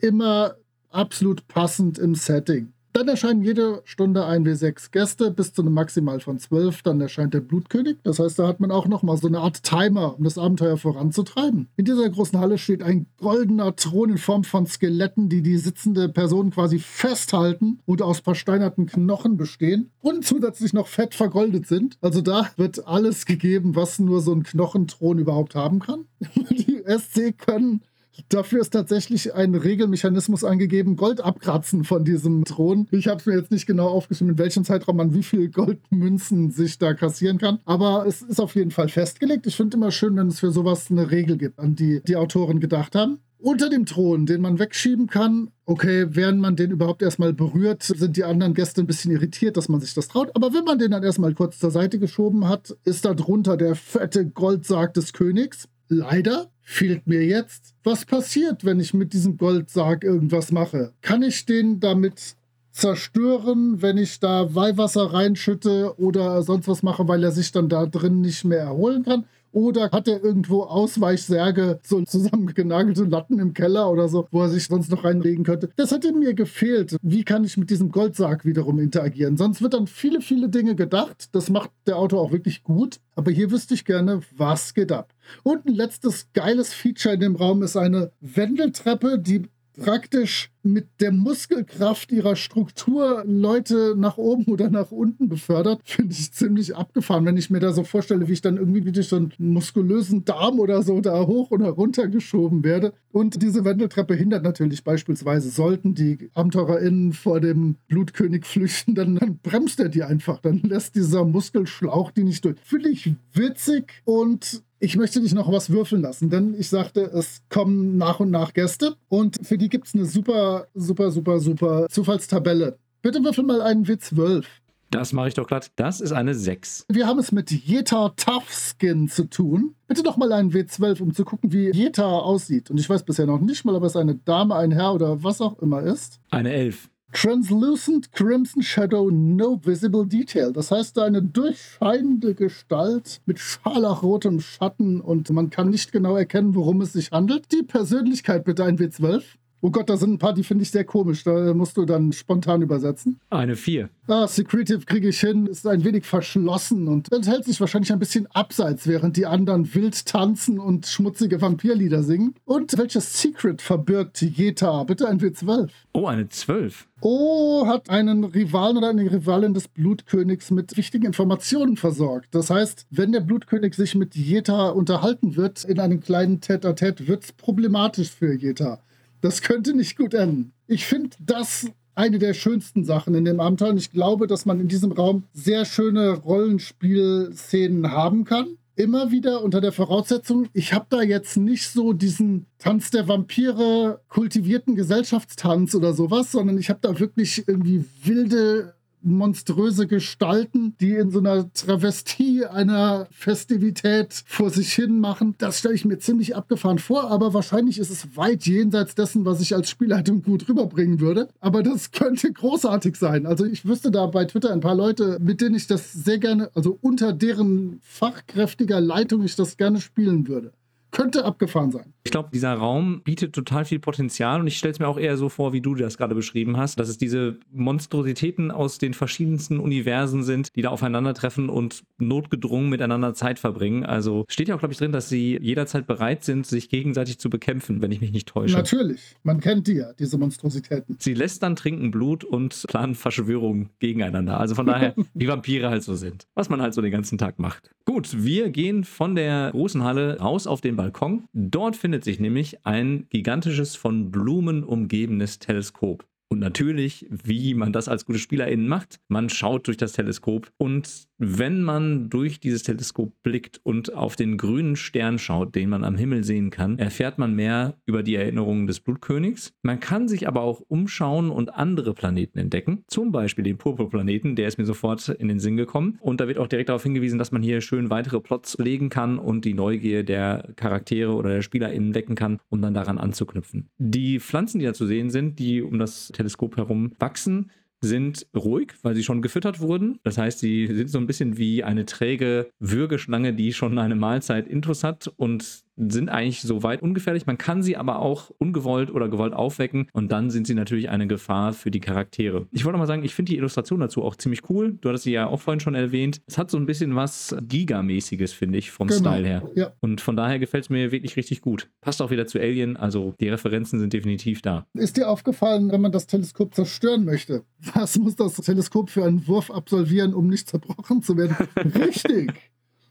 immer 0.00 0.54
absolut 0.90 1.46
passend 1.48 1.98
im 1.98 2.14
Setting. 2.14 2.72
Dann 2.98 3.06
erscheinen 3.06 3.42
jede 3.42 3.82
Stunde 3.84 4.24
ein 4.24 4.44
W6 4.44 4.90
Gäste 4.90 5.30
bis 5.30 5.52
zu 5.52 5.62
einem 5.62 5.74
Maximal 5.74 6.18
von 6.20 6.38
12. 6.38 6.82
Dann 6.82 7.00
erscheint 7.00 7.32
der 7.32 7.40
Blutkönig. 7.40 7.98
Das 8.02 8.18
heißt, 8.18 8.38
da 8.38 8.48
hat 8.48 8.58
man 8.58 8.72
auch 8.72 8.88
nochmal 8.88 9.16
so 9.18 9.28
eine 9.28 9.38
Art 9.38 9.62
Timer, 9.62 10.16
um 10.18 10.24
das 10.24 10.36
Abenteuer 10.36 10.78
voranzutreiben. 10.78 11.68
In 11.76 11.84
dieser 11.84 12.08
großen 12.08 12.40
Halle 12.40 12.58
steht 12.58 12.82
ein 12.82 13.06
goldener 13.18 13.76
Thron 13.76 14.10
in 14.10 14.18
Form 14.18 14.42
von 14.42 14.66
Skeletten, 14.66 15.28
die 15.28 15.42
die 15.42 15.58
sitzende 15.58 16.08
Person 16.08 16.50
quasi 16.50 16.80
festhalten 16.80 17.78
und 17.84 18.02
aus 18.02 18.20
versteinerten 18.20 18.86
Knochen 18.86 19.36
bestehen 19.36 19.90
und 20.00 20.24
zusätzlich 20.24 20.72
noch 20.72 20.88
fett 20.88 21.14
vergoldet 21.14 21.68
sind. 21.68 21.98
Also 22.00 22.20
da 22.20 22.50
wird 22.56 22.84
alles 22.86 23.26
gegeben, 23.26 23.76
was 23.76 24.00
nur 24.00 24.20
so 24.20 24.32
ein 24.32 24.42
Knochenthron 24.42 25.18
überhaupt 25.18 25.54
haben 25.54 25.78
kann. 25.78 26.06
Die 26.50 26.82
SC 26.84 27.38
können 27.38 27.82
Dafür 28.28 28.60
ist 28.60 28.70
tatsächlich 28.70 29.34
ein 29.34 29.54
Regelmechanismus 29.54 30.44
angegeben, 30.44 30.96
Gold 30.96 31.20
abkratzen 31.20 31.84
von 31.84 32.04
diesem 32.04 32.44
Thron. 32.44 32.88
Ich 32.90 33.08
habe 33.08 33.20
es 33.20 33.26
mir 33.26 33.36
jetzt 33.36 33.50
nicht 33.50 33.66
genau 33.66 33.88
aufgeschrieben, 33.88 34.32
in 34.32 34.38
welchem 34.38 34.64
Zeitraum 34.64 34.96
man 34.96 35.14
wie 35.14 35.22
viel 35.22 35.48
Goldmünzen 35.48 36.50
sich 36.50 36.78
da 36.78 36.94
kassieren 36.94 37.38
kann. 37.38 37.58
Aber 37.64 38.06
es 38.06 38.22
ist 38.22 38.40
auf 38.40 38.54
jeden 38.54 38.70
Fall 38.70 38.88
festgelegt. 38.88 39.46
Ich 39.46 39.56
finde 39.56 39.76
immer 39.76 39.90
schön, 39.90 40.16
wenn 40.16 40.28
es 40.28 40.40
für 40.40 40.50
sowas 40.50 40.90
eine 40.90 41.10
Regel 41.10 41.36
gibt, 41.36 41.58
an 41.58 41.74
die 41.74 42.00
die 42.02 42.16
Autoren 42.16 42.60
gedacht 42.60 42.94
haben. 42.94 43.18
Unter 43.40 43.70
dem 43.70 43.86
Thron, 43.86 44.26
den 44.26 44.40
man 44.40 44.58
wegschieben 44.58 45.06
kann, 45.06 45.52
okay, 45.64 46.06
während 46.08 46.40
man 46.40 46.56
den 46.56 46.72
überhaupt 46.72 47.02
erstmal 47.02 47.32
berührt, 47.32 47.84
sind 47.84 48.16
die 48.16 48.24
anderen 48.24 48.52
Gäste 48.52 48.80
ein 48.80 48.88
bisschen 48.88 49.12
irritiert, 49.12 49.56
dass 49.56 49.68
man 49.68 49.80
sich 49.80 49.94
das 49.94 50.08
traut. 50.08 50.34
Aber 50.34 50.52
wenn 50.52 50.64
man 50.64 50.80
den 50.80 50.90
dann 50.90 51.04
erstmal 51.04 51.34
kurz 51.34 51.60
zur 51.60 51.70
Seite 51.70 52.00
geschoben 52.00 52.48
hat, 52.48 52.76
ist 52.84 53.04
da 53.04 53.14
drunter 53.14 53.56
der 53.56 53.76
fette 53.76 54.26
Goldsarg 54.26 54.92
des 54.94 55.12
Königs. 55.12 55.68
Leider 55.88 56.50
fehlt 56.62 57.06
mir 57.06 57.24
jetzt, 57.24 57.74
was 57.82 58.04
passiert, 58.04 58.64
wenn 58.64 58.78
ich 58.78 58.92
mit 58.92 59.14
diesem 59.14 59.38
Goldsarg 59.38 60.04
irgendwas 60.04 60.52
mache? 60.52 60.92
Kann 61.00 61.22
ich 61.22 61.46
den 61.46 61.80
damit 61.80 62.36
zerstören, 62.72 63.80
wenn 63.80 63.96
ich 63.96 64.20
da 64.20 64.54
Weihwasser 64.54 65.12
reinschütte 65.12 65.98
oder 65.98 66.42
sonst 66.42 66.68
was 66.68 66.82
mache, 66.82 67.08
weil 67.08 67.24
er 67.24 67.32
sich 67.32 67.52
dann 67.52 67.70
da 67.70 67.86
drin 67.86 68.20
nicht 68.20 68.44
mehr 68.44 68.60
erholen 68.60 69.02
kann? 69.02 69.24
Oder 69.52 69.90
hat 69.90 70.08
er 70.08 70.22
irgendwo 70.22 70.62
Ausweichsärge, 70.62 71.80
so 71.82 72.02
zusammengenagelte 72.02 73.04
Latten 73.04 73.38
im 73.38 73.54
Keller 73.54 73.90
oder 73.90 74.08
so, 74.08 74.26
wo 74.30 74.42
er 74.42 74.48
sich 74.48 74.66
sonst 74.66 74.90
noch 74.90 75.04
reinlegen 75.04 75.44
könnte? 75.44 75.70
Das 75.76 75.90
hätte 75.90 76.12
mir 76.12 76.34
gefehlt. 76.34 76.96
Wie 77.02 77.24
kann 77.24 77.44
ich 77.44 77.56
mit 77.56 77.70
diesem 77.70 77.90
Goldsarg 77.90 78.44
wiederum 78.44 78.78
interagieren? 78.78 79.36
Sonst 79.36 79.62
wird 79.62 79.74
dann 79.74 79.86
viele, 79.86 80.20
viele 80.20 80.48
Dinge 80.48 80.74
gedacht. 80.74 81.28
Das 81.32 81.50
macht 81.50 81.70
der 81.86 81.96
Autor 81.96 82.20
auch 82.20 82.32
wirklich 82.32 82.62
gut. 82.62 83.00
Aber 83.14 83.30
hier 83.30 83.50
wüsste 83.50 83.74
ich 83.74 83.84
gerne, 83.84 84.20
was 84.36 84.74
geht 84.74 84.92
ab. 84.92 85.12
Und 85.42 85.66
ein 85.66 85.74
letztes 85.74 86.28
geiles 86.32 86.72
Feature 86.72 87.14
in 87.14 87.20
dem 87.20 87.36
Raum 87.36 87.62
ist 87.62 87.76
eine 87.76 88.12
Wendeltreppe, 88.20 89.18
die 89.18 89.48
praktisch 89.78 90.50
mit 90.62 90.88
der 91.00 91.12
Muskelkraft 91.12 92.12
ihrer 92.12 92.36
Struktur 92.36 93.22
Leute 93.26 93.94
nach 93.96 94.18
oben 94.18 94.44
oder 94.46 94.70
nach 94.70 94.90
unten 94.90 95.28
befördert, 95.28 95.80
finde 95.84 96.12
ich 96.12 96.32
ziemlich 96.32 96.76
abgefahren, 96.76 97.24
wenn 97.24 97.36
ich 97.36 97.50
mir 97.50 97.60
da 97.60 97.72
so 97.72 97.84
vorstelle, 97.84 98.28
wie 98.28 98.32
ich 98.32 98.40
dann 98.40 98.56
irgendwie 98.56 98.92
durch 98.92 99.08
so 99.08 99.16
einen 99.16 99.32
muskulösen 99.38 100.24
Darm 100.24 100.60
oder 100.60 100.82
so 100.82 101.00
da 101.00 101.26
hoch 101.26 101.50
oder 101.50 101.70
runter 101.70 102.08
geschoben 102.08 102.64
werde. 102.64 102.92
Und 103.10 103.42
diese 103.42 103.64
Wendeltreppe 103.64 104.14
hindert 104.14 104.44
natürlich 104.44 104.84
beispielsweise, 104.84 105.48
sollten 105.48 105.94
die 105.94 106.30
AbenteurerInnen 106.34 107.12
vor 107.12 107.40
dem 107.40 107.76
Blutkönig 107.88 108.44
flüchten, 108.44 108.94
dann, 108.94 109.16
dann 109.16 109.38
bremst 109.38 109.80
er 109.80 109.88
die 109.88 110.02
einfach. 110.02 110.40
Dann 110.40 110.60
lässt 110.62 110.94
dieser 110.96 111.24
Muskelschlauch 111.24 112.10
die 112.10 112.24
nicht 112.24 112.44
durch. 112.44 112.56
Finde 112.62 112.90
ich 112.90 113.14
witzig 113.32 114.02
und 114.04 114.62
ich 114.80 114.96
möchte 114.96 115.20
dich 115.20 115.34
noch 115.34 115.50
was 115.50 115.70
würfeln 115.70 116.02
lassen, 116.02 116.30
denn 116.30 116.54
ich 116.58 116.68
sagte, 116.68 117.02
es 117.02 117.42
kommen 117.48 117.96
nach 117.96 118.20
und 118.20 118.30
nach 118.30 118.52
Gäste 118.52 118.94
und 119.08 119.36
für 119.42 119.58
die 119.58 119.68
gibt 119.68 119.88
es 119.88 119.94
eine 119.94 120.04
super, 120.04 120.68
super, 120.74 121.10
super, 121.10 121.40
super 121.40 121.86
Zufallstabelle. 121.88 122.78
Bitte 123.02 123.22
würfel 123.22 123.44
mal 123.44 123.60
einen 123.62 123.86
W12. 123.86 124.44
Das 124.90 125.12
mache 125.12 125.28
ich 125.28 125.34
doch 125.34 125.46
glatt. 125.46 125.70
Das 125.76 126.00
ist 126.00 126.12
eine 126.12 126.34
6. 126.34 126.86
Wir 126.88 127.06
haben 127.06 127.18
es 127.18 127.30
mit 127.30 127.50
Jeta 127.50 128.08
Toughskin 128.16 129.08
zu 129.08 129.28
tun. 129.28 129.74
Bitte 129.86 130.02
doch 130.02 130.16
mal 130.16 130.32
einen 130.32 130.50
W12, 130.50 131.02
um 131.02 131.14
zu 131.14 131.24
gucken, 131.24 131.52
wie 131.52 131.70
Jeta 131.70 132.06
aussieht. 132.06 132.70
Und 132.70 132.78
ich 132.78 132.88
weiß 132.88 133.02
bisher 133.02 133.26
noch 133.26 133.40
nicht 133.40 133.64
mal, 133.66 133.74
ob 133.74 133.84
es 133.84 133.96
eine 133.96 134.14
Dame, 134.14 134.54
ein 134.56 134.72
Herr 134.72 134.94
oder 134.94 135.22
was 135.22 135.42
auch 135.42 135.58
immer 135.58 135.82
ist. 135.82 136.20
Eine 136.30 136.52
11. 136.52 136.88
Translucent 137.12 138.12
Crimson 138.12 138.62
Shadow 138.62 139.10
No 139.10 139.58
Visible 139.64 140.06
Detail. 140.06 140.52
Das 140.52 140.70
heißt, 140.70 140.98
eine 140.98 141.22
durchscheinende 141.22 142.34
Gestalt 142.34 143.22
mit 143.24 143.38
scharlachrotem 143.38 144.40
Schatten 144.40 145.00
und 145.00 145.30
man 145.30 145.48
kann 145.48 145.70
nicht 145.70 145.90
genau 145.90 146.16
erkennen, 146.16 146.54
worum 146.54 146.82
es 146.82 146.92
sich 146.92 147.10
handelt. 147.10 147.50
Die 147.50 147.62
Persönlichkeit 147.62 148.44
bitte 148.44 148.64
ein 148.64 148.78
W12. 148.78 149.24
Oh 149.60 149.70
Gott, 149.70 149.90
da 149.90 149.96
sind 149.96 150.12
ein 150.12 150.18
paar, 150.18 150.34
die 150.34 150.44
finde 150.44 150.62
ich 150.62 150.70
sehr 150.70 150.84
komisch. 150.84 151.24
Da 151.24 151.52
musst 151.52 151.76
du 151.76 151.84
dann 151.84 152.12
spontan 152.12 152.62
übersetzen. 152.62 153.18
Eine 153.30 153.56
4. 153.56 153.88
Ah, 154.06 154.26
Secretive 154.28 154.86
kriege 154.86 155.08
ich 155.08 155.20
hin, 155.20 155.46
ist 155.46 155.66
ein 155.66 155.84
wenig 155.84 156.06
verschlossen 156.06 156.88
und 156.88 157.08
hält 157.10 157.44
sich 157.44 157.60
wahrscheinlich 157.60 157.92
ein 157.92 157.98
bisschen 157.98 158.26
abseits, 158.28 158.86
während 158.86 159.16
die 159.16 159.26
anderen 159.26 159.74
wild 159.74 160.06
tanzen 160.06 160.58
und 160.58 160.86
schmutzige 160.86 161.42
Vampirlieder 161.42 162.02
singen. 162.02 162.34
Und 162.44 162.78
welches 162.78 163.20
Secret 163.20 163.60
verbirgt 163.60 164.22
Jeta? 164.22 164.84
Bitte 164.84 165.08
ein 165.08 165.20
W12. 165.20 165.68
Oh, 165.92 166.06
eine 166.06 166.28
12. 166.28 166.86
Oh 167.00 167.66
hat 167.66 167.90
einen 167.90 168.24
Rivalen 168.24 168.76
oder 168.78 168.88
eine 168.88 169.10
Rivalin 169.10 169.54
des 169.54 169.68
Blutkönigs 169.68 170.50
mit 170.50 170.76
wichtigen 170.76 171.06
Informationen 171.06 171.76
versorgt. 171.76 172.28
Das 172.34 172.50
heißt, 172.50 172.86
wenn 172.90 173.12
der 173.12 173.20
Blutkönig 173.20 173.74
sich 173.74 173.94
mit 173.94 174.14
Jeta 174.14 174.70
unterhalten 174.70 175.36
wird 175.36 175.64
in 175.64 175.80
einem 175.80 176.00
kleinen 176.00 176.40
Tête-à-Tête, 176.40 177.06
wird 177.06 177.24
es 177.24 177.32
problematisch 177.32 178.10
für 178.10 178.32
Jeta. 178.34 178.80
Das 179.20 179.42
könnte 179.42 179.74
nicht 179.74 179.96
gut 179.96 180.14
enden. 180.14 180.52
Ich 180.66 180.86
finde 180.86 181.16
das 181.20 181.66
eine 181.98 182.20
der 182.20 182.32
schönsten 182.32 182.84
Sachen 182.84 183.14
in 183.14 183.24
dem 183.24 183.40
Abenteuer. 183.40 183.70
Und 183.70 183.78
ich 183.78 183.90
glaube, 183.90 184.28
dass 184.28 184.46
man 184.46 184.60
in 184.60 184.68
diesem 184.68 184.92
Raum 184.92 185.24
sehr 185.32 185.64
schöne 185.64 186.12
Rollenspielszenen 186.12 187.90
haben 187.90 188.24
kann. 188.24 188.56
Immer 188.76 189.10
wieder 189.10 189.42
unter 189.42 189.60
der 189.60 189.72
Voraussetzung, 189.72 190.46
ich 190.52 190.72
habe 190.72 190.86
da 190.88 191.02
jetzt 191.02 191.36
nicht 191.36 191.66
so 191.68 191.92
diesen 191.92 192.46
Tanz 192.58 192.92
der 192.92 193.08
Vampire, 193.08 194.00
kultivierten 194.08 194.76
Gesellschaftstanz 194.76 195.74
oder 195.74 195.92
sowas, 195.94 196.30
sondern 196.30 196.58
ich 196.58 196.70
habe 196.70 196.78
da 196.80 197.00
wirklich 197.00 197.48
irgendwie 197.48 197.84
wilde 198.04 198.74
monströse 199.02 199.86
Gestalten, 199.86 200.74
die 200.80 200.94
in 200.94 201.10
so 201.10 201.18
einer 201.18 201.52
Travestie 201.52 202.44
einer 202.44 203.06
Festivität 203.10 204.22
vor 204.26 204.50
sich 204.50 204.72
hin 204.72 205.00
machen. 205.00 205.34
Das 205.38 205.58
stelle 205.58 205.74
ich 205.74 205.84
mir 205.84 205.98
ziemlich 205.98 206.36
abgefahren 206.36 206.78
vor, 206.78 207.10
aber 207.10 207.34
wahrscheinlich 207.34 207.78
ist 207.78 207.90
es 207.90 208.16
weit 208.16 208.46
jenseits 208.46 208.94
dessen, 208.94 209.24
was 209.24 209.40
ich 209.40 209.54
als 209.54 209.70
Spielleitung 209.70 210.22
gut 210.22 210.48
rüberbringen 210.48 211.00
würde. 211.00 211.28
Aber 211.40 211.62
das 211.62 211.90
könnte 211.90 212.32
großartig 212.32 212.96
sein. 212.96 213.26
Also 213.26 213.44
ich 213.44 213.66
wüsste 213.66 213.90
da 213.90 214.06
bei 214.06 214.24
Twitter 214.24 214.52
ein 214.52 214.60
paar 214.60 214.74
Leute, 214.74 215.18
mit 215.20 215.40
denen 215.40 215.54
ich 215.54 215.66
das 215.66 215.92
sehr 215.92 216.18
gerne, 216.18 216.50
also 216.54 216.78
unter 216.80 217.12
deren 217.12 217.80
fachkräftiger 217.82 218.80
Leitung 218.80 219.22
ich 219.22 219.36
das 219.36 219.56
gerne 219.56 219.80
spielen 219.80 220.28
würde 220.28 220.52
könnte 220.90 221.24
abgefahren 221.24 221.70
sein. 221.70 221.92
Ich 222.04 222.10
glaube, 222.10 222.30
dieser 222.32 222.54
Raum 222.54 223.02
bietet 223.04 223.34
total 223.34 223.64
viel 223.64 223.78
Potenzial 223.78 224.40
und 224.40 224.46
ich 224.46 224.56
stelle 224.56 224.72
es 224.72 224.78
mir 224.78 224.88
auch 224.88 224.98
eher 224.98 225.16
so 225.16 225.28
vor, 225.28 225.52
wie 225.52 225.60
du 225.60 225.74
das 225.74 225.98
gerade 225.98 226.14
beschrieben 226.14 226.56
hast, 226.56 226.78
dass 226.80 226.88
es 226.88 226.96
diese 226.96 227.38
Monstrositäten 227.52 228.50
aus 228.50 228.78
den 228.78 228.94
verschiedensten 228.94 229.60
Universen 229.60 230.22
sind, 230.22 230.54
die 230.56 230.62
da 230.62 230.70
aufeinandertreffen 230.70 231.50
und 231.50 231.84
notgedrungen 231.98 232.70
miteinander 232.70 233.12
Zeit 233.14 233.38
verbringen. 233.38 233.84
Also 233.84 234.24
steht 234.28 234.48
ja 234.48 234.54
auch, 234.54 234.58
glaube 234.58 234.72
ich, 234.72 234.78
drin, 234.78 234.92
dass 234.92 235.08
sie 235.08 235.38
jederzeit 235.40 235.86
bereit 235.86 236.24
sind, 236.24 236.46
sich 236.46 236.70
gegenseitig 236.70 237.18
zu 237.18 237.28
bekämpfen, 237.28 237.82
wenn 237.82 237.92
ich 237.92 238.00
mich 238.00 238.12
nicht 238.12 238.28
täusche. 238.28 238.56
Natürlich, 238.56 239.16
man 239.22 239.40
kennt 239.40 239.66
die 239.66 239.74
ja, 239.74 239.92
diese 239.92 240.16
Monstrositäten. 240.16 240.96
Sie 240.98 241.14
lässt 241.14 241.42
dann 241.42 241.56
trinken 241.56 241.90
Blut 241.90 242.24
und 242.24 242.64
planen 242.68 242.94
Verschwörungen 242.94 243.68
gegeneinander. 243.80 244.40
Also 244.40 244.54
von 244.54 244.66
daher, 244.66 244.94
wie 245.14 245.28
Vampire 245.28 245.68
halt 245.68 245.82
so 245.82 245.94
sind. 245.94 246.26
Was 246.34 246.48
man 246.48 246.62
halt 246.62 246.72
so 246.72 246.80
den 246.80 246.92
ganzen 246.92 247.18
Tag 247.18 247.38
macht. 247.38 247.70
Gut, 247.84 248.24
wir 248.24 248.50
gehen 248.50 248.84
von 248.84 249.14
der 249.14 249.50
großen 249.50 249.82
Halle 249.82 250.18
raus 250.18 250.46
auf 250.46 250.60
den 250.60 250.77
Balkon. 250.78 251.24
Dort 251.32 251.76
findet 251.76 252.04
sich 252.04 252.20
nämlich 252.20 252.64
ein 252.64 253.06
gigantisches, 253.10 253.74
von 253.74 254.10
Blumen 254.12 254.62
umgebenes 254.62 255.40
Teleskop. 255.40 256.06
Und 256.28 256.38
natürlich, 256.38 257.06
wie 257.10 257.54
man 257.54 257.72
das 257.72 257.88
als 257.88 258.04
gute 258.04 258.20
SpielerInnen 258.20 258.68
macht, 258.68 259.00
man 259.08 259.28
schaut 259.28 259.66
durch 259.66 259.76
das 259.76 259.92
Teleskop 259.92 260.52
und 260.56 261.07
wenn 261.18 261.62
man 261.62 262.08
durch 262.08 262.40
dieses 262.40 262.62
Teleskop 262.62 263.12
blickt 263.22 263.60
und 263.64 263.92
auf 263.92 264.16
den 264.16 264.38
grünen 264.38 264.76
Stern 264.76 265.18
schaut, 265.18 265.54
den 265.54 265.68
man 265.68 265.84
am 265.84 265.96
Himmel 265.96 266.24
sehen 266.24 266.50
kann, 266.50 266.78
erfährt 266.78 267.18
man 267.18 267.34
mehr 267.34 267.74
über 267.86 268.02
die 268.02 268.14
Erinnerungen 268.14 268.66
des 268.66 268.80
Blutkönigs. 268.80 269.52
Man 269.62 269.80
kann 269.80 270.08
sich 270.08 270.28
aber 270.28 270.42
auch 270.42 270.62
umschauen 270.68 271.30
und 271.30 271.54
andere 271.54 271.92
Planeten 271.92 272.38
entdecken, 272.38 272.84
zum 272.86 273.10
Beispiel 273.10 273.44
den 273.44 273.58
Purpurplaneten, 273.58 274.36
der 274.36 274.48
ist 274.48 274.58
mir 274.58 274.64
sofort 274.64 275.08
in 275.08 275.28
den 275.28 275.40
Sinn 275.40 275.56
gekommen. 275.56 275.98
Und 276.00 276.20
da 276.20 276.28
wird 276.28 276.38
auch 276.38 276.46
direkt 276.46 276.68
darauf 276.68 276.84
hingewiesen, 276.84 277.18
dass 277.18 277.32
man 277.32 277.42
hier 277.42 277.60
schön 277.60 277.90
weitere 277.90 278.20
Plots 278.20 278.56
legen 278.58 278.88
kann 278.88 279.18
und 279.18 279.44
die 279.44 279.54
Neugier 279.54 280.04
der 280.04 280.52
Charaktere 280.56 281.12
oder 281.12 281.30
der 281.30 281.42
SpielerInnen 281.42 281.94
wecken 281.94 282.14
kann, 282.14 282.38
um 282.48 282.62
dann 282.62 282.74
daran 282.74 282.98
anzuknüpfen. 282.98 283.68
Die 283.78 284.20
Pflanzen, 284.20 284.60
die 284.60 284.66
da 284.66 284.72
zu 284.72 284.86
sehen 284.86 285.10
sind, 285.10 285.38
die 285.38 285.62
um 285.62 285.78
das 285.78 286.08
Teleskop 286.08 286.56
herum 286.56 286.92
wachsen, 286.98 287.50
sind 287.80 288.26
ruhig, 288.34 288.74
weil 288.82 288.94
sie 288.94 289.04
schon 289.04 289.22
gefüttert 289.22 289.60
wurden. 289.60 289.98
Das 290.02 290.18
heißt, 290.18 290.40
sie 290.40 290.66
sind 290.66 290.88
so 290.88 290.98
ein 290.98 291.06
bisschen 291.06 291.38
wie 291.38 291.62
eine 291.62 291.86
träge 291.86 292.50
Würgeschlange, 292.58 293.34
die 293.34 293.52
schon 293.52 293.78
eine 293.78 293.94
Mahlzeit 293.94 294.48
intus 294.48 294.84
hat 294.84 295.08
und 295.16 295.64
sind 295.78 296.08
eigentlich 296.08 296.42
so 296.42 296.62
weit 296.62 296.82
ungefährlich. 296.82 297.26
Man 297.26 297.38
kann 297.38 297.62
sie 297.62 297.76
aber 297.76 298.00
auch 298.00 298.30
ungewollt 298.38 298.90
oder 298.90 299.08
gewollt 299.08 299.32
aufwecken 299.32 299.88
und 299.92 300.10
dann 300.10 300.30
sind 300.30 300.46
sie 300.46 300.54
natürlich 300.54 300.88
eine 300.88 301.06
Gefahr 301.06 301.52
für 301.52 301.70
die 301.70 301.80
Charaktere. 301.80 302.46
Ich 302.50 302.64
wollte 302.64 302.78
mal 302.78 302.86
sagen, 302.86 303.04
ich 303.04 303.14
finde 303.14 303.32
die 303.32 303.38
Illustration 303.38 303.80
dazu 303.80 304.02
auch 304.02 304.16
ziemlich 304.16 304.48
cool. 304.50 304.76
Du 304.80 304.88
hattest 304.88 305.04
sie 305.04 305.12
ja 305.12 305.26
auch 305.26 305.40
vorhin 305.40 305.60
schon 305.60 305.74
erwähnt. 305.74 306.20
Es 306.26 306.38
hat 306.38 306.50
so 306.50 306.56
ein 306.56 306.66
bisschen 306.66 306.96
was 306.96 307.36
Giga-mäßiges, 307.40 308.32
finde 308.32 308.58
ich, 308.58 308.70
vom 308.70 308.88
genau. 308.88 309.00
Style 309.00 309.26
her. 309.26 309.50
Ja. 309.54 309.72
Und 309.80 310.00
von 310.00 310.16
daher 310.16 310.38
gefällt 310.38 310.64
es 310.64 310.70
mir 310.70 310.92
wirklich 310.92 311.16
richtig 311.16 311.40
gut. 311.40 311.68
Passt 311.80 312.02
auch 312.02 312.10
wieder 312.10 312.26
zu 312.26 312.38
Alien, 312.40 312.76
also 312.76 313.14
die 313.20 313.28
Referenzen 313.28 313.78
sind 313.78 313.92
definitiv 313.92 314.42
da. 314.42 314.66
Ist 314.74 314.96
dir 314.96 315.08
aufgefallen, 315.08 315.70
wenn 315.70 315.80
man 315.80 315.92
das 315.92 316.06
Teleskop 316.06 316.54
zerstören 316.54 317.04
möchte? 317.04 317.44
Was 317.74 317.98
muss 317.98 318.16
das 318.16 318.34
Teleskop 318.34 318.90
für 318.90 319.04
einen 319.04 319.26
Wurf 319.26 319.50
absolvieren, 319.50 320.14
um 320.14 320.28
nicht 320.28 320.48
zerbrochen 320.48 321.02
zu 321.02 321.16
werden? 321.16 321.36
Richtig! 321.56 322.32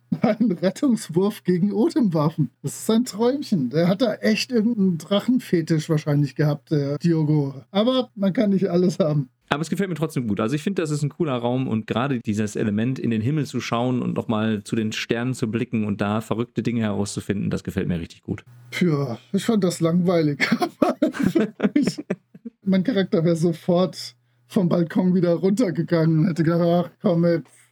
Ein 0.21 0.51
Rettungswurf 0.51 1.43
gegen 1.43 1.73
Odemwaffen. 1.73 2.49
Das 2.63 2.79
ist 2.79 2.89
ein 2.89 3.05
Träumchen. 3.05 3.69
Der 3.69 3.87
hat 3.87 4.01
da 4.01 4.15
echt 4.15 4.51
irgendeinen 4.51 4.97
Drachenfetisch 4.97 5.89
wahrscheinlich 5.89 6.35
gehabt, 6.35 6.71
der 6.71 6.97
Diogo. 6.97 7.55
Aber 7.71 8.09
man 8.15 8.33
kann 8.33 8.51
nicht 8.51 8.69
alles 8.69 8.99
haben. 8.99 9.29
Aber 9.49 9.61
es 9.61 9.69
gefällt 9.69 9.89
mir 9.89 9.95
trotzdem 9.95 10.27
gut. 10.27 10.39
Also 10.39 10.55
ich 10.55 10.63
finde, 10.63 10.81
das 10.81 10.91
ist 10.91 11.03
ein 11.03 11.09
cooler 11.09 11.35
Raum 11.35 11.67
und 11.67 11.87
gerade 11.87 12.19
dieses 12.19 12.55
Element, 12.55 12.99
in 12.99 13.11
den 13.11 13.21
Himmel 13.21 13.45
zu 13.45 13.61
schauen 13.61 14.01
und 14.01 14.13
nochmal 14.13 14.63
zu 14.63 14.75
den 14.75 14.91
Sternen 14.91 15.33
zu 15.33 15.49
blicken 15.49 15.85
und 15.85 16.01
da 16.01 16.19
verrückte 16.19 16.63
Dinge 16.63 16.81
herauszufinden, 16.81 17.49
das 17.49 17.63
gefällt 17.63 17.87
mir 17.87 17.99
richtig 17.99 18.23
gut. 18.23 18.43
Ja, 18.79 19.17
ich 19.31 19.45
fand 19.45 19.63
das 19.63 19.79
langweilig. 19.79 20.45
mein 22.63 22.83
Charakter 22.83 23.23
wäre 23.23 23.37
sofort 23.37 24.15
vom 24.47 24.67
Balkon 24.67 25.15
wieder 25.15 25.33
runtergegangen 25.33 26.19
und 26.19 26.27
hätte 26.27 26.43
gedacht, 26.43 26.61
ach 26.61 26.91
komm, 27.01 27.25
jetzt 27.25 27.66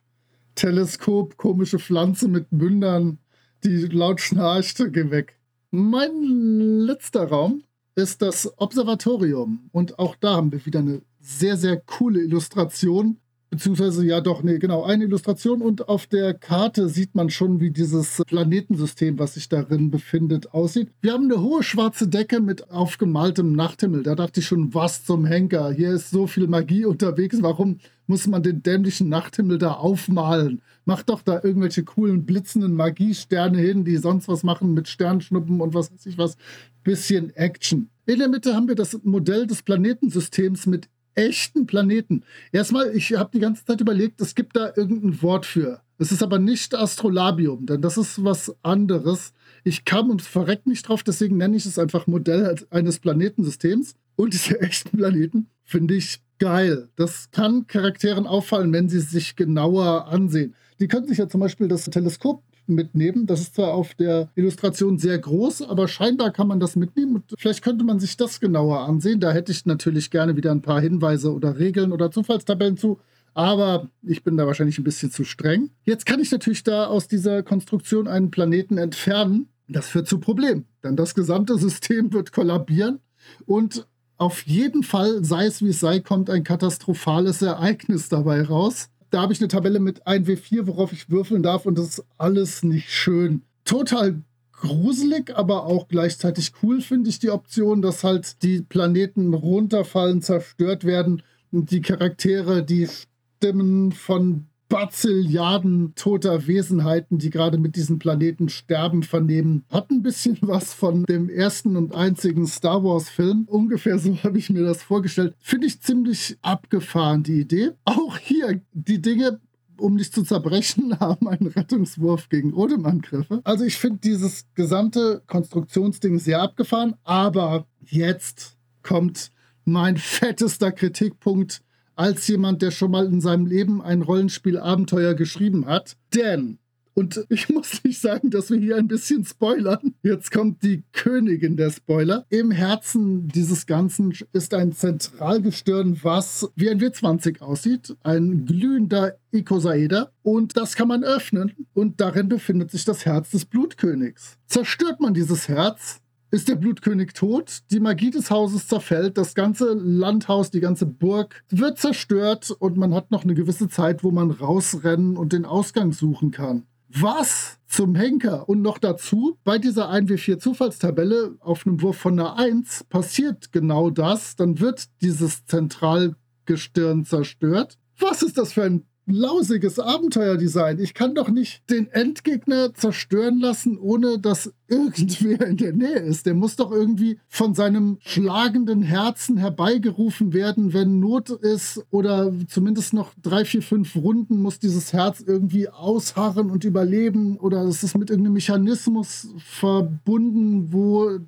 Teleskop, 0.55 1.37
komische 1.37 1.79
Pflanze 1.79 2.27
mit 2.27 2.51
Mündern, 2.51 3.19
die 3.63 3.85
laut 3.87 4.21
schnarcht, 4.21 4.77
geh 4.91 5.11
weg. 5.11 5.37
Mein 5.71 6.79
letzter 6.85 7.27
Raum 7.27 7.63
ist 7.95 8.21
das 8.21 8.51
Observatorium. 8.57 9.69
Und 9.71 9.99
auch 9.99 10.15
da 10.15 10.35
haben 10.35 10.51
wir 10.51 10.65
wieder 10.65 10.79
eine 10.79 11.01
sehr, 11.19 11.57
sehr 11.57 11.77
coole 11.77 12.21
Illustration 12.21 13.17
beziehungsweise 13.55 14.05
ja 14.05 14.19
doch, 14.19 14.43
nee, 14.43 14.59
genau, 14.59 14.83
eine 14.83 15.05
Illustration 15.05 15.61
und 15.61 15.87
auf 15.87 16.07
der 16.07 16.33
Karte 16.33 16.89
sieht 16.89 17.15
man 17.15 17.29
schon, 17.29 17.61
wie 17.61 17.71
dieses 17.71 18.21
Planetensystem, 18.27 19.17
was 19.17 19.35
sich 19.35 19.47
darin 19.47 19.91
befindet, 19.91 20.53
aussieht. 20.53 20.89
Wir 21.01 21.13
haben 21.13 21.25
eine 21.25 21.41
hohe 21.41 21.63
schwarze 21.63 22.07
Decke 22.07 22.41
mit 22.41 22.69
aufgemaltem 22.69 23.53
Nachthimmel. 23.53 24.03
Da 24.03 24.15
dachte 24.15 24.41
ich 24.41 24.45
schon, 24.45 24.73
was 24.73 25.05
zum 25.05 25.25
Henker. 25.25 25.71
Hier 25.71 25.91
ist 25.91 26.09
so 26.09 26.27
viel 26.27 26.47
Magie 26.47 26.85
unterwegs. 26.85 27.41
Warum 27.41 27.79
muss 28.07 28.27
man 28.27 28.43
den 28.43 28.61
dämlichen 28.61 29.07
Nachthimmel 29.07 29.57
da 29.57 29.71
aufmalen? 29.71 30.61
Macht 30.83 31.09
doch 31.09 31.21
da 31.21 31.41
irgendwelche 31.41 31.83
coolen 31.83 32.25
blitzenden 32.25 32.75
Magiesterne 32.75 33.57
hin, 33.57 33.85
die 33.85 33.97
sonst 33.97 34.27
was 34.27 34.43
machen 34.43 34.73
mit 34.73 34.89
Sternschnuppen 34.89 35.61
und 35.61 35.73
was 35.73 35.91
weiß 35.93 36.05
ich 36.05 36.17
was. 36.17 36.35
Bisschen 36.83 37.35
Action. 37.35 37.89
In 38.05 38.19
der 38.19 38.27
Mitte 38.27 38.53
haben 38.53 38.67
wir 38.67 38.75
das 38.75 38.99
Modell 39.03 39.47
des 39.47 39.63
Planetensystems 39.63 40.67
mit 40.67 40.89
echten 41.15 41.65
Planeten. 41.65 42.23
Erstmal, 42.51 42.95
ich 42.95 43.13
habe 43.13 43.31
die 43.33 43.39
ganze 43.39 43.65
Zeit 43.65 43.81
überlegt, 43.81 44.21
es 44.21 44.35
gibt 44.35 44.55
da 44.55 44.71
irgendein 44.75 45.21
Wort 45.21 45.45
für. 45.45 45.81
Es 45.97 46.11
ist 46.11 46.21
aber 46.21 46.39
nicht 46.39 46.75
Astrolabium, 46.75 47.65
denn 47.65 47.81
das 47.81 47.97
ist 47.97 48.23
was 48.23 48.53
anderes. 48.63 49.33
Ich 49.63 49.85
kam 49.85 50.09
ums 50.09 50.27
Verreck 50.27 50.67
nicht 50.67 50.87
drauf, 50.87 51.03
deswegen 51.03 51.37
nenne 51.37 51.55
ich 51.55 51.65
es 51.65 51.79
einfach 51.79 52.05
Modell 52.05 52.55
eines 52.69 52.99
Planetensystems. 52.99 53.95
Und 54.15 54.33
diese 54.33 54.59
echten 54.61 54.97
Planeten 54.97 55.47
finde 55.63 55.95
ich 55.95 56.21
geil. 56.37 56.89
Das 56.97 57.31
kann 57.31 57.67
Charakteren 57.67 58.27
auffallen, 58.27 58.73
wenn 58.73 58.89
sie 58.89 58.99
sich 58.99 59.35
genauer 59.35 60.07
ansehen. 60.07 60.53
Die 60.79 60.87
können 60.87 61.07
sich 61.07 61.17
ja 61.17 61.29
zum 61.29 61.39
Beispiel 61.39 61.69
das 61.69 61.85
Teleskop 61.85 62.43
mitnehmen. 62.67 63.25
Das 63.25 63.41
ist 63.41 63.55
zwar 63.55 63.73
auf 63.73 63.93
der 63.93 64.29
Illustration 64.35 64.97
sehr 64.97 65.17
groß, 65.17 65.61
aber 65.63 65.87
scheinbar 65.87 66.31
kann 66.31 66.47
man 66.47 66.59
das 66.59 66.75
mitnehmen. 66.75 67.15
Und 67.15 67.33
vielleicht 67.37 67.63
könnte 67.63 67.85
man 67.85 67.99
sich 67.99 68.17
das 68.17 68.39
genauer 68.39 68.81
ansehen. 68.81 69.19
Da 69.19 69.31
hätte 69.31 69.51
ich 69.51 69.65
natürlich 69.65 70.11
gerne 70.11 70.35
wieder 70.35 70.51
ein 70.51 70.61
paar 70.61 70.81
Hinweise 70.81 71.33
oder 71.33 71.59
Regeln 71.59 71.91
oder 71.91 72.11
Zufallstabellen 72.11 72.77
zu. 72.77 72.99
Aber 73.33 73.89
ich 74.01 74.23
bin 74.23 74.37
da 74.37 74.47
wahrscheinlich 74.47 74.77
ein 74.77 74.85
bisschen 74.85 75.11
zu 75.11 75.23
streng. 75.25 75.69
Jetzt 75.83 76.05
kann 76.05 76.21
ich 76.21 76.31
natürlich 76.31 76.63
da 76.63 76.87
aus 76.87 77.07
dieser 77.07 77.43
Konstruktion 77.43 78.07
einen 78.07 78.31
Planeten 78.31 78.77
entfernen. 78.77 79.49
Das 79.67 79.87
führt 79.89 80.07
zu 80.07 80.19
Problemen, 80.19 80.65
denn 80.83 80.95
das 80.95 81.15
gesamte 81.15 81.57
System 81.57 82.13
wird 82.13 82.31
kollabieren 82.31 82.99
und 83.45 83.87
Auf 84.17 84.43
jeden 84.43 84.83
Fall, 84.83 85.25
sei 85.25 85.45
es 85.45 85.61
wie 85.61 85.69
es 85.69 85.81
sei, 85.81 85.99
kommt 85.99 86.29
ein 86.29 86.45
katastrophales 86.45 87.41
Ereignis 87.41 88.07
dabei 88.07 88.43
raus. 88.43 88.89
Da 89.09 89.21
habe 89.21 89.33
ich 89.33 89.39
eine 89.39 89.47
Tabelle 89.47 89.79
mit 89.79 90.05
1W4, 90.05 90.67
worauf 90.67 90.91
ich 90.91 91.09
würfeln 91.09 91.43
darf 91.43 91.65
und 91.65 91.77
das 91.77 91.99
ist 91.99 92.05
alles 92.17 92.63
nicht 92.63 92.91
schön. 92.91 93.43
Total 93.63 94.21
gruselig, 94.51 95.35
aber 95.35 95.65
auch 95.65 95.87
gleichzeitig 95.87 96.53
cool 96.61 96.81
finde 96.81 97.09
ich 97.09 97.19
die 97.19 97.29
Option, 97.29 97.81
dass 97.81 98.03
halt 98.03 98.41
die 98.43 98.61
Planeten 98.61 99.33
runterfallen, 99.33 100.21
zerstört 100.21 100.83
werden 100.83 101.23
und 101.51 101.71
die 101.71 101.81
Charaktere 101.81 102.63
die 102.63 102.87
Stimmen 102.87 103.91
von 103.91 104.47
Bazilliarden 104.67 105.93
toter 105.95 106.47
Wesenheiten, 106.47 107.17
die 107.17 107.29
gerade 107.29 107.57
mit 107.57 107.75
diesem 107.75 107.99
Planeten 107.99 108.49
sterben, 108.49 109.03
vernehmen. 109.03 109.63
Hat 109.69 109.91
ein 109.91 110.01
bisschen 110.01 110.37
was 110.41 110.73
von 110.73 111.03
dem 111.05 111.29
ersten 111.29 111.75
und 111.77 111.93
einzigen 111.93 112.47
Star 112.47 112.83
Wars-Film. 112.83 113.45
Ungefähr 113.47 113.99
so 113.99 114.15
habe 114.23 114.37
ich 114.37 114.49
mir 114.49 114.63
das 114.63 114.83
vorgestellt. 114.83 115.35
Finde 115.39 115.67
ich 115.67 115.81
ziemlich 115.81 116.37
abgefahren, 116.41 117.23
die 117.23 117.41
Idee. 117.41 117.71
Auch 117.85 118.17
hier, 118.17 118.61
die 118.73 119.01
Dinge 119.01 119.39
um 119.77 119.95
nicht 119.95 120.13
zu 120.13 120.23
zerbrechen, 120.23 120.99
haben 120.99 121.27
einen 121.27 121.47
Rettungswurf 121.47 122.29
gegen 122.29 122.53
Odemann-Griffe. 122.53 123.41
Also 123.43 123.65
ich 123.65 123.77
finde 123.77 123.99
dieses 124.03 124.45
gesamte 124.53 125.21
Konstruktionsding 125.27 126.19
sehr 126.19 126.41
abgefahren, 126.41 126.95
aber 127.03 127.67
jetzt 127.81 128.57
kommt 128.83 129.31
mein 129.65 129.97
fettester 129.97 130.71
Kritikpunkt 130.71 131.61
als 131.95 132.27
jemand, 132.27 132.61
der 132.61 132.71
schon 132.71 132.91
mal 132.91 133.05
in 133.05 133.21
seinem 133.21 133.45
Leben 133.45 133.81
ein 133.81 134.01
Rollenspiel-Abenteuer 134.01 135.13
geschrieben 135.13 135.65
hat. 135.65 135.97
Denn 136.13 136.59
und 136.95 137.25
ich 137.29 137.49
muss 137.49 137.83
nicht 137.83 138.01
sagen, 138.01 138.31
dass 138.31 138.49
wir 138.49 138.57
hier 138.57 138.77
ein 138.77 138.87
bisschen 138.87 139.23
spoilern. 139.23 139.93
Jetzt 140.01 140.31
kommt 140.31 140.63
die 140.63 140.83
Königin 140.93 141.57
der 141.57 141.69
Spoiler. 141.69 142.25
Im 142.29 142.51
Herzen 142.51 143.27
dieses 143.27 143.67
Ganzen 143.67 144.17
ist 144.33 144.53
ein 144.53 144.71
Zentralgestirn, 144.71 145.99
was 146.01 146.49
wie 146.55 146.69
ein 146.69 146.79
W20 146.79 147.41
aussieht. 147.41 147.95
Ein 148.03 148.45
glühender 148.45 149.17
Ikosaeder. 149.31 150.11
Und 150.23 150.57
das 150.57 150.75
kann 150.75 150.87
man 150.87 151.03
öffnen. 151.03 151.51
Und 151.73 151.99
darin 152.01 152.29
befindet 152.29 152.71
sich 152.71 152.85
das 152.85 153.05
Herz 153.05 153.29
des 153.31 153.45
Blutkönigs. 153.45 154.37
Zerstört 154.47 155.01
man 155.01 155.13
dieses 155.13 155.49
Herz, 155.49 155.99
ist 156.31 156.49
der 156.49 156.55
Blutkönig 156.55 157.13
tot, 157.13 157.59
die 157.71 157.79
Magie 157.79 158.11
des 158.11 158.29
Hauses 158.29 158.67
zerfällt, 158.67 159.17
das 159.17 159.35
ganze 159.35 159.73
Landhaus, 159.73 160.51
die 160.51 160.59
ganze 160.59 160.85
Burg 160.85 161.43
wird 161.49 161.77
zerstört 161.77 162.51
und 162.51 162.77
man 162.77 162.93
hat 162.93 163.11
noch 163.11 163.23
eine 163.23 163.35
gewisse 163.35 163.69
Zeit, 163.69 164.03
wo 164.03 164.11
man 164.11 164.31
rausrennen 164.31 165.17
und 165.17 165.33
den 165.33 165.45
Ausgang 165.45 165.93
suchen 165.93 166.31
kann. 166.31 166.63
Was 166.89 167.57
zum 167.67 167.95
Henker? 167.95 168.47
Und 168.47 168.61
noch 168.61 168.77
dazu, 168.77 169.37
bei 169.43 169.57
dieser 169.57 169.91
1W4 169.91 170.39
Zufallstabelle 170.39 171.35
auf 171.39 171.67
einem 171.67 171.81
Wurf 171.81 171.97
von 171.97 172.19
einer 172.19 172.37
1 172.37 172.85
passiert 172.85 173.51
genau 173.51 173.89
das. 173.89 174.35
Dann 174.35 174.59
wird 174.59 174.85
dieses 175.01 175.45
Zentralgestirn 175.45 177.03
zerstört. 177.03 177.77
Was 177.99 178.23
ist 178.23 178.37
das 178.37 178.53
für 178.53 178.63
ein 178.63 178.85
lausiges 179.07 179.79
Abenteuerdesign. 179.79 180.79
Ich 180.79 180.93
kann 180.93 181.15
doch 181.15 181.29
nicht 181.29 181.69
den 181.69 181.87
Endgegner 181.91 182.73
zerstören 182.73 183.39
lassen, 183.39 183.77
ohne 183.77 184.19
dass 184.19 184.53
irgendwer 184.67 185.45
in 185.47 185.57
der 185.57 185.73
Nähe 185.73 185.99
ist. 185.99 186.25
Der 186.25 186.33
muss 186.33 186.55
doch 186.55 186.71
irgendwie 186.71 187.19
von 187.27 187.53
seinem 187.53 187.97
schlagenden 188.01 188.81
Herzen 188.81 189.37
herbeigerufen 189.37 190.33
werden, 190.33 190.73
wenn 190.73 190.99
Not 190.99 191.29
ist 191.29 191.85
oder 191.91 192.33
zumindest 192.47 192.93
noch 192.93 193.13
drei, 193.21 193.45
vier, 193.45 193.61
fünf 193.61 193.95
Runden 193.95 194.41
muss 194.41 194.59
dieses 194.59 194.91
Herz 194.91 195.23
irgendwie 195.25 195.69
ausharren 195.69 196.49
und 196.49 196.63
überleben 196.63 197.37
oder 197.37 197.61
es 197.63 197.83
ist 197.83 197.97
mit 197.97 198.09
irgendeinem 198.09 198.33
Mechanismus 198.33 199.27
verbunden, 199.37 200.73
wo 200.73 201.19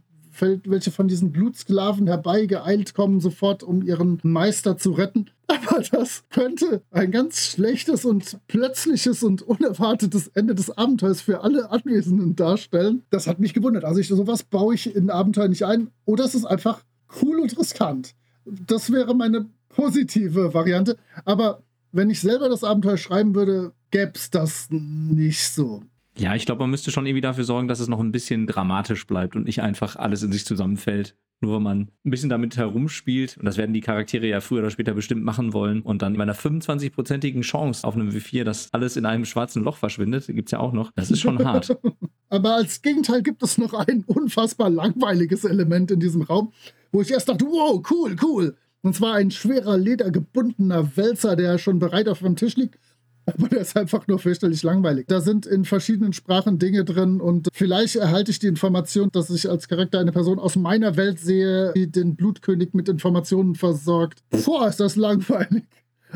welche 0.41 0.91
von 0.91 1.07
diesen 1.07 1.31
Blutsklaven 1.31 2.07
herbeigeeilt 2.07 2.93
kommen, 2.93 3.19
sofort 3.19 3.63
um 3.63 3.81
ihren 3.81 4.19
Meister 4.23 4.77
zu 4.77 4.91
retten. 4.91 5.29
Aber 5.47 5.81
das 5.91 6.23
könnte 6.29 6.81
ein 6.91 7.11
ganz 7.11 7.39
schlechtes 7.39 8.05
und 8.05 8.39
plötzliches 8.47 9.23
und 9.23 9.41
unerwartetes 9.41 10.27
Ende 10.29 10.55
des 10.55 10.77
Abenteuers 10.77 11.21
für 11.21 11.41
alle 11.41 11.71
Anwesenden 11.71 12.35
darstellen. 12.35 13.03
Das 13.09 13.27
hat 13.27 13.39
mich 13.39 13.53
gewundert. 13.53 13.85
Also 13.85 13.99
ich, 13.99 14.07
sowas 14.07 14.43
baue 14.43 14.75
ich 14.75 14.93
in 14.95 15.09
Abenteuer 15.09 15.47
nicht 15.47 15.63
ein. 15.63 15.89
Oder 16.05 16.25
es 16.25 16.35
ist 16.35 16.45
einfach 16.45 16.83
cool 17.21 17.39
und 17.39 17.57
riskant. 17.57 18.13
Das 18.45 18.91
wäre 18.91 19.15
meine 19.15 19.47
positive 19.69 20.53
Variante. 20.53 20.97
Aber 21.25 21.61
wenn 21.91 22.09
ich 22.09 22.19
selber 22.19 22.49
das 22.49 22.63
Abenteuer 22.63 22.97
schreiben 22.97 23.35
würde, 23.35 23.71
gäbe 23.91 24.13
es 24.15 24.29
das 24.29 24.67
nicht 24.69 25.43
so. 25.43 25.83
Ja, 26.17 26.35
ich 26.35 26.45
glaube, 26.45 26.61
man 26.61 26.71
müsste 26.71 26.91
schon 26.91 27.05
irgendwie 27.05 27.21
dafür 27.21 27.43
sorgen, 27.43 27.67
dass 27.67 27.79
es 27.79 27.87
noch 27.87 27.99
ein 27.99 28.11
bisschen 28.11 28.47
dramatisch 28.47 29.05
bleibt 29.05 29.35
und 29.35 29.45
nicht 29.45 29.61
einfach 29.61 29.95
alles 29.95 30.23
in 30.23 30.31
sich 30.31 30.45
zusammenfällt. 30.45 31.15
Nur 31.39 31.55
wenn 31.55 31.63
man 31.63 31.79
ein 32.03 32.09
bisschen 32.09 32.29
damit 32.29 32.57
herumspielt, 32.57 33.37
und 33.37 33.45
das 33.45 33.57
werden 33.57 33.73
die 33.73 33.81
Charaktere 33.81 34.25
ja 34.25 34.41
früher 34.41 34.59
oder 34.59 34.71
später 34.71 34.95
bestimmt 34.95 35.23
machen 35.23 35.53
wollen, 35.53 35.83
und 35.83 36.01
dann 36.01 36.15
bei 36.15 36.23
einer 36.23 36.33
25-prozentigen 36.33 37.41
Chance 37.41 37.85
auf 37.85 37.93
einem 37.93 38.09
W4, 38.09 38.43
dass 38.43 38.73
alles 38.73 38.97
in 38.97 39.05
einem 39.05 39.25
schwarzen 39.25 39.63
Loch 39.63 39.77
verschwindet, 39.77 40.25
gibt 40.25 40.47
es 40.47 40.51
ja 40.51 40.59
auch 40.59 40.73
noch. 40.73 40.91
Das 40.95 41.11
ist 41.11 41.19
schon 41.19 41.43
hart. 41.45 41.77
Aber 42.29 42.55
als 42.55 42.81
Gegenteil 42.81 43.21
gibt 43.21 43.43
es 43.43 43.59
noch 43.59 43.73
ein 43.73 44.03
unfassbar 44.07 44.71
langweiliges 44.71 45.43
Element 45.43 45.91
in 45.91 45.99
diesem 45.99 46.23
Raum, 46.23 46.51
wo 46.91 47.01
ich 47.01 47.11
erst 47.11 47.29
dachte, 47.29 47.45
wow, 47.45 47.83
cool, 47.91 48.15
cool. 48.23 48.55
Und 48.81 48.95
zwar 48.95 49.15
ein 49.15 49.29
schwerer, 49.29 49.77
ledergebundener 49.77 50.97
Wälzer, 50.97 51.35
der 51.35 51.59
schon 51.59 51.77
bereit 51.77 52.09
auf 52.09 52.19
dem 52.19 52.35
Tisch 52.35 52.55
liegt 52.55 52.79
aber 53.27 53.49
der 53.49 53.59
ist 53.59 53.75
einfach 53.75 54.07
nur 54.07 54.19
fürchterlich 54.19 54.63
langweilig. 54.63 55.05
Da 55.07 55.21
sind 55.21 55.45
in 55.45 55.65
verschiedenen 55.65 56.13
Sprachen 56.13 56.59
Dinge 56.59 56.85
drin 56.85 57.19
und 57.21 57.49
vielleicht 57.53 57.97
erhalte 57.97 58.31
ich 58.31 58.39
die 58.39 58.47
Information, 58.47 59.09
dass 59.11 59.29
ich 59.29 59.49
als 59.49 59.67
Charakter 59.67 59.99
eine 59.99 60.11
Person 60.11 60.39
aus 60.39 60.55
meiner 60.55 60.95
Welt 60.95 61.19
sehe, 61.19 61.73
die 61.75 61.91
den 61.91 62.15
Blutkönig 62.15 62.73
mit 62.73 62.89
Informationen 62.89 63.55
versorgt. 63.55 64.23
Boah, 64.29 64.67
ist 64.67 64.79
das 64.79 64.95
langweilig. 64.95 65.65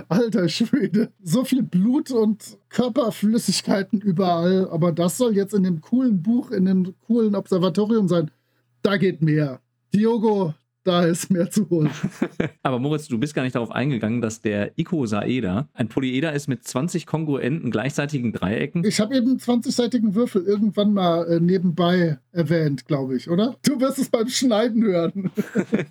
Alter 0.07 0.47
Schwede. 0.47 1.11
So 1.21 1.43
viel 1.43 1.63
Blut 1.63 2.11
und 2.11 2.57
Körperflüssigkeiten 2.69 3.99
überall. 3.99 4.69
Aber 4.69 4.93
das 4.93 5.17
soll 5.17 5.35
jetzt 5.35 5.53
in 5.53 5.63
dem 5.63 5.81
coolen 5.81 6.21
Buch, 6.21 6.51
in 6.51 6.65
dem 6.65 6.95
coolen 7.07 7.35
Observatorium 7.35 8.07
sein. 8.07 8.31
Da 8.83 8.95
geht 8.97 9.21
mehr. 9.21 9.59
Diogo, 9.93 10.53
da 10.83 11.03
ist 11.03 11.29
mehr 11.29 11.49
zu 11.49 11.69
holen. 11.69 11.91
Aber 12.63 12.79
Moritz, 12.79 13.07
du 13.07 13.17
bist 13.17 13.33
gar 13.33 13.43
nicht 13.43 13.55
darauf 13.55 13.71
eingegangen, 13.71 14.21
dass 14.21 14.41
der 14.41 14.77
Icosaeder 14.77 15.69
ein 15.73 15.87
Polyeder 15.87 16.33
ist 16.33 16.47
mit 16.47 16.63
20 16.63 17.05
kongruenten 17.05 17.71
gleichseitigen 17.71 18.33
Dreiecken. 18.33 18.83
Ich 18.83 18.99
habe 18.99 19.15
eben 19.15 19.37
20-seitigen 19.37 20.15
Würfel 20.15 20.43
irgendwann 20.43 20.93
mal 20.93 21.27
äh, 21.27 21.39
nebenbei 21.39 22.19
erwähnt, 22.31 22.85
glaube 22.85 23.15
ich, 23.15 23.29
oder? 23.29 23.55
Du 23.63 23.79
wirst 23.79 23.99
es 23.99 24.09
beim 24.09 24.27
Schneiden 24.27 24.83
hören. 24.83 25.31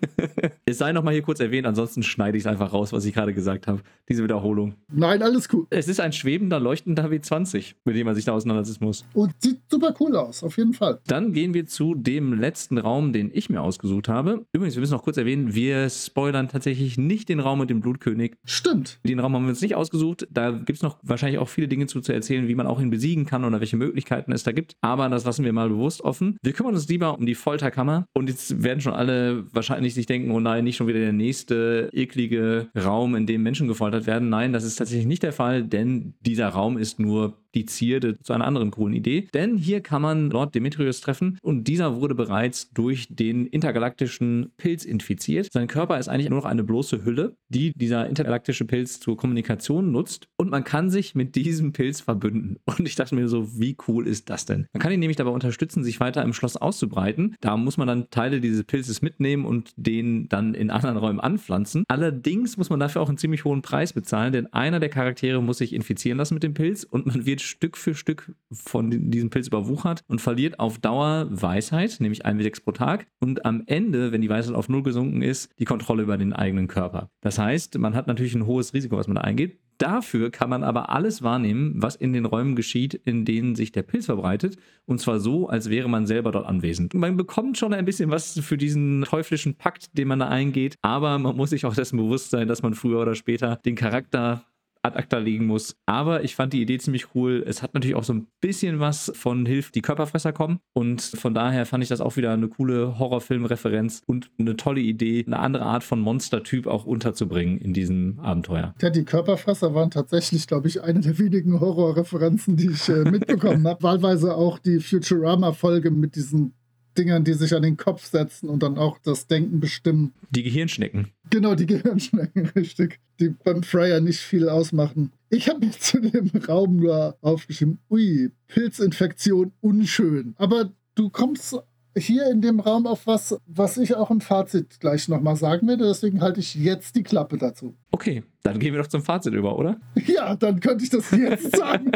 es 0.65 0.79
sei 0.79 0.93
noch 0.93 1.03
mal 1.03 1.13
hier 1.13 1.23
kurz 1.23 1.41
erwähnt, 1.41 1.67
ansonsten 1.67 2.03
schneide 2.03 2.37
ich 2.37 2.45
es 2.45 2.47
einfach 2.47 2.73
raus, 2.73 2.93
was 2.93 3.05
ich 3.05 3.15
gerade 3.15 3.35
gesagt 3.35 3.67
habe. 3.67 3.83
Diese 4.09 4.25
Wiederholung. 4.25 4.75
Nein, 4.93 5.23
alles 5.23 5.49
cool. 5.53 5.67
Es 5.71 5.89
ist 5.89 6.01
ein 6.01 6.13
schwebender, 6.13 6.59
leuchtender 6.59 7.07
W20, 7.07 7.75
mit 7.85 7.97
dem 7.97 8.07
man 8.07 8.15
sich 8.15 8.25
da 8.25 8.33
auseinandersetzen 8.33 8.85
muss. 8.85 9.05
Und 9.13 9.35
sieht 9.39 9.61
super 9.71 9.95
cool 10.01 10.17
aus, 10.17 10.43
auf 10.43 10.57
jeden 10.57 10.73
Fall. 10.73 11.01
Dann 11.07 11.33
gehen 11.33 11.55
wir 11.55 11.67
zu 11.67 11.95
dem 11.95 12.33
letzten 12.33 12.79
Raum, 12.79 13.13
den 13.13 13.31
ich 13.33 13.51
mir 13.51 13.61
ausgesucht 13.61 14.09
habe. 14.09 14.47
Übrigens, 14.53 14.77
wir 14.81 14.85
müssen 14.85 14.95
noch 14.95 15.03
kurz 15.03 15.19
erwähnen, 15.19 15.55
wir 15.55 15.91
spoilern 15.91 16.49
tatsächlich 16.49 16.97
nicht 16.97 17.29
den 17.29 17.39
Raum 17.39 17.59
mit 17.59 17.69
dem 17.69 17.81
Blutkönig. 17.81 18.37
Stimmt. 18.47 18.99
Den 19.05 19.21
Raum 19.21 19.35
haben 19.35 19.43
wir 19.43 19.51
uns 19.51 19.61
nicht 19.61 19.75
ausgesucht. 19.75 20.27
Da 20.31 20.53
gibt 20.53 20.79
es 20.79 20.83
noch 20.83 20.99
wahrscheinlich 21.03 21.39
auch 21.39 21.51
viele 21.51 21.69
Dinge 21.69 21.87
zu, 21.87 22.01
zu 22.01 22.15
erzählen, 22.15 22.49
wie 22.49 22.55
man 22.55 22.67
auch 22.67 22.81
ihn 22.81 22.89
besiegen 22.89 23.27
kann 23.27 23.45
oder 23.45 23.61
welche 23.61 23.77
Möglichkeiten 23.77 24.33
es 24.33 24.43
da 24.43 24.53
gibt. 24.53 24.77
Aber 24.81 25.07
das 25.11 25.27
lassen 25.27 25.45
wir 25.45 25.53
mal 25.53 25.69
bewusst 25.69 26.01
offen. 26.01 26.39
Wir 26.43 26.55
kümmern 26.55 26.73
uns 26.73 26.89
lieber 26.89 27.19
um 27.19 27.27
die 27.27 27.35
Folterkammer. 27.35 28.07
Und 28.15 28.31
jetzt 28.31 28.63
werden 28.63 28.81
schon 28.81 28.95
alle 28.95 29.45
wahrscheinlich 29.53 29.93
sich 29.93 30.07
denken, 30.07 30.31
oh 30.31 30.41
nein, 30.41 30.65
nicht 30.65 30.77
schon 30.77 30.87
wieder 30.87 31.01
der 31.01 31.13
nächste 31.13 31.91
eklige 31.93 32.71
Raum, 32.75 33.15
in 33.17 33.27
dem 33.27 33.43
Menschen 33.43 33.69
gefoltert 33.69 34.07
werden. 34.07 34.31
Nein, 34.31 34.55
das 34.55 34.65
ist 34.65 34.77
tatsächlich 34.77 35.07
nicht 35.07 35.23
der 35.23 35.35
Fall, 35.35 35.63
denn 35.63 36.15
dieser 36.21 36.49
Raum 36.49 36.79
ist 36.79 36.99
nur 36.99 37.37
die 37.55 37.67
Zierde 37.67 38.19
zu 38.21 38.33
einer 38.33 38.47
anderen 38.47 38.71
coolen 38.71 38.95
Idee. 38.95 39.29
Denn 39.35 39.57
hier 39.57 39.81
kann 39.81 40.03
man 40.03 40.31
Lord 40.31 40.55
Demetrius 40.55 41.01
treffen 41.01 41.39
und 41.43 41.65
dieser 41.65 42.01
wurde 42.01 42.15
bereits 42.15 42.71
durch 42.71 43.07
den 43.11 43.47
intergalaktischen 43.47 44.53
Pilz 44.57 44.85
infiziert. 44.85 45.49
Sein 45.53 45.69
Körper 45.69 45.99
ist 45.99 46.09
eigentlich 46.09 46.31
nur 46.31 46.39
noch 46.39 46.47
eine 46.47 46.65
bloße 46.65 47.05
Hülle, 47.05 47.37
die 47.49 47.73
dieser 47.75 48.07
intergalaktische 48.09 48.65
Pilz 48.65 49.01
zur 49.01 49.17
Kommunikation 49.17 49.91
nutzt 49.93 50.29
und 50.37 50.51
man 50.51 50.65
kann 50.65 50.91
sich 50.91 51.15
mit 51.15 51.35
diesem 51.35 51.73
Pilz 51.73 52.01
verbünden. 52.01 52.59
Und 52.67 52.87
ich 52.87 52.95
dachte 52.95 53.15
mir 53.15 53.29
so, 53.29 53.59
wie 53.59 53.77
cool 53.89 54.07
ist 54.07 54.31
das 54.31 54.47
denn? 54.47 54.67
Man 54.73 54.81
kann 54.81 54.93
ihn 54.93 55.01
nämlich 55.01 55.17
dabei 55.17 55.31
unterstützen, 55.31 55.85
sich 55.85 56.01
weiter 56.01 56.23
im 56.23 56.33
Schloss 56.33 56.57
auszubreiten. 56.57 57.35
Da 57.41 57.57
muss 57.57 57.77
man 57.77 57.89
dann 57.89 58.11
Teile 58.11 58.41
dieses 58.41 58.65
Pilzes 58.65 59.03
mitnehmen 59.03 59.45
und 59.45 59.73
den 59.77 60.29
dann 60.29 60.55
in 60.55 60.71
anderen 60.71 60.97
Räumen 60.97 61.21
anpflanzen. 61.21 61.85
Allerdings 61.89 62.57
muss 62.57 62.71
man 62.71 62.81
dafür 62.81 63.03
auch 63.03 63.09
einen 63.09 63.19
ziemlich 63.19 63.45
hohen 63.45 63.63
Preis 63.63 63.93
bezahlen, 63.93 64.33
denn 64.33 64.53
einer 64.53 64.81
der 64.81 64.89
Charaktere 64.89 65.43
muss 65.43 65.59
sich 65.59 65.73
infizieren 65.73 66.19
lassen 66.19 66.35
mit 66.35 66.43
dem 66.43 66.55
Pilz 66.55 66.85
und 66.85 67.07
man 67.07 67.27
wird 67.27 67.40
Stück 67.43 67.77
für 67.77 67.95
Stück 67.95 68.35
von 68.53 69.11
diesem 69.11 69.31
Pilz 69.31 69.47
überwuchert 69.49 70.03
und 70.09 70.21
verliert 70.21 70.59
auf 70.61 70.79
Dauer 70.79 71.29
Weisheit, 71.31 71.97
nämlich 72.01 72.27
1W6 72.27 72.63
pro 72.65 72.73
Tag 72.73 73.07
und 73.19 73.45
am 73.45 73.63
Ende, 73.67 74.13
wenn 74.13 74.21
die 74.21 74.29
Weisheit 74.29 74.55
auf 74.55 74.69
Null 74.69 74.83
gesunken 74.83 75.23
ist, 75.23 75.51
die 75.59 75.65
Kontrolle 75.65 76.03
über 76.03 76.17
den 76.19 76.33
eigenen 76.33 76.69
Körper. 76.69 77.11
Das 77.21 77.39
heißt, 77.39 77.79
man 77.79 77.95
hat 77.95 78.07
natürlich 78.07 78.35
ein 78.35 78.47
hohes 78.47 78.75
Risiko, 78.75 78.97
was 78.97 79.07
man 79.07 79.17
da 79.17 79.23
eingeht. 79.23 79.59
dafür 79.81 80.31
kann 80.31 80.51
man 80.51 80.63
aber 80.63 80.91
alles 80.91 81.23
wahrnehmen, 81.23 81.75
was 81.77 81.97
in 81.97 82.13
den 82.13 82.27
Räumen 82.27 82.55
geschieht, 82.55 82.95
in 82.95 83.25
denen 83.25 83.55
sich 83.55 83.73
der 83.73 83.83
Pilz 83.83 84.07
verbreitet. 84.07 84.57
Und 84.87 85.01
zwar 85.01 85.21
so, 85.21 85.49
als 85.49 85.71
wäre 85.71 85.89
man 85.89 86.07
selber 86.07 86.33
dort 86.33 86.47
anwesend. 86.47 86.95
Man 86.95 87.17
bekommt 87.17 87.59
schon 87.59 87.73
ein 87.73 87.85
bisschen 87.85 88.11
was 88.11 88.39
für 88.41 88.57
diesen 88.57 89.03
teuflischen 89.03 89.55
Pakt, 89.55 89.97
den 89.97 90.09
man 90.09 90.19
da 90.19 90.29
eingeht. 90.29 90.77
Aber 90.83 91.19
man 91.19 91.37
muss 91.37 91.51
sich 91.51 91.65
auch 91.65 91.75
dessen 91.75 91.97
bewusst 91.97 92.31
sein, 92.31 92.49
dass 92.49 92.63
man 92.63 92.75
früher 92.75 93.01
oder 93.01 93.15
später 93.15 93.57
den 93.65 93.75
Charakter 93.75 94.45
ad 94.83 94.97
acta 94.97 95.19
legen 95.19 95.47
muss. 95.47 95.77
Aber 95.87 96.25
ich 96.25 96.35
fand 96.35 96.53
die 96.53 96.63
Idee 96.63 96.79
ziemlich 96.79 97.15
cool. 97.15 97.45
Es 97.47 97.63
hat 97.63 97.75
natürlich 97.75 97.97
auch 97.97 98.05
so 98.05 98.15
ein 98.15 98.27
bisschen 98.41 98.81
was 98.81 99.13
von 99.15 99.47
Hilf 99.47 99.71
die 99.71 99.83
Körperfresser 99.83 100.33
kommen. 100.33 100.61
Und 100.73 101.03
von 101.03 101.35
daher 101.35 101.67
fand 101.67 101.83
ich 101.83 101.89
das 101.89 102.01
auch 102.01 102.17
wieder 102.17 102.33
eine 102.33 102.49
coole 102.49 102.99
Horrorfilm-Referenz 102.99 104.03
und 104.07 104.31
eine 104.39 104.57
tolle 104.57 104.81
Idee, 104.81 105.25
eine 105.27 105.39
andere 105.39 105.65
Art 105.65 105.85
von 105.85 106.01
Monstertyp 106.01 106.67
auch 106.67 106.85
unterzubringen 106.85 107.59
in 107.59 107.73
diesem 107.75 108.19
Abenteuer. 108.21 108.75
Ja, 108.81 108.91
die 108.91 109.05
Körperfresser 109.05 109.75
waren 109.75 109.91
tatsächlich, 109.91 110.47
glaube 110.47 110.69
ich, 110.69 110.83
eine 110.83 111.01
der 111.01 111.19
wenigen 111.19 111.61
Horrorreferenzen, 111.61 112.57
die 112.57 112.71
ich 112.71 112.89
äh, 112.89 113.05
mitbekommen 113.05 113.67
habe. 113.69 113.83
Wahlweise 113.83 114.35
auch 114.35 114.59
die 114.59 114.81
Futurama-Folge 114.81 115.91
mit 115.91 116.17
diesen 116.17 116.55
Dingern, 117.01 117.25
die 117.25 117.33
sich 117.33 117.55
an 117.55 117.63
den 117.63 117.79
Kopf 117.79 118.05
setzen 118.05 118.51
und 118.51 118.63
dann 118.63 118.77
auch 118.77 118.99
das 118.99 119.27
Denken 119.27 119.59
bestimmen. 119.59 120.13
Die 120.31 120.43
Gehirnschnecken. 120.43 121.09
Genau, 121.31 121.55
die 121.55 121.67
Gehirnschnecken, 121.75 122.47
richtig. 122.55 123.01
Die 123.19 123.31
beim 123.31 123.63
Freya 123.63 124.01
nicht 124.01 124.21
viel 124.21 124.49
ausmachen. 124.49 125.13
Ich 125.31 125.49
habe 125.49 125.65
mir 125.65 125.73
zu 125.79 126.01
dem 126.01 126.31
Raum 126.47 126.77
nur 126.77 127.17
aufgeschrieben, 127.23 127.79
ui, 127.91 128.31
Pilzinfektion 128.49 129.53
unschön. 129.61 130.35
Aber 130.37 130.73
du 130.95 131.09
kommst 131.09 131.57
hier 131.97 132.31
in 132.31 132.41
dem 132.41 132.61
Raum 132.61 132.87
auf 132.87 133.07
was, 133.07 133.37
was 133.47 133.77
ich 133.79 133.97
auch 133.97 134.11
im 134.11 134.21
Fazit 134.21 134.81
gleich 134.81 135.09
nochmal 135.09 135.37
sagen 135.37 135.67
werde. 135.69 135.85
Deswegen 135.85 136.21
halte 136.21 136.41
ich 136.41 136.55
jetzt 136.55 136.97
die 136.97 137.03
Klappe 137.03 137.37
dazu. 137.37 137.75
Okay, 137.91 138.23
dann 138.43 138.59
gehen 138.59 138.73
wir 138.73 138.81
doch 138.81 138.89
zum 138.89 139.03
Fazit 139.03 139.35
über, 139.35 139.59
oder? 139.59 139.81
Ja, 140.07 140.35
dann 140.35 140.61
könnte 140.61 140.85
ich 140.85 140.91
das 140.91 141.11
jetzt 141.11 141.57
sagen. 141.57 141.93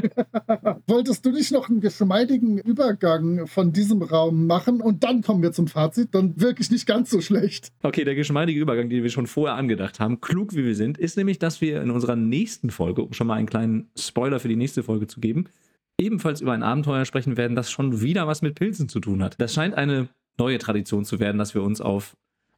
Wolltest 0.87 1.25
du 1.25 1.31
nicht 1.31 1.53
noch 1.53 1.69
einen 1.69 1.81
geschmeidigen 1.81 2.59
Übergang 2.59 3.47
von 3.47 3.73
diesem 3.73 4.03
Raum 4.03 4.47
machen 4.47 4.81
und 4.81 5.05
dann 5.05 5.23
kommen 5.23 5.43
wir 5.43 5.53
zum 5.53 5.69
Fazit? 5.69 6.15
Dann 6.15 6.41
wirklich 6.41 6.71
nicht 6.71 6.87
ganz 6.87 7.11
so 7.11 7.21
schlecht. 7.21 7.69
Okay, 7.83 8.05
der 8.05 8.15
geschmeidige 8.15 8.61
Übergang, 8.61 8.89
den 8.89 9.03
wir 9.03 9.11
schon 9.11 9.27
vorher 9.27 9.57
angedacht 9.57 10.01
haben, 10.01 10.21
klug 10.21 10.55
wie 10.55 10.65
wir 10.65 10.75
sind, 10.75 10.99
ist 10.99 11.17
nämlich, 11.17 11.39
dass 11.39 11.61
wir 11.61 11.83
in 11.83 11.91
unserer 11.91 12.17
nächsten 12.17 12.71
Folge, 12.71 13.03
um 13.03 13.13
schon 13.13 13.27
mal 13.27 13.35
einen 13.35 13.49
kleinen 13.49 13.89
Spoiler 13.97 14.41
für 14.41 14.49
die 14.49 14.57
nächste 14.57 14.83
Folge 14.83 15.07
zu 15.07 15.21
geben, 15.21 15.47
ebenfalls 16.05 16.41
über 16.41 16.53
ein 16.53 16.63
Abenteuer 16.63 17.05
sprechen 17.05 17.37
werden, 17.37 17.57
das 17.57 17.71
schon 17.71 18.01
wieder 18.01 18.27
was 18.27 18.43
mit 18.43 18.55
Pilzen 18.55 18.89
zu 18.89 19.01
tun 19.01 19.23
hat. 19.23 19.41
Das 19.41 19.55
scheint 19.55 19.75
eine 19.75 20.09
neue 20.39 20.59
Tradition 20.59 21.05
zu 21.05 21.19
werden, 21.21 21.39
dass 21.39 21.55
wir 21.55 21.63
uns 21.63 21.81
auf 21.81 22.17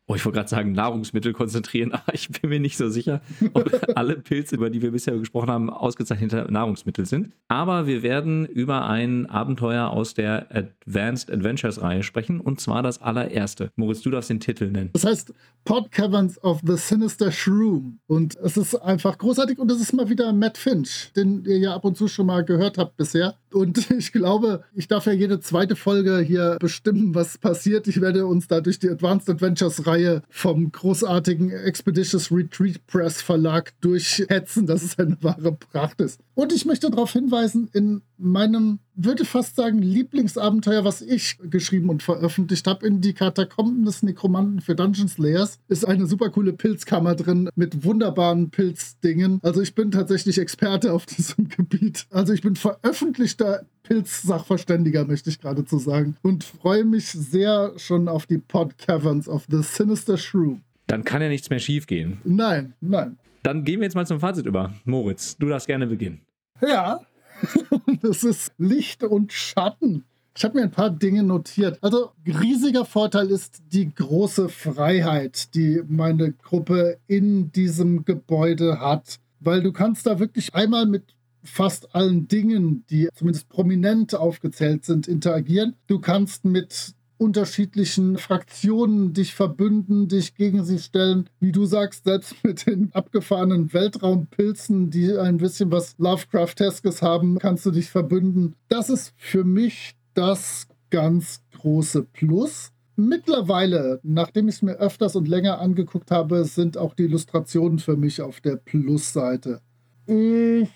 Oh, 0.09 0.15
ich 0.15 0.25
wollte 0.25 0.37
gerade 0.37 0.49
sagen, 0.49 0.73
Nahrungsmittel 0.73 1.33
konzentrieren, 1.33 1.93
aber 1.93 2.15
ich 2.15 2.29
bin 2.29 2.51
mir 2.51 2.61
nicht 2.61 2.77
so 2.77 2.89
sicher, 2.89 3.21
ob 3.55 3.71
alle 3.97 4.17
Pilze, 4.17 4.55
über 4.55 4.71
die 4.71 4.81
wir 4.81 4.93
bisher 4.93 5.17
gesprochen 5.19 5.51
haben, 5.51 5.69
ausgezeichnete 5.69 6.47
Nahrungsmittel 6.49 7.07
sind. 7.07 7.33
Aber 7.49 7.87
wir 7.89 8.03
werden 8.03 8.47
über 8.47 8.87
ein 8.87 9.27
Abenteuer 9.27 9.91
aus 9.91 10.15
der 10.15 10.47
Advanced 10.55 11.31
Adventures 11.31 11.83
Reihe 11.83 12.05
sprechen 12.05 12.41
und 12.41 12.61
zwar 12.61 12.85
das 12.85 13.03
allererste. 13.03 13.71
Moritz, 13.75 14.03
du 14.03 14.11
darfst 14.11 14.31
den 14.31 14.39
Titel 14.39 14.71
nennen. 14.71 14.91
Das 14.93 15.05
heißt 15.05 15.35
Pod 15.65 15.91
Caverns 15.91 16.43
of 16.45 16.61
the 16.65 16.77
Sinister 16.77 17.33
Shroom 17.33 17.99
und 18.07 18.37
es 18.37 18.57
ist 18.57 18.77
einfach 18.77 19.19
großartig 19.19 19.59
und 19.59 19.71
es 19.73 19.81
ist 19.81 19.93
mal 19.93 20.09
wieder 20.09 20.33
Matt 20.33 20.57
Finch, 20.57 21.11
den 21.17 21.45
ihr 21.45 21.59
ja 21.59 21.75
ab 21.75 21.85
und 21.85 21.97
zu 21.97 22.07
schon 22.07 22.27
mal 22.27 22.45
gehört 22.45 22.79
habt 22.79 22.97
bisher. 22.97 23.35
Und 23.57 23.91
ich 23.99 24.13
glaube, 24.13 24.65
ich 24.75 24.87
darf 24.87 25.07
ja 25.07 25.13
jede 25.13 25.41
zweite 25.41 25.77
Folge 25.77 26.19
hier 26.19 26.59
bestimmen, 26.61 27.15
was 27.15 27.39
passiert. 27.39 27.89
Ich 27.89 28.01
werde 28.03 28.27
uns 28.27 28.49
da 28.49 28.61
durch 28.61 28.79
die 28.79 28.91
Advanced 28.91 29.31
Adventures 29.31 29.87
Reihe 29.87 30.23
vom 30.29 30.71
großartigen 30.71 31.51
Expeditious 31.51 32.31
Retreat 32.31 32.87
Press 32.87 33.23
Verlag 33.23 33.73
durchhetzen, 33.81 34.67
dass 34.67 34.83
es 34.83 34.99
eine 34.99 35.17
wahre 35.23 35.53
Pracht 35.53 36.03
ist. 36.03 36.21
Und 36.35 36.53
ich 36.53 36.67
möchte 36.67 36.91
darauf 36.91 37.15
hinweisen, 37.15 37.71
in 37.73 38.03
meinem, 38.19 38.79
würde 38.95 39.25
fast 39.25 39.57
sagen, 39.57 39.81
Lieblingsabenteuer, 39.81 40.85
was 40.85 41.03
ich 41.03 41.39
geschrieben 41.43 41.91
und 41.91 42.03
veröffentlicht 42.03 42.67
habe, 42.67 42.87
in 42.87 43.01
die 43.01 43.12
Katakomben 43.12 43.85
des 43.85 44.03
Nekromanten 44.03 44.61
für 44.61 44.75
Dungeon 44.75 45.09
Slayers, 45.09 45.59
ist 45.69 45.87
eine 45.87 46.07
super 46.07 46.31
coole 46.31 46.53
Pilzkammer 46.53 47.14
drin 47.14 47.49
mit 47.55 47.85
wunderbaren 47.85 48.51
Pilzdingen. 48.51 49.41
Also 49.43 49.61
ich 49.61 49.75
bin 49.75 49.91
tatsächlich 49.91 50.39
Experte 50.39 50.93
auf 50.93 51.07
diesem 51.17 51.49
Gebiet. 51.49 52.07
Also 52.11 52.33
ich 52.33 52.43
bin 52.43 52.57
veröffentlichter 52.57 53.67
Pilz-Sachverständiger, 53.83 55.05
möchte 55.05 55.31
ich 55.31 55.41
geradezu 55.41 55.79
sagen. 55.79 56.17
Und 56.23 56.45
freue 56.45 56.85
mich 56.85 57.07
sehr 57.07 57.73
schon 57.77 58.09
auf 58.09 58.27
die 58.27 58.39
Pod 58.39 58.79
Caverns 58.79 59.29
of 59.29 59.47
the 59.51 59.62
Sinister 59.62 60.17
Shrew. 60.17 60.57
Dann 60.87 61.05
kann 61.05 61.23
ja 61.23 61.29
nichts 61.29 61.51
mehr 61.51 61.59
schiefgehen. 61.59 62.19
Nein, 62.25 62.75
nein. 62.81 63.19
Dann 63.43 63.64
gehen 63.64 63.81
wir 63.81 63.85
jetzt 63.85 63.95
mal 63.95 64.07
zum 64.07 64.21
Fazit 64.21 64.47
über. 64.47 64.75
Moritz, 64.85 65.37
du 65.37 65.49
darfst 65.49 65.67
gerne 65.67 65.87
beginnen. 65.87 66.21
Ja, 66.61 67.01
das 68.03 68.24
ist 68.24 68.53
Licht 68.59 69.03
und 69.05 69.32
Schatten. 69.32 70.05
Ich 70.37 70.45
habe 70.45 70.59
mir 70.59 70.64
ein 70.64 70.70
paar 70.70 70.91
Dinge 70.91 71.22
notiert. 71.22 71.78
Also 71.80 72.11
riesiger 72.26 72.84
Vorteil 72.84 73.30
ist 73.30 73.62
die 73.72 73.95
große 73.95 74.51
Freiheit, 74.51 75.55
die 75.55 75.82
meine 75.89 76.32
Gruppe 76.32 76.99
in 77.07 77.51
diesem 77.53 78.05
Gebäude 78.05 78.80
hat. 78.80 79.18
Weil 79.41 79.62
du 79.62 79.72
kannst 79.72 80.07
da 80.07 80.18
wirklich 80.18 80.55
einmal 80.55 80.84
mit 80.84 81.14
fast 81.43 81.95
allen 81.95 82.28
Dingen, 82.28 82.84
die 82.91 83.09
zumindest 83.14 83.49
prominent 83.49 84.14
aufgezählt 84.14 84.84
sind, 84.84 85.09
interagieren. 85.09 85.74
Du 85.87 86.01
kannst 86.01 86.45
mit 86.45 86.95
unterschiedlichen 87.19 88.19
Fraktionen 88.19 89.12
dich 89.12 89.35
verbünden, 89.35 90.09
dich 90.09 90.35
gegen 90.35 90.64
sie 90.64 90.79
stellen. 90.79 91.29
Wie 91.41 91.53
du 91.53 91.64
sagst, 91.64 92.05
selbst 92.05 92.35
mit 92.45 92.67
den 92.67 92.91
abgefahrenen 92.93 93.73
Weltraumpilzen, 93.73 94.91
die 94.91 95.17
ein 95.17 95.39
bisschen 95.39 95.71
was 95.73 95.95
Lovecrafteskes 95.99 97.03
haben, 97.03 97.39
kannst 97.39 97.67
du 97.67 97.71
dich 97.71 97.91
verbünden. 97.91 98.55
Das 98.69 98.91
ist 98.91 99.14
für 99.17 99.45
mich 99.45 99.95
das 100.14 100.69
ganz 100.91 101.43
große 101.53 102.03
Plus. 102.03 102.73
Mittlerweile, 102.97 104.01
nachdem 104.03 104.49
ich 104.49 104.57
es 104.57 104.62
mir 104.62 104.77
öfters 104.77 105.17
und 105.17 105.29
länger 105.29 105.61
angeguckt 105.61 106.11
habe, 106.11 106.45
sind 106.45 106.79
auch 106.79 106.95
die 106.95 107.05
Illustrationen 107.05 107.79
für 107.79 107.97
mich 107.97 108.23
auf 108.23 108.41
der 108.41 108.57
Plusseite. 108.57 109.61
Ich 110.07 110.69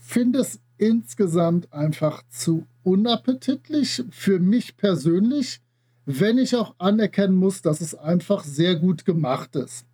finde 0.00 0.38
es 0.38 0.60
insgesamt 0.78 1.70
einfach 1.72 2.22
zu 2.30 2.66
unappetitlich 2.88 4.02
für 4.10 4.38
mich 4.38 4.78
persönlich, 4.78 5.60
wenn 6.06 6.38
ich 6.38 6.56
auch 6.56 6.74
anerkennen 6.78 7.34
muss, 7.34 7.60
dass 7.60 7.82
es 7.82 7.94
einfach 7.94 8.44
sehr 8.44 8.76
gut 8.76 9.04
gemacht 9.04 9.54
ist. 9.56 9.84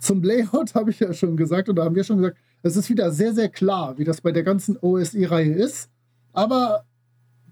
Zum 0.00 0.22
Layout 0.24 0.74
habe 0.74 0.90
ich 0.90 0.98
ja 0.98 1.12
schon 1.12 1.36
gesagt 1.36 1.68
oder 1.68 1.84
haben 1.84 1.94
wir 1.94 2.02
schon 2.02 2.18
gesagt, 2.18 2.38
es 2.62 2.76
ist 2.76 2.90
wieder 2.90 3.12
sehr, 3.12 3.32
sehr 3.32 3.48
klar, 3.48 3.96
wie 3.96 4.04
das 4.04 4.20
bei 4.20 4.32
der 4.32 4.42
ganzen 4.42 4.76
OSI-Reihe 4.76 5.54
ist. 5.54 5.88
Aber 6.32 6.84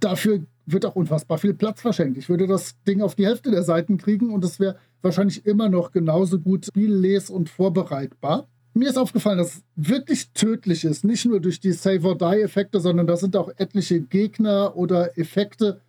dafür 0.01 0.41
wird 0.67 0.87
auch 0.87 0.97
unfassbar 0.97 1.39
viel 1.39 1.55
Platz 1.55 1.81
verschenkt. 1.81 2.19
Ich 2.19 2.29
würde 2.29 2.49
das 2.49 2.75
Ding 2.83 3.01
auf 3.01 3.15
die 3.15 3.27
Hälfte 3.27 3.53
der 3.53 3.63
Seiten 3.63 3.97
kriegen 3.97 4.33
und 4.35 4.45
es 4.45 4.59
wäre 4.59 4.77
wahrscheinlich 5.03 5.47
immer 5.47 5.69
noch 5.69 5.93
genauso 5.93 6.41
gut 6.41 6.67
spielles- 6.67 7.31
und 7.31 7.49
vorbereitbar 7.49 8.49
mir 8.75 8.89
ist 8.89 8.99
aufgefallen, 8.99 9.39
dass 9.39 9.57
es 9.57 9.63
wirklich 9.77 10.31
tödlich 10.33 10.85
ist. 10.85 11.05
Nicht 11.05 11.27
nur 11.27 11.41
durch 11.41 11.61
die 11.61 11.73
Save-or-Die-Effekte, 11.73 12.81
sondern 12.81 13.07
da 13.07 13.17
sind 13.17 13.37
auch 13.37 13.51
etliche 13.57 14.01
Gegner 14.01 14.77
oder 14.77 15.19
Effekte, 15.19 15.81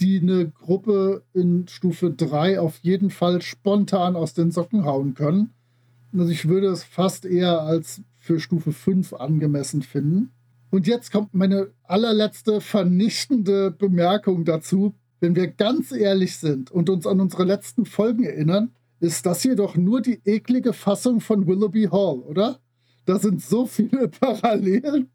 die 0.00 0.20
eine 0.20 0.48
Gruppe 0.48 1.22
in 1.34 1.66
Stufe 1.68 2.10
3 2.10 2.60
auf 2.60 2.78
jeden 2.82 3.10
Fall 3.10 3.42
spontan 3.42 4.14
aus 4.14 4.34
den 4.34 4.52
Socken 4.52 4.84
hauen 4.84 5.14
können. 5.14 5.50
Also 6.16 6.30
ich 6.30 6.48
würde 6.48 6.68
es 6.68 6.84
fast 6.84 7.24
eher 7.24 7.62
als 7.62 8.02
für 8.18 8.38
Stufe 8.38 8.72
5 8.72 9.14
angemessen 9.14 9.82
finden. 9.82 10.30
Und 10.70 10.86
jetzt 10.86 11.10
kommt 11.10 11.34
meine 11.34 11.68
allerletzte 11.84 12.60
vernichtende 12.60 13.70
Bemerkung 13.70 14.44
dazu. 14.44 14.94
Wenn 15.20 15.34
wir 15.34 15.48
ganz 15.48 15.90
ehrlich 15.90 16.36
sind 16.36 16.70
und 16.70 16.90
uns 16.90 17.06
an 17.06 17.20
unsere 17.20 17.44
letzten 17.44 17.86
Folgen 17.86 18.22
erinnern, 18.22 18.70
ist 19.00 19.26
das 19.26 19.42
hier 19.42 19.56
doch 19.56 19.76
nur 19.76 20.00
die 20.00 20.20
eklige 20.24 20.72
Fassung 20.72 21.20
von 21.20 21.46
Willoughby 21.46 21.88
Hall, 21.90 22.18
oder? 22.20 22.60
Da 23.06 23.18
sind 23.18 23.42
so 23.42 23.66
viele 23.66 24.08
Parallelen. 24.20 25.10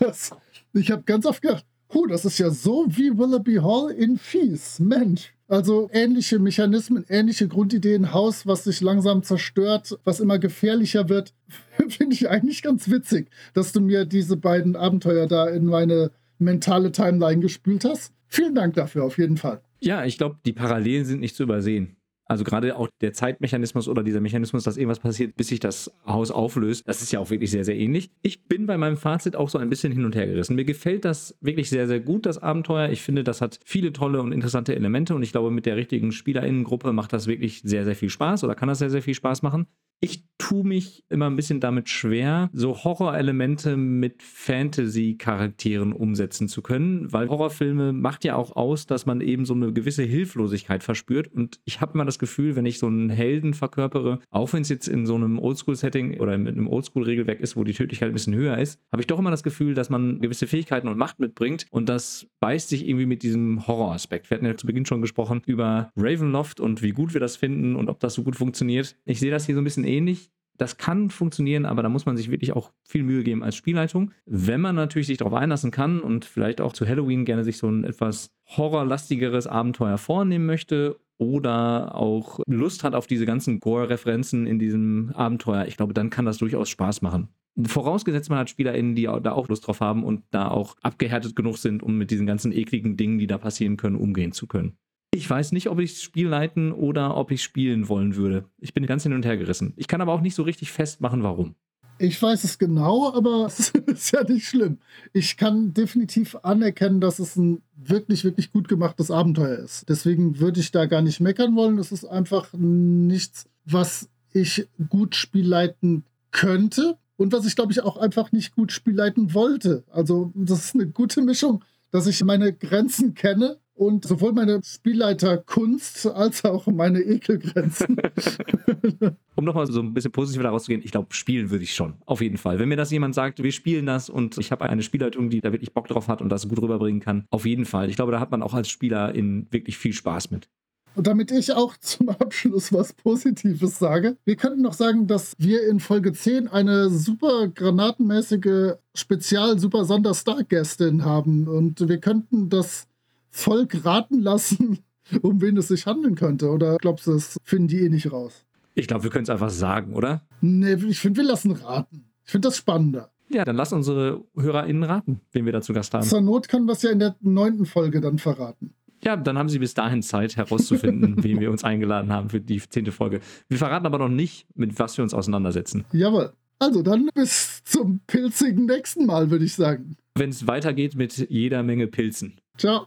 dass 0.00 0.30
ich 0.72 0.90
habe 0.90 1.02
ganz 1.04 1.26
oft 1.26 1.42
gedacht, 1.42 1.64
huh, 1.92 2.06
das 2.06 2.24
ist 2.24 2.38
ja 2.38 2.50
so 2.50 2.86
wie 2.88 3.16
Willoughby 3.16 3.56
Hall 3.56 3.90
in 3.90 4.18
Fies. 4.18 4.78
Mensch. 4.78 5.32
Also 5.48 5.88
ähnliche 5.92 6.40
Mechanismen, 6.40 7.04
ähnliche 7.08 7.46
Grundideen, 7.46 8.12
Haus, 8.12 8.46
was 8.46 8.64
sich 8.64 8.80
langsam 8.80 9.22
zerstört, 9.22 9.96
was 10.02 10.18
immer 10.18 10.38
gefährlicher 10.38 11.08
wird. 11.08 11.34
Finde 11.88 12.14
ich 12.14 12.28
eigentlich 12.28 12.62
ganz 12.62 12.90
witzig, 12.90 13.30
dass 13.54 13.72
du 13.72 13.80
mir 13.80 14.04
diese 14.06 14.36
beiden 14.36 14.74
Abenteuer 14.74 15.26
da 15.26 15.48
in 15.48 15.66
meine 15.66 16.10
mentale 16.38 16.90
Timeline 16.90 17.40
gespült 17.40 17.84
hast. 17.84 18.12
Vielen 18.26 18.54
Dank 18.56 18.74
dafür, 18.74 19.04
auf 19.04 19.18
jeden 19.18 19.36
Fall. 19.36 19.60
Ja, 19.80 20.04
ich 20.04 20.18
glaube, 20.18 20.36
die 20.44 20.52
Parallelen 20.52 21.04
sind 21.04 21.20
nicht 21.20 21.36
zu 21.36 21.44
übersehen. 21.44 21.95
Also 22.26 22.42
gerade 22.42 22.76
auch 22.76 22.88
der 23.00 23.12
Zeitmechanismus 23.12 23.88
oder 23.88 24.02
dieser 24.02 24.20
Mechanismus, 24.20 24.64
dass 24.64 24.76
irgendwas 24.76 24.98
passiert, 24.98 25.36
bis 25.36 25.48
sich 25.48 25.60
das 25.60 25.92
Haus 26.06 26.32
auflöst, 26.32 26.86
das 26.86 27.00
ist 27.00 27.12
ja 27.12 27.20
auch 27.20 27.30
wirklich 27.30 27.52
sehr, 27.52 27.64
sehr 27.64 27.76
ähnlich. 27.76 28.10
Ich 28.22 28.46
bin 28.46 28.66
bei 28.66 28.76
meinem 28.76 28.96
Fazit 28.96 29.36
auch 29.36 29.48
so 29.48 29.58
ein 29.58 29.70
bisschen 29.70 29.92
hin 29.92 30.04
und 30.04 30.16
her 30.16 30.26
gerissen. 30.26 30.56
Mir 30.56 30.64
gefällt 30.64 31.04
das 31.04 31.38
wirklich 31.40 31.70
sehr, 31.70 31.86
sehr 31.86 32.00
gut, 32.00 32.26
das 32.26 32.38
Abenteuer. 32.38 32.90
Ich 32.90 33.02
finde, 33.02 33.22
das 33.22 33.40
hat 33.40 33.60
viele 33.64 33.92
tolle 33.92 34.20
und 34.20 34.32
interessante 34.32 34.74
Elemente 34.74 35.14
und 35.14 35.22
ich 35.22 35.30
glaube, 35.30 35.52
mit 35.52 35.66
der 35.66 35.76
richtigen 35.76 36.10
Spielerinnengruppe 36.10 36.92
macht 36.92 37.12
das 37.12 37.28
wirklich 37.28 37.62
sehr, 37.62 37.84
sehr 37.84 37.94
viel 37.94 38.10
Spaß 38.10 38.42
oder 38.42 38.56
kann 38.56 38.68
das 38.68 38.80
sehr, 38.80 38.90
sehr 38.90 39.02
viel 39.02 39.14
Spaß 39.14 39.42
machen. 39.42 39.66
Ich 40.00 40.26
tue 40.38 40.64
mich 40.64 41.04
immer 41.08 41.26
ein 41.26 41.36
bisschen 41.36 41.60
damit 41.60 41.88
schwer, 41.88 42.50
so 42.52 42.84
Horrorelemente 42.84 43.76
mit 43.76 44.22
Fantasy-Charakteren 44.22 45.92
umsetzen 45.92 46.48
zu 46.48 46.60
können, 46.60 47.10
weil 47.12 47.28
Horrorfilme 47.28 47.92
macht 47.92 48.24
ja 48.24 48.36
auch 48.36 48.54
aus, 48.54 48.86
dass 48.86 49.06
man 49.06 49.20
eben 49.20 49.46
so 49.46 49.54
eine 49.54 49.72
gewisse 49.72 50.02
Hilflosigkeit 50.02 50.84
verspürt. 50.84 51.32
Und 51.32 51.60
ich 51.64 51.80
habe 51.80 51.94
immer 51.94 52.04
das 52.04 52.18
Gefühl, 52.18 52.54
wenn 52.54 52.66
ich 52.66 52.78
so 52.78 52.86
einen 52.86 53.08
Helden 53.08 53.54
verkörpere, 53.54 54.20
auch 54.30 54.52
wenn 54.52 54.62
es 54.62 54.68
jetzt 54.68 54.88
in 54.88 55.06
so 55.06 55.14
einem 55.14 55.38
Oldschool-Setting 55.38 56.20
oder 56.20 56.36
mit 56.36 56.54
einem 56.54 56.68
Oldschool-Regelwerk 56.68 57.40
ist, 57.40 57.56
wo 57.56 57.64
die 57.64 57.72
Tödlichkeit 57.72 58.10
ein 58.10 58.14
bisschen 58.14 58.34
höher 58.34 58.58
ist, 58.58 58.78
habe 58.92 59.00
ich 59.00 59.06
doch 59.06 59.18
immer 59.18 59.30
das 59.30 59.42
Gefühl, 59.42 59.74
dass 59.74 59.88
man 59.88 60.20
gewisse 60.20 60.46
Fähigkeiten 60.46 60.88
und 60.88 60.98
Macht 60.98 61.18
mitbringt. 61.18 61.66
Und 61.70 61.88
das 61.88 62.26
beißt 62.40 62.68
sich 62.68 62.86
irgendwie 62.86 63.06
mit 63.06 63.22
diesem 63.22 63.66
Horroraspekt. 63.66 64.30
Wir 64.30 64.36
hatten 64.36 64.46
ja 64.46 64.56
zu 64.56 64.66
Beginn 64.66 64.84
schon 64.84 65.00
gesprochen 65.00 65.42
über 65.46 65.90
Ravenloft 65.96 66.60
und 66.60 66.82
wie 66.82 66.92
gut 66.92 67.14
wir 67.14 67.20
das 67.20 67.36
finden 67.36 67.74
und 67.74 67.88
ob 67.88 68.00
das 68.00 68.14
so 68.14 68.22
gut 68.22 68.36
funktioniert. 68.36 68.96
Ich 69.06 69.18
sehe 69.18 69.30
das 69.30 69.46
hier 69.46 69.54
so 69.54 69.60
ein 69.60 69.64
bisschen 69.64 69.85
ähnlich 69.86 70.30
das 70.58 70.78
kann 70.78 71.10
funktionieren, 71.10 71.66
aber 71.66 71.82
da 71.82 71.88
muss 71.88 72.06
man 72.06 72.16
sich 72.16 72.30
wirklich 72.30 72.52
auch 72.52 72.72
viel 72.82 73.02
Mühe 73.02 73.22
geben 73.22 73.42
als 73.42 73.56
Spielleitung. 73.56 74.12
Wenn 74.24 74.60
man 74.60 74.74
natürlich 74.74 75.06
sich 75.06 75.18
darauf 75.18 75.34
einlassen 75.34 75.70
kann 75.70 76.00
und 76.00 76.24
vielleicht 76.24 76.60
auch 76.60 76.72
zu 76.72 76.86
Halloween 76.86 77.24
gerne 77.24 77.44
sich 77.44 77.58
so 77.58 77.68
ein 77.68 77.84
etwas 77.84 78.30
horrorlastigeres 78.56 79.46
Abenteuer 79.46 79.98
vornehmen 79.98 80.46
möchte 80.46 80.98
oder 81.18 81.94
auch 81.94 82.40
Lust 82.46 82.84
hat 82.84 82.94
auf 82.94 83.06
diese 83.06 83.26
ganzen 83.26 83.60
Gore-Referenzen 83.60 84.46
in 84.46 84.58
diesem 84.58 85.12
Abenteuer, 85.14 85.66
ich 85.66 85.76
glaube, 85.76 85.94
dann 85.94 86.10
kann 86.10 86.26
das 86.26 86.38
durchaus 86.38 86.68
Spaß 86.68 87.02
machen. 87.02 87.28
Vorausgesetzt, 87.66 88.28
man 88.28 88.38
hat 88.38 88.50
SpielerInnen, 88.50 88.94
die 88.94 89.04
da 89.04 89.32
auch 89.32 89.48
Lust 89.48 89.66
drauf 89.66 89.80
haben 89.80 90.04
und 90.04 90.24
da 90.30 90.48
auch 90.48 90.76
abgehärtet 90.82 91.34
genug 91.34 91.56
sind, 91.56 91.82
um 91.82 91.96
mit 91.96 92.10
diesen 92.10 92.26
ganzen 92.26 92.52
ekligen 92.52 92.98
Dingen, 92.98 93.18
die 93.18 93.26
da 93.26 93.38
passieren 93.38 93.78
können, 93.78 93.96
umgehen 93.96 94.32
zu 94.32 94.46
können. 94.46 94.76
Ich 95.16 95.28
weiß 95.28 95.52
nicht, 95.52 95.68
ob 95.70 95.78
ich 95.80 95.94
das 95.94 96.02
Spiel 96.02 96.28
leiten 96.28 96.72
oder 96.72 97.16
ob 97.16 97.30
ich 97.30 97.42
spielen 97.42 97.88
wollen 97.88 98.16
würde. 98.16 98.44
Ich 98.58 98.74
bin 98.74 98.84
ganz 98.84 99.02
hin 99.02 99.14
und 99.14 99.24
her 99.24 99.38
gerissen. 99.38 99.72
Ich 99.76 99.88
kann 99.88 100.02
aber 100.02 100.12
auch 100.12 100.20
nicht 100.20 100.34
so 100.34 100.42
richtig 100.42 100.72
festmachen, 100.72 101.22
warum. 101.22 101.54
Ich 101.98 102.20
weiß 102.20 102.44
es 102.44 102.58
genau, 102.58 103.14
aber 103.14 103.46
es 103.46 103.70
ist 103.70 104.12
ja 104.12 104.22
nicht 104.24 104.46
schlimm. 104.46 104.78
Ich 105.14 105.38
kann 105.38 105.72
definitiv 105.72 106.36
anerkennen, 106.42 107.00
dass 107.00 107.18
es 107.18 107.36
ein 107.36 107.62
wirklich, 107.74 108.24
wirklich 108.24 108.52
gut 108.52 108.68
gemachtes 108.68 109.10
Abenteuer 109.10 109.56
ist. 109.56 109.88
Deswegen 109.88 110.38
würde 110.38 110.60
ich 110.60 110.70
da 110.70 110.84
gar 110.84 111.00
nicht 111.00 111.20
meckern 111.20 111.56
wollen. 111.56 111.78
Es 111.78 111.92
ist 111.92 112.04
einfach 112.04 112.52
nichts, 112.52 113.46
was 113.64 114.10
ich 114.34 114.68
gut 114.90 115.14
spielleiten 115.14 116.04
könnte 116.30 116.98
und 117.16 117.32
was 117.32 117.46
ich, 117.46 117.56
glaube 117.56 117.72
ich, 117.72 117.82
auch 117.82 117.96
einfach 117.96 118.32
nicht 118.32 118.54
gut 118.54 118.70
spielleiten 118.70 119.32
wollte. 119.32 119.84
Also, 119.90 120.30
das 120.34 120.66
ist 120.66 120.74
eine 120.74 120.86
gute 120.86 121.22
Mischung, 121.22 121.64
dass 121.90 122.06
ich 122.06 122.22
meine 122.22 122.52
Grenzen 122.52 123.14
kenne 123.14 123.58
und 123.76 124.06
sowohl 124.06 124.32
meine 124.32 124.60
Spielleiterkunst 124.64 126.06
als 126.06 126.44
auch 126.44 126.66
meine 126.66 127.00
Ekelgrenzen. 127.00 127.96
um 129.36 129.44
nochmal 129.44 129.66
so 129.66 129.80
ein 129.80 129.94
bisschen 129.94 130.12
positiver 130.12 130.44
daraus 130.44 130.64
zu 130.64 130.72
gehen, 130.72 130.80
ich 130.82 130.90
glaube, 130.90 131.14
spielen 131.14 131.50
würde 131.50 131.64
ich 131.64 131.74
schon. 131.74 131.94
Auf 132.06 132.20
jeden 132.20 132.38
Fall. 132.38 132.58
Wenn 132.58 132.68
mir 132.68 132.76
das 132.76 132.90
jemand 132.90 133.14
sagt, 133.14 133.42
wir 133.42 133.52
spielen 133.52 133.86
das 133.86 134.10
und 134.10 134.36
ich 134.38 134.50
habe 134.50 134.64
eine 134.64 134.82
Spielleitung, 134.82 135.30
die 135.30 135.40
da 135.40 135.52
wirklich 135.52 135.72
Bock 135.72 135.86
drauf 135.88 136.08
hat 136.08 136.20
und 136.22 136.30
das 136.30 136.48
gut 136.48 136.60
rüberbringen 136.60 137.00
kann, 137.00 137.26
auf 137.30 137.46
jeden 137.46 137.64
Fall. 137.64 137.88
Ich 137.90 137.96
glaube, 137.96 138.12
da 138.12 138.20
hat 138.20 138.30
man 138.30 138.42
auch 138.42 138.54
als 138.54 138.68
Spieler 138.68 139.12
in 139.14 139.46
wirklich 139.50 139.78
viel 139.78 139.92
Spaß 139.92 140.30
mit. 140.30 140.48
Und 140.94 141.06
damit 141.06 141.30
ich 141.30 141.52
auch 141.52 141.76
zum 141.76 142.08
Abschluss 142.08 142.72
was 142.72 142.94
Positives 142.94 143.78
sage, 143.78 144.16
wir 144.24 144.36
könnten 144.36 144.62
noch 144.62 144.72
sagen, 144.72 145.06
dass 145.06 145.34
wir 145.36 145.68
in 145.68 145.78
Folge 145.78 146.14
10 146.14 146.48
eine 146.48 146.88
super 146.88 147.48
granatenmäßige 147.48 148.76
Spezial-Super-Sonder-Star-Gästin 148.94 151.04
haben. 151.04 151.48
Und 151.48 151.86
wir 151.86 151.98
könnten 151.98 152.48
das 152.48 152.88
Volk 153.36 153.84
raten 153.84 154.20
lassen, 154.20 154.78
um 155.22 155.40
wen 155.40 155.56
es 155.56 155.68
sich 155.68 155.86
handeln 155.86 156.14
könnte? 156.14 156.50
Oder 156.50 156.78
glaubst 156.78 157.06
du, 157.06 157.12
das 157.12 157.38
finden 157.44 157.68
die 157.68 157.80
eh 157.80 157.88
nicht 157.88 158.10
raus? 158.10 158.44
Ich 158.74 158.88
glaube, 158.88 159.04
wir 159.04 159.10
können 159.10 159.24
es 159.24 159.30
einfach 159.30 159.50
sagen, 159.50 159.94
oder? 159.94 160.26
Nee, 160.40 160.74
ich 160.88 161.00
finde, 161.00 161.18
wir 161.18 161.28
lassen 161.28 161.52
raten. 161.52 162.06
Ich 162.24 162.32
finde 162.32 162.48
das 162.48 162.56
spannender. 162.56 163.10
Ja, 163.28 163.44
dann 163.44 163.56
lass 163.56 163.72
unsere 163.72 164.24
HörerInnen 164.36 164.84
raten, 164.84 165.20
wen 165.32 165.44
wir 165.44 165.52
dazu 165.52 165.72
Gast 165.72 165.92
haben. 165.94 166.04
Zur 166.04 166.20
Not 166.20 166.48
können 166.48 166.66
wir 166.66 166.72
es 166.72 166.82
ja 166.82 166.90
in 166.90 166.98
der 166.98 167.16
neunten 167.20 167.66
Folge 167.66 168.00
dann 168.00 168.18
verraten. 168.18 168.74
Ja, 169.02 169.16
dann 169.16 169.36
haben 169.36 169.48
Sie 169.48 169.58
bis 169.58 169.74
dahin 169.74 170.02
Zeit 170.02 170.36
herauszufinden, 170.36 171.16
wen 171.22 171.40
wir 171.40 171.50
uns 171.50 171.64
eingeladen 171.64 172.12
haben 172.12 172.30
für 172.30 172.40
die 172.40 172.60
zehnte 172.60 172.92
Folge. 172.92 173.20
Wir 173.48 173.58
verraten 173.58 173.86
aber 173.86 173.98
noch 173.98 174.08
nicht, 174.08 174.46
mit 174.54 174.78
was 174.78 174.96
wir 174.96 175.02
uns 175.02 175.14
auseinandersetzen. 175.14 175.84
Jawohl. 175.92 176.32
Also 176.58 176.82
dann 176.82 177.10
bis 177.14 177.62
zum 177.64 178.00
pilzigen 178.06 178.64
nächsten 178.66 179.06
Mal, 179.06 179.30
würde 179.30 179.44
ich 179.44 179.54
sagen. 179.54 179.96
Wenn 180.14 180.30
es 180.30 180.46
weitergeht 180.46 180.94
mit 180.94 181.28
jeder 181.30 181.62
Menge 181.62 181.86
Pilzen. 181.86 182.40
Ciao. 182.56 182.86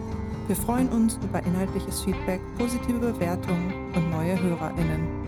Wir 0.51 0.57
freuen 0.57 0.89
uns 0.89 1.17
über 1.23 1.41
inhaltliches 1.45 2.01
Feedback, 2.01 2.41
positive 2.57 2.99
Bewertungen 2.99 3.71
und 3.95 4.11
neue 4.11 4.37
HörerInnen. 4.37 5.20